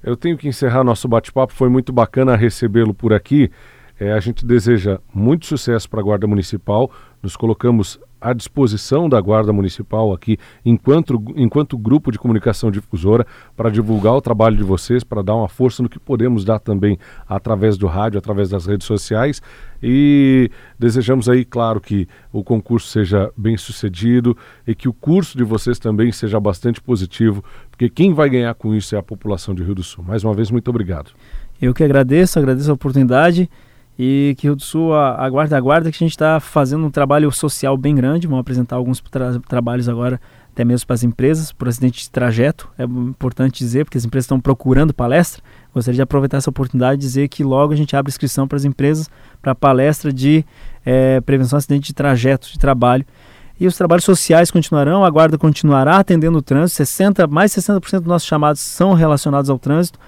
eu 0.06 0.16
tenho 0.16 0.38
que 0.38 0.46
encerrar 0.46 0.84
nosso 0.84 1.08
bate-papo, 1.08 1.52
foi 1.52 1.68
muito 1.68 1.92
bacana 1.92 2.36
recebê-lo 2.36 2.94
por 2.94 3.12
aqui. 3.12 3.50
É, 3.98 4.12
a 4.12 4.20
gente 4.20 4.46
deseja 4.46 5.00
muito 5.12 5.46
sucesso 5.46 5.90
para 5.90 6.00
a 6.00 6.02
Guarda 6.02 6.28
Municipal. 6.28 6.90
Nos 7.20 7.34
colocamos 7.34 7.98
à 8.26 8.32
disposição 8.32 9.08
da 9.08 9.20
Guarda 9.20 9.52
Municipal 9.52 10.12
aqui, 10.12 10.36
enquanto, 10.64 11.22
enquanto 11.36 11.78
grupo 11.78 12.10
de 12.10 12.18
comunicação 12.18 12.72
difusora, 12.72 13.24
para 13.56 13.70
divulgar 13.70 14.14
o 14.14 14.20
trabalho 14.20 14.56
de 14.56 14.64
vocês, 14.64 15.04
para 15.04 15.22
dar 15.22 15.36
uma 15.36 15.48
força 15.48 15.80
no 15.80 15.88
que 15.88 16.00
podemos 16.00 16.44
dar 16.44 16.58
também 16.58 16.98
através 17.28 17.78
do 17.78 17.86
rádio, 17.86 18.18
através 18.18 18.48
das 18.48 18.66
redes 18.66 18.84
sociais. 18.84 19.40
E 19.80 20.50
desejamos 20.76 21.28
aí, 21.28 21.44
claro, 21.44 21.80
que 21.80 22.08
o 22.32 22.42
concurso 22.42 22.88
seja 22.88 23.30
bem 23.36 23.56
sucedido 23.56 24.36
e 24.66 24.74
que 24.74 24.88
o 24.88 24.92
curso 24.92 25.38
de 25.38 25.44
vocês 25.44 25.78
também 25.78 26.10
seja 26.10 26.40
bastante 26.40 26.80
positivo, 26.80 27.44
porque 27.70 27.88
quem 27.88 28.12
vai 28.12 28.28
ganhar 28.28 28.54
com 28.54 28.74
isso 28.74 28.96
é 28.96 28.98
a 28.98 29.02
população 29.02 29.54
de 29.54 29.62
Rio 29.62 29.76
do 29.76 29.84
Sul. 29.84 30.02
Mais 30.02 30.24
uma 30.24 30.34
vez, 30.34 30.50
muito 30.50 30.68
obrigado. 30.68 31.12
Eu 31.62 31.72
que 31.72 31.84
agradeço, 31.84 32.40
agradeço 32.40 32.72
a 32.72 32.74
oportunidade 32.74 33.48
e 33.98 34.34
que 34.38 34.46
Rio 34.46 34.56
do 34.56 34.62
Sul 34.62 34.94
aguarda, 34.94 35.56
aguarda 35.56 35.90
que 35.90 35.96
a 35.96 36.04
gente 36.04 36.10
está 36.10 36.38
fazendo 36.38 36.84
um 36.84 36.90
trabalho 36.90 37.30
social 37.32 37.76
bem 37.76 37.94
grande. 37.94 38.26
Vamos 38.26 38.40
apresentar 38.40 38.76
alguns 38.76 39.00
tra 39.00 39.38
trabalhos 39.40 39.88
agora, 39.88 40.20
até 40.52 40.64
mesmo 40.64 40.86
para 40.86 40.94
as 40.94 41.02
empresas, 41.02 41.50
por 41.50 41.66
acidente 41.66 42.00
de 42.02 42.10
trajeto. 42.10 42.68
É 42.78 42.84
importante 42.84 43.58
dizer, 43.58 43.84
porque 43.84 43.96
as 43.96 44.04
empresas 44.04 44.24
estão 44.24 44.38
procurando 44.38 44.92
palestra. 44.92 45.42
Gostaria 45.74 45.96
de 45.96 46.02
aproveitar 46.02 46.36
essa 46.36 46.50
oportunidade 46.50 47.00
e 47.00 47.00
dizer 47.00 47.28
que 47.28 47.42
logo 47.42 47.72
a 47.72 47.76
gente 47.76 47.96
abre 47.96 48.10
inscrição 48.10 48.46
para 48.46 48.56
as 48.56 48.64
empresas 48.64 49.08
para 49.40 49.54
palestra 49.54 50.12
de 50.12 50.44
é, 50.84 51.20
prevenção 51.22 51.56
de 51.56 51.62
acidente 51.62 51.86
de 51.86 51.94
trajeto 51.94 52.48
de 52.52 52.58
trabalho. 52.58 53.04
E 53.58 53.66
os 53.66 53.74
trabalhos 53.74 54.04
sociais 54.04 54.50
continuarão, 54.50 55.06
a 55.06 55.08
guarda 55.08 55.38
continuará 55.38 55.96
atendendo 55.96 56.36
o 56.36 56.42
trânsito. 56.42 56.76
60, 56.76 57.26
mais 57.26 57.52
60% 57.52 58.00
dos 58.00 58.06
nossos 58.06 58.28
chamados 58.28 58.60
são 58.60 58.92
relacionados 58.92 59.48
ao 59.48 59.58
trânsito 59.58 59.98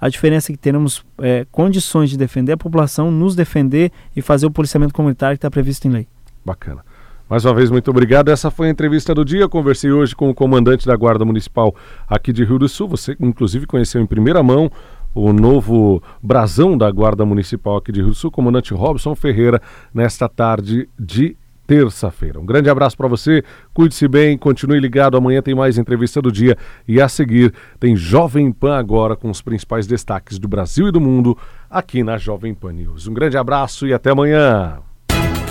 A 0.00 0.08
diferença 0.08 0.50
é 0.50 0.54
que 0.54 0.58
teremos 0.58 1.04
é, 1.18 1.46
condições 1.50 2.10
de 2.10 2.16
defender 2.16 2.52
a 2.52 2.56
população, 2.56 3.10
nos 3.10 3.34
defender 3.34 3.90
e 4.14 4.22
fazer 4.22 4.46
o 4.46 4.50
policiamento 4.50 4.94
comunitário 4.94 5.36
que 5.36 5.38
está 5.38 5.50
previsto 5.50 5.88
em 5.88 5.90
lei. 5.90 6.08
Bacana. 6.44 6.84
Mais 7.28 7.44
uma 7.44 7.52
vez, 7.52 7.70
muito 7.70 7.90
obrigado. 7.90 8.30
Essa 8.30 8.50
foi 8.50 8.68
a 8.68 8.70
entrevista 8.70 9.14
do 9.14 9.22
dia. 9.22 9.46
Conversei 9.46 9.90
hoje 9.90 10.16
com 10.16 10.30
o 10.30 10.34
comandante 10.34 10.86
da 10.86 10.96
Guarda 10.96 11.26
Municipal 11.26 11.74
aqui 12.08 12.32
de 12.32 12.42
Rio 12.42 12.58
do 12.58 12.68
Sul. 12.68 12.88
Você, 12.88 13.14
inclusive, 13.20 13.66
conheceu 13.66 14.00
em 14.00 14.06
primeira 14.06 14.42
mão 14.42 14.70
o 15.14 15.32
novo 15.32 16.02
brasão 16.22 16.78
da 16.78 16.90
Guarda 16.90 17.26
Municipal 17.26 17.76
aqui 17.76 17.92
de 17.92 18.00
Rio 18.00 18.10
do 18.10 18.14
Sul, 18.14 18.30
comandante 18.30 18.72
Robson 18.72 19.14
Ferreira, 19.14 19.60
nesta 19.92 20.26
tarde 20.26 20.88
de 20.98 21.36
terça-feira. 21.68 22.40
Um 22.40 22.46
grande 22.46 22.70
abraço 22.70 22.96
para 22.96 23.06
você, 23.06 23.44
cuide-se 23.74 24.08
bem, 24.08 24.38
continue 24.38 24.80
ligado. 24.80 25.18
Amanhã 25.18 25.42
tem 25.42 25.54
mais 25.54 25.76
entrevista 25.76 26.22
do 26.22 26.32
dia 26.32 26.56
e 26.88 26.98
a 26.98 27.08
seguir 27.08 27.52
tem 27.78 27.94
Jovem 27.94 28.50
Pan 28.50 28.78
agora 28.78 29.14
com 29.14 29.30
os 29.30 29.42
principais 29.42 29.86
destaques 29.86 30.38
do 30.38 30.48
Brasil 30.48 30.88
e 30.88 30.92
do 30.92 31.00
mundo 31.00 31.36
aqui 31.70 32.02
na 32.02 32.16
Jovem 32.16 32.54
Pan 32.54 32.72
News. 32.72 33.06
Um 33.06 33.12
grande 33.12 33.36
abraço 33.36 33.86
e 33.86 33.92
até 33.92 34.10
amanhã. 34.10 34.78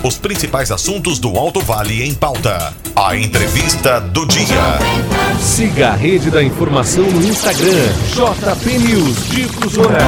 Os 0.02 0.18
principais 0.18 0.70
assuntos 0.70 1.18
do 1.18 1.36
Alto 1.36 1.60
Vale 1.60 2.02
em 2.02 2.14
pauta. 2.14 2.72
A 2.96 3.16
entrevista 3.16 4.00
do 4.00 4.26
dia. 4.26 4.78
Siga 5.40 5.90
a 5.90 5.94
rede 5.94 6.30
da 6.30 6.42
informação 6.42 7.04
no 7.04 7.24
Instagram, 7.24 7.92
JP 8.12 8.78
News 8.78 9.28
Difusora. 9.28 9.98